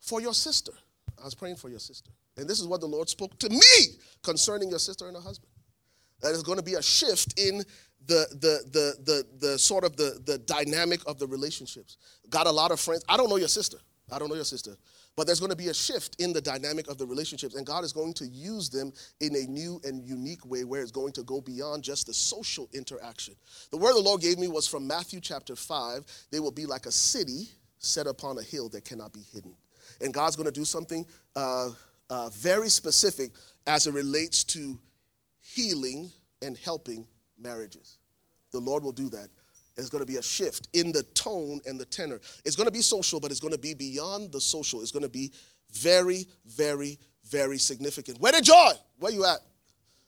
For 0.00 0.20
your 0.20 0.34
sister, 0.34 0.72
I 1.20 1.24
was 1.24 1.34
praying 1.34 1.56
for 1.56 1.68
your 1.68 1.80
sister. 1.80 2.10
And 2.36 2.48
this 2.48 2.60
is 2.60 2.66
what 2.66 2.80
the 2.80 2.86
Lord 2.86 3.08
spoke 3.08 3.38
to 3.40 3.48
me 3.48 3.98
concerning 4.22 4.70
your 4.70 4.78
sister 4.78 5.06
and 5.06 5.16
her 5.16 5.22
husband. 5.22 5.52
That 6.20 6.32
is 6.32 6.42
going 6.42 6.58
to 6.58 6.64
be 6.64 6.74
a 6.74 6.82
shift 6.82 7.38
in 7.38 7.58
the, 8.06 8.26
the, 8.30 8.64
the, 8.70 8.94
the, 9.04 9.46
the 9.46 9.58
sort 9.58 9.84
of 9.84 9.96
the, 9.96 10.20
the 10.24 10.38
dynamic 10.38 11.00
of 11.06 11.18
the 11.18 11.26
relationships. 11.26 11.96
Got 12.30 12.46
a 12.46 12.50
lot 12.50 12.70
of 12.70 12.80
friends. 12.80 13.04
I 13.08 13.16
don't 13.16 13.28
know 13.28 13.36
your 13.36 13.48
sister. 13.48 13.78
I 14.10 14.18
don't 14.18 14.28
know 14.28 14.34
your 14.34 14.44
sister. 14.44 14.76
But 15.16 15.26
there's 15.26 15.40
going 15.40 15.50
to 15.50 15.56
be 15.56 15.68
a 15.68 15.74
shift 15.74 16.14
in 16.20 16.32
the 16.32 16.40
dynamic 16.40 16.88
of 16.88 16.96
the 16.96 17.04
relationships, 17.04 17.56
and 17.56 17.66
God 17.66 17.82
is 17.82 17.92
going 17.92 18.14
to 18.14 18.26
use 18.26 18.70
them 18.70 18.92
in 19.20 19.34
a 19.34 19.46
new 19.50 19.80
and 19.82 20.06
unique 20.06 20.46
way 20.46 20.62
where 20.62 20.80
it's 20.80 20.92
going 20.92 21.12
to 21.14 21.24
go 21.24 21.40
beyond 21.40 21.82
just 21.82 22.06
the 22.06 22.14
social 22.14 22.68
interaction. 22.72 23.34
The 23.72 23.78
word 23.78 23.94
the 23.94 24.00
Lord 24.00 24.20
gave 24.20 24.38
me 24.38 24.46
was 24.46 24.68
from 24.68 24.86
Matthew 24.86 25.20
chapter 25.20 25.56
5. 25.56 26.04
They 26.30 26.38
will 26.38 26.52
be 26.52 26.66
like 26.66 26.86
a 26.86 26.92
city 26.92 27.48
set 27.78 28.06
upon 28.06 28.38
a 28.38 28.42
hill 28.42 28.68
that 28.70 28.84
cannot 28.84 29.12
be 29.12 29.22
hidden. 29.32 29.54
And 30.00 30.12
God's 30.12 30.36
going 30.36 30.46
to 30.46 30.52
do 30.52 30.64
something 30.64 31.06
uh, 31.34 31.70
uh, 32.10 32.30
very 32.30 32.68
specific 32.68 33.30
as 33.66 33.86
it 33.86 33.94
relates 33.94 34.44
to 34.44 34.78
healing 35.40 36.10
and 36.42 36.56
helping 36.56 37.06
marriages. 37.38 37.98
The 38.52 38.60
Lord 38.60 38.82
will 38.82 38.92
do 38.92 39.08
that. 39.10 39.28
There's 39.76 39.90
going 39.90 40.02
to 40.02 40.10
be 40.10 40.16
a 40.16 40.22
shift 40.22 40.68
in 40.72 40.90
the 40.90 41.04
tone 41.14 41.60
and 41.66 41.78
the 41.78 41.84
tenor. 41.84 42.20
It's 42.44 42.56
going 42.56 42.66
to 42.66 42.72
be 42.72 42.80
social, 42.80 43.20
but 43.20 43.30
it's 43.30 43.40
going 43.40 43.52
to 43.52 43.58
be 43.58 43.74
beyond 43.74 44.32
the 44.32 44.40
social. 44.40 44.80
It's 44.80 44.90
going 44.90 45.04
to 45.04 45.08
be 45.08 45.32
very, 45.72 46.26
very, 46.46 46.98
very 47.30 47.58
significant. 47.58 48.20
Wedded 48.20 48.44
Joy, 48.44 48.70
where 48.98 49.12
you 49.12 49.24
at? 49.24 49.38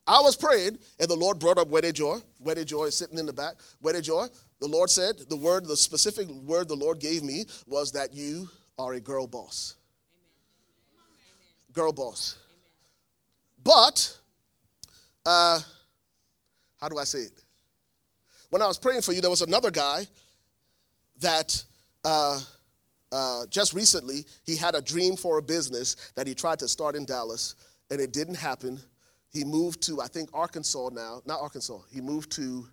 I 0.07 0.21
was 0.23 0.35
praying, 0.35 0.79
and 0.99 1.09
the 1.09 1.15
Lord 1.15 1.39
brought 1.39 1.59
up 1.59 1.69
Wedded 1.69 1.95
Joy. 1.95 2.19
Wedded 2.41 2.67
Joy 2.67 2.87
is 2.87 2.97
sitting 2.97 3.19
in 3.19 3.27
the 3.27 3.33
back. 3.33 3.57
Wedded 3.81 4.03
Joy, 4.03 4.27
the 4.61 4.69
Lord 4.69 4.91
said, 4.91 5.19
the 5.29 5.37
word, 5.37 5.67
the 5.67 5.77
specific 5.77 6.29
word 6.29 6.69
the 6.69 6.77
Lord 6.77 7.01
gave 7.01 7.23
me 7.23 7.47
was 7.67 7.93
that 7.93 8.15
you 8.15 8.49
are 8.79 8.93
a 8.93 9.01
girl 9.01 9.27
boss. 9.27 9.77
Girl 11.73 11.93
boss. 11.93 12.37
But, 13.63 14.17
uh, 15.25 15.61
how 16.81 16.89
do 16.89 16.99
I 16.99 17.05
say 17.05 17.21
it? 17.21 17.43
When 18.51 18.63
I 18.63 18.67
was 18.67 18.79
praying 18.79 19.03
for 19.03 19.13
you, 19.13 19.21
there 19.21 19.31
was 19.31 19.43
another 19.43 19.71
guy 19.71 20.07
that 21.21 21.63
uh, 22.05 22.41
uh, 23.13 23.47
just 23.49 23.75
recently 23.75 24.25
he 24.45 24.57
had 24.57 24.75
a 24.75 24.83
dream 24.83 25.17
for 25.17 25.39
a 25.39 25.43
business 25.43 26.13
that 26.17 26.27
he 26.27 26.35
tried 26.35 26.59
to 26.61 26.69
start 26.69 26.97
in 26.97 27.05
Dallas, 27.05 27.55
and 27.91 28.01
it 28.01 28.13
didn't 28.13 28.37
happen. 28.37 28.81
He 29.33 29.45
moved 29.45 29.83
to, 29.83 30.01
I 30.01 30.09
think, 30.09 30.31
Arkansas 30.33 30.89
now. 30.93 31.23
Not 31.25 31.41
Arkansas. 31.41 31.79
He 31.93 32.01
moved 32.01 32.33
to, 32.33 32.67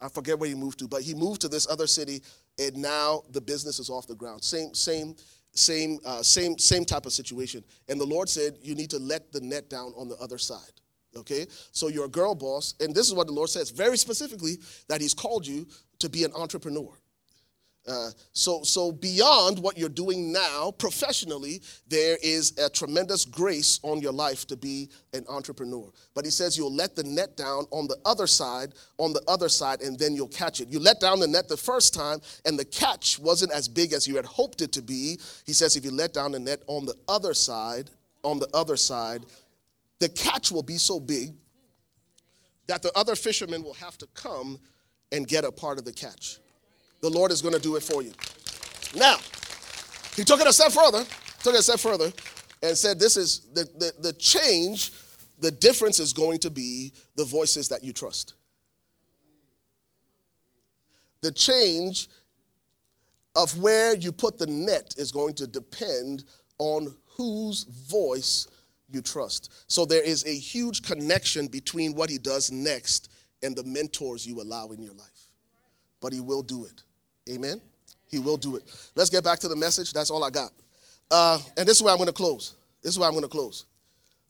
I 0.00 0.08
forget 0.08 0.38
where 0.38 0.48
he 0.48 0.54
moved 0.54 0.78
to, 0.80 0.88
but 0.88 1.02
he 1.02 1.14
moved 1.14 1.40
to 1.42 1.48
this 1.48 1.68
other 1.68 1.86
city, 1.86 2.22
and 2.58 2.76
now 2.76 3.22
the 3.30 3.40
business 3.40 3.78
is 3.78 3.90
off 3.90 4.06
the 4.06 4.14
ground. 4.14 4.42
Same, 4.42 4.74
same, 4.74 5.14
same, 5.52 5.98
uh, 6.04 6.22
same, 6.22 6.58
same 6.58 6.84
type 6.84 7.06
of 7.06 7.12
situation. 7.12 7.64
And 7.88 8.00
the 8.00 8.06
Lord 8.06 8.28
said, 8.28 8.56
you 8.62 8.74
need 8.74 8.90
to 8.90 8.98
let 8.98 9.32
the 9.32 9.40
net 9.40 9.68
down 9.68 9.92
on 9.96 10.08
the 10.08 10.16
other 10.16 10.38
side. 10.38 10.58
Okay? 11.16 11.46
So 11.72 11.88
you're 11.88 12.06
a 12.06 12.10
girl 12.10 12.34
boss, 12.34 12.74
and 12.80 12.94
this 12.94 13.08
is 13.08 13.14
what 13.14 13.26
the 13.26 13.32
Lord 13.32 13.50
says 13.50 13.70
very 13.70 13.96
specifically 13.96 14.58
that 14.88 15.00
He's 15.00 15.14
called 15.14 15.46
you 15.46 15.66
to 15.98 16.08
be 16.08 16.24
an 16.24 16.32
entrepreneur. 16.34 16.99
Uh, 17.90 18.10
so, 18.32 18.62
so 18.62 18.92
beyond 18.92 19.58
what 19.58 19.76
you're 19.76 19.88
doing 19.88 20.30
now 20.30 20.70
professionally, 20.78 21.60
there 21.88 22.16
is 22.22 22.56
a 22.58 22.70
tremendous 22.70 23.24
grace 23.24 23.80
on 23.82 24.00
your 24.00 24.12
life 24.12 24.46
to 24.46 24.56
be 24.56 24.88
an 25.12 25.24
entrepreneur. 25.28 25.90
But 26.14 26.24
he 26.24 26.30
says 26.30 26.56
you'll 26.56 26.72
let 26.72 26.94
the 26.94 27.02
net 27.02 27.36
down 27.36 27.64
on 27.72 27.88
the 27.88 27.96
other 28.04 28.28
side, 28.28 28.74
on 28.98 29.12
the 29.12 29.22
other 29.26 29.48
side, 29.48 29.82
and 29.82 29.98
then 29.98 30.14
you'll 30.14 30.28
catch 30.28 30.60
it. 30.60 30.68
You 30.68 30.78
let 30.78 31.00
down 31.00 31.18
the 31.18 31.26
net 31.26 31.48
the 31.48 31.56
first 31.56 31.92
time, 31.92 32.20
and 32.44 32.56
the 32.56 32.64
catch 32.64 33.18
wasn't 33.18 33.50
as 33.50 33.66
big 33.66 33.92
as 33.92 34.06
you 34.06 34.14
had 34.14 34.24
hoped 34.24 34.62
it 34.62 34.70
to 34.72 34.82
be. 34.82 35.18
He 35.44 35.52
says 35.52 35.74
if 35.74 35.84
you 35.84 35.90
let 35.90 36.14
down 36.14 36.30
the 36.30 36.38
net 36.38 36.62
on 36.68 36.86
the 36.86 36.94
other 37.08 37.34
side, 37.34 37.90
on 38.22 38.38
the 38.38 38.48
other 38.54 38.76
side, 38.76 39.26
the 39.98 40.08
catch 40.08 40.52
will 40.52 40.62
be 40.62 40.78
so 40.78 41.00
big 41.00 41.34
that 42.68 42.82
the 42.82 42.96
other 42.96 43.16
fishermen 43.16 43.64
will 43.64 43.74
have 43.74 43.98
to 43.98 44.06
come 44.14 44.60
and 45.10 45.26
get 45.26 45.44
a 45.44 45.50
part 45.50 45.78
of 45.78 45.84
the 45.84 45.92
catch. 45.92 46.38
The 47.00 47.10
Lord 47.10 47.32
is 47.32 47.40
going 47.42 47.54
to 47.54 47.60
do 47.60 47.76
it 47.76 47.82
for 47.82 48.02
you. 48.02 48.12
Now, 48.94 49.16
he 50.16 50.24
took 50.24 50.40
it 50.40 50.46
a 50.46 50.52
step 50.52 50.72
further, 50.72 51.04
took 51.42 51.54
it 51.54 51.60
a 51.60 51.62
step 51.62 51.80
further, 51.80 52.12
and 52.62 52.76
said, 52.76 52.98
This 52.98 53.16
is 53.16 53.48
the, 53.54 53.64
the, 53.78 53.92
the 54.00 54.12
change, 54.14 54.92
the 55.38 55.50
difference 55.50 55.98
is 55.98 56.12
going 56.12 56.38
to 56.40 56.50
be 56.50 56.92
the 57.16 57.24
voices 57.24 57.68
that 57.68 57.82
you 57.82 57.92
trust. 57.92 58.34
The 61.22 61.32
change 61.32 62.08
of 63.36 63.56
where 63.58 63.94
you 63.94 64.12
put 64.12 64.38
the 64.38 64.46
net 64.46 64.94
is 64.96 65.12
going 65.12 65.34
to 65.34 65.46
depend 65.46 66.24
on 66.58 66.94
whose 67.16 67.64
voice 67.64 68.48
you 68.90 69.00
trust. 69.00 69.52
So 69.68 69.84
there 69.84 70.02
is 70.02 70.26
a 70.26 70.34
huge 70.34 70.82
connection 70.82 71.46
between 71.46 71.94
what 71.94 72.10
he 72.10 72.18
does 72.18 72.50
next 72.50 73.10
and 73.42 73.54
the 73.54 73.64
mentors 73.64 74.26
you 74.26 74.40
allow 74.40 74.68
in 74.68 74.82
your 74.82 74.94
life. 74.94 75.30
But 76.00 76.12
he 76.12 76.20
will 76.20 76.42
do 76.42 76.64
it. 76.64 76.82
Amen? 77.28 77.60
He 78.06 78.18
will 78.18 78.36
do 78.36 78.56
it. 78.56 78.62
Let's 78.94 79.10
get 79.10 79.24
back 79.24 79.38
to 79.40 79.48
the 79.48 79.56
message. 79.56 79.92
That's 79.92 80.10
all 80.10 80.24
I 80.24 80.30
got. 80.30 80.52
Uh, 81.10 81.38
and 81.56 81.66
this 81.66 81.76
is 81.76 81.82
where 81.82 81.92
I'm 81.92 81.98
going 81.98 82.08
to 82.08 82.12
close. 82.12 82.54
This 82.82 82.92
is 82.92 82.98
where 82.98 83.08
I'm 83.08 83.14
going 83.14 83.22
to 83.24 83.28
close. 83.28 83.66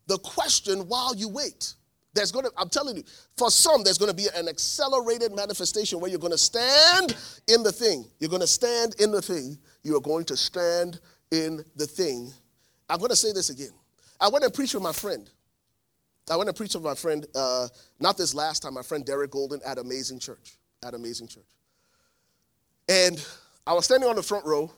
The 0.07 0.19
question 0.19 0.81
while 0.81 1.15
you 1.15 1.29
wait. 1.29 1.75
There's 2.13 2.33
going 2.33 2.45
to, 2.45 2.51
I'm 2.57 2.69
telling 2.69 2.97
you, 2.97 3.05
for 3.37 3.51
some, 3.51 3.85
there's 3.85 3.99
going 3.99 4.11
to 4.11 4.17
be 4.17 4.27
an 4.35 4.49
accelerated 4.49 5.35
manifestation 5.35 6.01
where 6.01 6.11
you're 6.11 6.19
going 6.19 6.33
to 6.33 6.39
stand 6.39 7.17
in 7.47 7.63
the 7.63 7.71
thing. 7.71 8.05
You're 8.19 8.31
going 8.31 8.41
to 8.41 8.49
stand 8.49 8.97
in 8.99 9.13
the 9.13 9.23
thing. 9.23 9.57
You 9.85 9.97
are 9.97 10.01
going 10.01 10.25
to 10.25 10.37
stand 10.37 10.99
in 11.31 11.65
the 11.77 11.87
thing. 11.87 12.33
I'm 12.89 12.99
going 12.99 13.11
to 13.11 13.17
say 13.17 13.33
this 13.33 13.51
again. 13.51 13.71
I 14.21 14.29
went 14.29 14.45
and 14.45 14.53
preached 14.53 14.75
with 14.75 14.83
my 14.83 14.93
friend. 14.93 15.31
I 16.29 16.37
went 16.37 16.49
and 16.49 16.57
preached 16.57 16.75
with 16.75 16.85
my 16.85 16.97
friend, 16.97 17.27
uh, 17.35 17.69
not 18.01 18.17
this 18.17 18.35
last 18.35 18.65
time, 18.65 18.75
my 18.75 18.83
friend 18.83 19.05
Derek 19.05 19.31
Golden 19.31 19.61
at 19.65 19.79
Amazing 19.79 20.19
Church. 20.19 20.59
At 20.85 20.95
Amazing 20.95 21.29
Church. 21.29 21.45
And 22.91 23.25
I 23.69 23.73
was 23.73 23.85
standing 23.85 24.09
on 24.09 24.17
the 24.17 24.23
front 24.23 24.45
row 24.45 24.69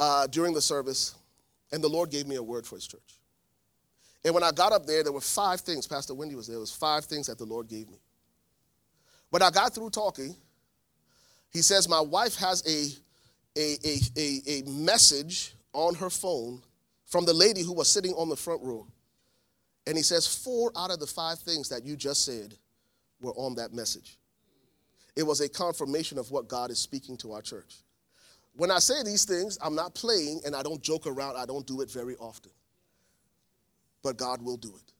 uh, 0.00 0.26
during 0.26 0.52
the 0.52 0.60
service, 0.60 1.14
and 1.70 1.80
the 1.82 1.88
Lord 1.88 2.10
gave 2.10 2.26
me 2.26 2.34
a 2.34 2.42
word 2.42 2.66
for 2.66 2.74
his 2.74 2.84
church. 2.84 3.20
And 4.24 4.34
when 4.34 4.42
I 4.42 4.50
got 4.50 4.72
up 4.72 4.86
there, 4.86 5.04
there 5.04 5.12
were 5.12 5.20
five 5.20 5.60
things. 5.60 5.86
Pastor 5.86 6.14
Wendy 6.14 6.34
was 6.34 6.48
there. 6.48 6.54
There 6.54 6.60
was 6.60 6.72
five 6.72 7.04
things 7.04 7.28
that 7.28 7.38
the 7.38 7.44
Lord 7.44 7.68
gave 7.68 7.88
me. 7.88 7.98
When 9.30 9.40
I 9.40 9.50
got 9.50 9.72
through 9.72 9.90
talking, 9.90 10.34
he 11.52 11.62
says, 11.62 11.88
My 11.88 12.00
wife 12.00 12.34
has 12.38 12.64
a, 12.66 12.90
a, 13.56 13.76
a, 13.84 13.98
a, 14.16 14.40
a 14.48 14.62
message 14.68 15.54
on 15.72 15.94
her 15.94 16.10
phone 16.10 16.60
from 17.04 17.24
the 17.24 17.32
lady 17.32 17.62
who 17.62 17.72
was 17.72 17.86
sitting 17.86 18.14
on 18.14 18.28
the 18.28 18.36
front 18.36 18.64
row. 18.64 18.84
And 19.86 19.96
he 19.96 20.02
says, 20.02 20.26
Four 20.26 20.72
out 20.76 20.90
of 20.90 20.98
the 20.98 21.06
five 21.06 21.38
things 21.38 21.68
that 21.68 21.84
you 21.84 21.94
just 21.94 22.24
said 22.24 22.54
were 23.20 23.34
on 23.34 23.54
that 23.54 23.72
message. 23.72 24.18
It 25.16 25.26
was 25.26 25.40
a 25.40 25.48
confirmation 25.48 26.18
of 26.18 26.30
what 26.30 26.46
God 26.46 26.70
is 26.70 26.78
speaking 26.78 27.16
to 27.18 27.32
our 27.32 27.42
church. 27.42 27.76
When 28.54 28.70
I 28.70 28.78
say 28.78 29.02
these 29.02 29.24
things, 29.24 29.58
I'm 29.62 29.74
not 29.74 29.94
playing 29.94 30.42
and 30.44 30.54
I 30.54 30.62
don't 30.62 30.82
joke 30.82 31.06
around, 31.06 31.36
I 31.36 31.46
don't 31.46 31.66
do 31.66 31.80
it 31.80 31.90
very 31.90 32.16
often. 32.16 32.52
But 34.02 34.16
God 34.16 34.42
will 34.42 34.56
do 34.56 34.72
it. 34.76 34.92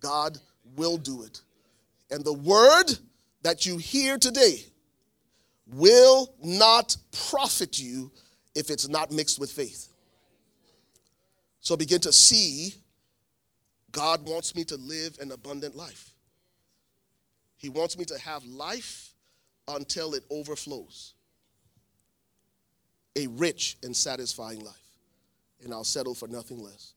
God 0.00 0.38
will 0.76 0.96
do 0.96 1.22
it. 1.22 1.40
And 2.10 2.24
the 2.24 2.32
word 2.32 2.86
that 3.42 3.66
you 3.66 3.78
hear 3.78 4.18
today 4.18 4.64
will 5.66 6.34
not 6.42 6.96
profit 7.30 7.78
you 7.78 8.10
if 8.54 8.70
it's 8.70 8.88
not 8.88 9.10
mixed 9.10 9.38
with 9.38 9.50
faith. 9.50 9.88
So 11.60 11.76
begin 11.76 12.00
to 12.00 12.12
see 12.12 12.74
God 13.92 14.26
wants 14.26 14.54
me 14.54 14.64
to 14.64 14.76
live 14.76 15.18
an 15.20 15.32
abundant 15.32 15.76
life. 15.76 16.10
He 17.58 17.68
wants 17.68 17.98
me 17.98 18.04
to 18.06 18.18
have 18.18 18.44
life 18.46 19.12
until 19.66 20.14
it 20.14 20.24
overflows. 20.30 21.14
A 23.16 23.26
rich 23.26 23.76
and 23.82 23.94
satisfying 23.94 24.60
life. 24.64 24.74
And 25.62 25.74
I'll 25.74 25.84
settle 25.84 26.14
for 26.14 26.28
nothing 26.28 26.62
less. 26.62 26.94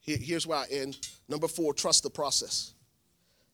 here's 0.00 0.46
where 0.46 0.58
I 0.58 0.66
end. 0.70 0.98
Number 1.28 1.48
four, 1.48 1.72
trust 1.72 2.02
the 2.02 2.10
process. 2.10 2.74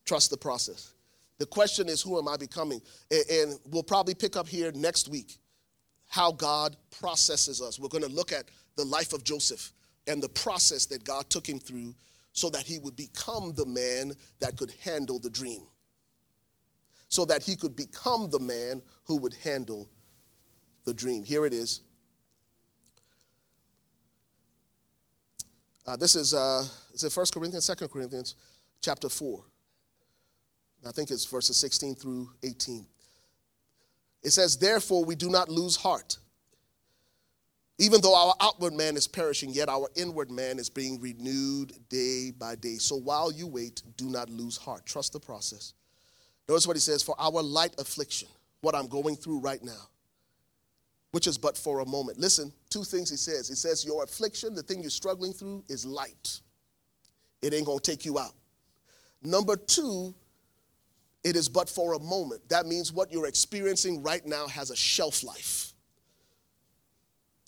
Trust 0.05 0.31
the 0.31 0.37
process. 0.37 0.93
The 1.39 1.47
question 1.47 1.89
is, 1.89 2.03
who 2.03 2.19
am 2.19 2.29
I 2.29 2.37
becoming? 2.37 2.83
And 3.11 3.59
we'll 3.71 3.85
probably 3.85 4.15
pick 4.15 4.37
up 4.37 4.49
here 4.49 4.73
next 4.73 5.09
week 5.09 5.39
how 6.09 6.33
God 6.33 6.77
processes 7.01 7.63
us. 7.63 7.79
We're 7.79 7.89
going 7.89 8.05
to 8.05 8.11
look 8.11 8.33
at 8.33 8.45
the 8.77 8.85
life 8.85 9.13
of 9.13 9.23
Joseph 9.23 9.73
and 10.09 10.21
the 10.21 10.29
process 10.29 10.87
that 10.87 11.05
God 11.05 11.31
took 11.31 11.49
him 11.49 11.61
through 11.61 11.95
so 12.33 12.51
that 12.51 12.63
he 12.63 12.81
would 12.81 12.97
become 12.97 13.53
the 13.55 13.67
man 13.67 14.13
that 14.41 14.57
could 14.57 14.73
handle 14.83 15.21
the 15.21 15.31
dream. 15.31 15.63
So 17.11 17.25
that 17.25 17.43
he 17.43 17.57
could 17.57 17.75
become 17.75 18.31
the 18.31 18.39
man 18.39 18.81
who 19.05 19.17
would 19.17 19.35
handle 19.35 19.91
the 20.85 20.95
dream. 20.95 21.25
Here 21.25 21.45
it 21.45 21.53
is. 21.53 21.83
Uh, 25.87 25.97
this 25.97 26.15
is, 26.15 26.33
uh, 26.33 26.65
is 26.95 27.03
it 27.03 27.15
1 27.15 27.27
Corinthians, 27.35 27.67
2 27.67 27.89
Corinthians, 27.89 28.37
chapter 28.81 29.09
4. 29.09 29.43
I 30.87 30.93
think 30.93 31.11
it's 31.11 31.25
verses 31.25 31.57
16 31.57 31.97
through 31.97 32.31
18. 32.45 32.87
It 34.23 34.31
says, 34.31 34.57
Therefore, 34.57 35.05
we 35.05 35.17
do 35.17 35.29
not 35.29 35.49
lose 35.49 35.75
heart. 35.75 36.17
Even 37.79 38.01
though 38.03 38.15
our 38.15 38.35
outward 38.41 38.75
man 38.75 38.97
is 38.97 39.09
perishing, 39.09 39.51
yet 39.51 39.69
our 39.69 39.89
inward 39.97 40.31
man 40.31 40.61
is 40.61 40.71
being 40.71 41.01
renewed 41.01 41.73
day 41.89 42.31
by 42.31 42.55
day. 42.55 42.77
So 42.77 42.95
while 42.95 43.33
you 43.33 43.49
wait, 43.49 43.83
do 43.97 44.09
not 44.11 44.31
lose 44.31 44.57
heart. 44.57 44.87
Trust 44.87 45.13
the 45.13 45.21
process. 45.21 45.73
Notice 46.51 46.67
what 46.67 46.75
he 46.75 46.81
says 46.81 47.01
For 47.01 47.15
our 47.17 47.43
light 47.45 47.77
affliction, 47.79 48.27
what 48.61 48.75
I'm 48.75 48.89
going 48.89 49.15
through 49.15 49.39
right 49.39 49.63
now, 49.63 49.89
which 51.13 51.29
is 51.29 51.39
but 51.39 51.57
for 51.57 51.79
a 51.79 51.87
moment. 51.87 52.19
Listen, 52.19 52.53
two 52.71 52.83
things 52.83 53.09
he 53.09 53.17
says. 53.17 53.47
He 53.47 53.55
says, 53.55 53.85
Your 53.85 54.03
affliction, 54.03 54.57
the 54.57 54.63
thing 54.65 54.81
you're 54.81 54.91
struggling 54.91 55.33
through, 55.33 55.63
is 55.69 55.87
light, 55.87 56.41
it 57.41 57.55
ain't 57.55 57.67
gonna 57.67 57.79
take 57.79 58.05
you 58.05 58.19
out. 58.19 58.33
Number 59.23 59.55
two, 59.55 60.13
it 61.23 61.37
is 61.37 61.49
but 61.49 61.69
for 61.69 61.93
a 61.93 62.01
moment. 62.01 62.49
That 62.49 62.67
means 62.67 62.93
what 62.93 63.13
you're 63.13 63.29
experiencing 63.29 64.03
right 64.03 64.27
now 64.27 64.49
has 64.49 64.71
a 64.71 64.77
shelf 64.77 65.23
life, 65.23 65.73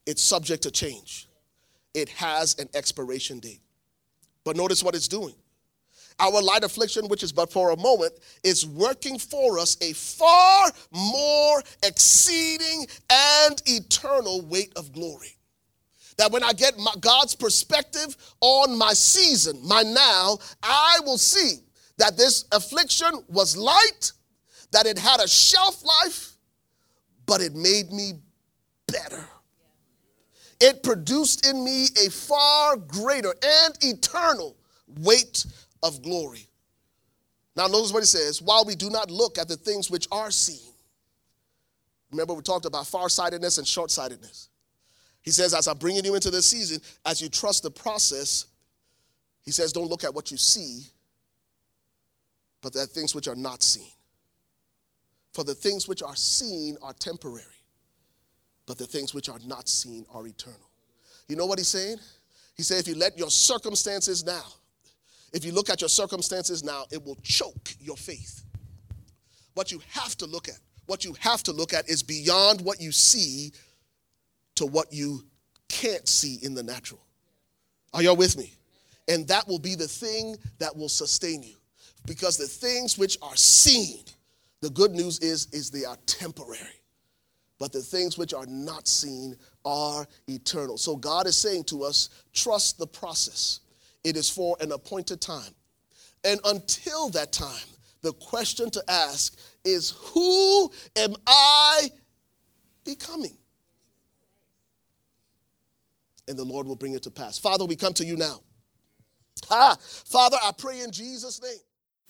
it's 0.06 0.22
subject 0.22 0.62
to 0.62 0.70
change, 0.70 1.28
it 1.92 2.08
has 2.10 2.56
an 2.60 2.68
expiration 2.72 3.40
date. 3.40 3.62
But 4.44 4.54
notice 4.54 4.80
what 4.84 4.94
it's 4.94 5.08
doing. 5.08 5.34
Our 6.18 6.42
light 6.42 6.64
affliction, 6.64 7.08
which 7.08 7.22
is 7.22 7.32
but 7.32 7.52
for 7.52 7.70
a 7.70 7.76
moment, 7.76 8.12
is 8.44 8.66
working 8.66 9.18
for 9.18 9.58
us 9.58 9.76
a 9.80 9.92
far 9.92 10.70
more 10.92 11.62
exceeding 11.82 12.86
and 13.10 13.62
eternal 13.66 14.42
weight 14.42 14.72
of 14.76 14.92
glory. 14.92 15.36
That 16.18 16.30
when 16.30 16.42
I 16.42 16.52
get 16.52 16.78
my, 16.78 16.92
God's 17.00 17.34
perspective 17.34 18.16
on 18.40 18.76
my 18.76 18.92
season, 18.92 19.58
my 19.66 19.82
now, 19.82 20.38
I 20.62 20.98
will 21.04 21.18
see 21.18 21.60
that 21.98 22.16
this 22.16 22.44
affliction 22.52 23.10
was 23.28 23.56
light, 23.56 24.12
that 24.72 24.86
it 24.86 24.98
had 24.98 25.20
a 25.20 25.28
shelf 25.28 25.82
life, 25.84 26.36
but 27.26 27.40
it 27.40 27.54
made 27.54 27.90
me 27.92 28.12
better. 28.86 29.24
It 30.60 30.82
produced 30.82 31.46
in 31.46 31.64
me 31.64 31.88
a 32.06 32.10
far 32.10 32.76
greater 32.76 33.34
and 33.42 33.76
eternal 33.82 34.56
weight 35.00 35.44
of 35.82 36.02
glory. 36.02 36.48
Now, 37.56 37.66
notice 37.66 37.92
what 37.92 38.00
he 38.00 38.06
says 38.06 38.40
while 38.40 38.64
we 38.64 38.74
do 38.74 38.90
not 38.90 39.10
look 39.10 39.38
at 39.38 39.48
the 39.48 39.56
things 39.56 39.90
which 39.90 40.08
are 40.10 40.30
seen. 40.30 40.72
Remember, 42.10 42.34
we 42.34 42.42
talked 42.42 42.66
about 42.66 42.86
farsightedness 42.86 43.58
and 43.58 43.66
short 43.66 43.90
sightedness. 43.90 44.48
He 45.22 45.30
says, 45.30 45.54
as 45.54 45.68
I'm 45.68 45.78
bringing 45.78 46.04
you 46.04 46.14
into 46.14 46.30
this 46.30 46.46
season, 46.46 46.80
as 47.06 47.22
you 47.22 47.28
trust 47.28 47.62
the 47.62 47.70
process, 47.70 48.46
he 49.44 49.50
says, 49.50 49.72
don't 49.72 49.88
look 49.88 50.04
at 50.04 50.14
what 50.14 50.30
you 50.30 50.36
see, 50.36 50.82
but 52.60 52.76
at 52.76 52.88
things 52.88 53.14
which 53.14 53.28
are 53.28 53.34
not 53.34 53.62
seen. 53.62 53.90
For 55.32 55.44
the 55.44 55.54
things 55.54 55.88
which 55.88 56.02
are 56.02 56.16
seen 56.16 56.76
are 56.82 56.92
temporary, 56.92 57.44
but 58.66 58.78
the 58.78 58.86
things 58.86 59.14
which 59.14 59.28
are 59.28 59.38
not 59.46 59.68
seen 59.68 60.04
are 60.12 60.26
eternal. 60.26 60.70
You 61.28 61.36
know 61.36 61.46
what 61.46 61.58
he's 61.58 61.68
saying? 61.68 61.96
He 62.54 62.62
said, 62.62 62.78
if 62.80 62.88
you 62.88 62.94
let 62.94 63.18
your 63.18 63.30
circumstances 63.30 64.24
now, 64.24 64.44
if 65.32 65.44
you 65.44 65.52
look 65.52 65.70
at 65.70 65.80
your 65.80 65.88
circumstances 65.88 66.62
now, 66.62 66.84
it 66.90 67.04
will 67.04 67.16
choke 67.22 67.74
your 67.80 67.96
faith. 67.96 68.44
What 69.54 69.72
you 69.72 69.80
have 69.90 70.16
to 70.18 70.26
look 70.26 70.48
at, 70.48 70.58
what 70.86 71.04
you 71.04 71.14
have 71.20 71.42
to 71.44 71.52
look 71.52 71.72
at 71.72 71.88
is 71.88 72.02
beyond 72.02 72.60
what 72.60 72.80
you 72.80 72.92
see 72.92 73.52
to 74.56 74.66
what 74.66 74.92
you 74.92 75.22
can't 75.68 76.06
see 76.06 76.38
in 76.42 76.54
the 76.54 76.62
natural. 76.62 77.00
Are 77.94 78.02
y'all 78.02 78.16
with 78.16 78.36
me? 78.36 78.54
And 79.08 79.26
that 79.28 79.48
will 79.48 79.58
be 79.58 79.74
the 79.74 79.88
thing 79.88 80.36
that 80.58 80.76
will 80.76 80.88
sustain 80.88 81.42
you. 81.42 81.56
Because 82.06 82.36
the 82.36 82.46
things 82.46 82.98
which 82.98 83.16
are 83.22 83.36
seen, 83.36 84.04
the 84.60 84.70
good 84.70 84.92
news 84.92 85.18
is, 85.20 85.48
is 85.52 85.70
they 85.70 85.84
are 85.84 85.96
temporary. 86.06 86.82
But 87.58 87.72
the 87.72 87.80
things 87.80 88.18
which 88.18 88.34
are 88.34 88.46
not 88.46 88.88
seen 88.88 89.36
are 89.64 90.06
eternal. 90.26 90.78
So 90.78 90.96
God 90.96 91.26
is 91.26 91.36
saying 91.36 91.64
to 91.64 91.84
us, 91.84 92.08
trust 92.32 92.78
the 92.78 92.86
process. 92.86 93.60
It 94.04 94.16
is 94.16 94.28
for 94.28 94.56
an 94.60 94.72
appointed 94.72 95.20
time. 95.20 95.54
And 96.24 96.40
until 96.44 97.08
that 97.10 97.32
time, 97.32 97.66
the 98.02 98.12
question 98.12 98.70
to 98.70 98.82
ask 98.88 99.36
is 99.64 99.94
who 99.96 100.70
am 100.96 101.14
I 101.26 101.90
becoming? 102.84 103.36
And 106.28 106.38
the 106.38 106.44
Lord 106.44 106.66
will 106.66 106.76
bring 106.76 106.94
it 106.94 107.02
to 107.02 107.10
pass. 107.10 107.38
Father, 107.38 107.64
we 107.64 107.76
come 107.76 107.94
to 107.94 108.04
you 108.04 108.16
now. 108.16 108.40
Ah, 109.50 109.76
Father, 109.80 110.36
I 110.42 110.52
pray 110.56 110.80
in 110.80 110.92
Jesus' 110.92 111.42
name. 111.42 111.58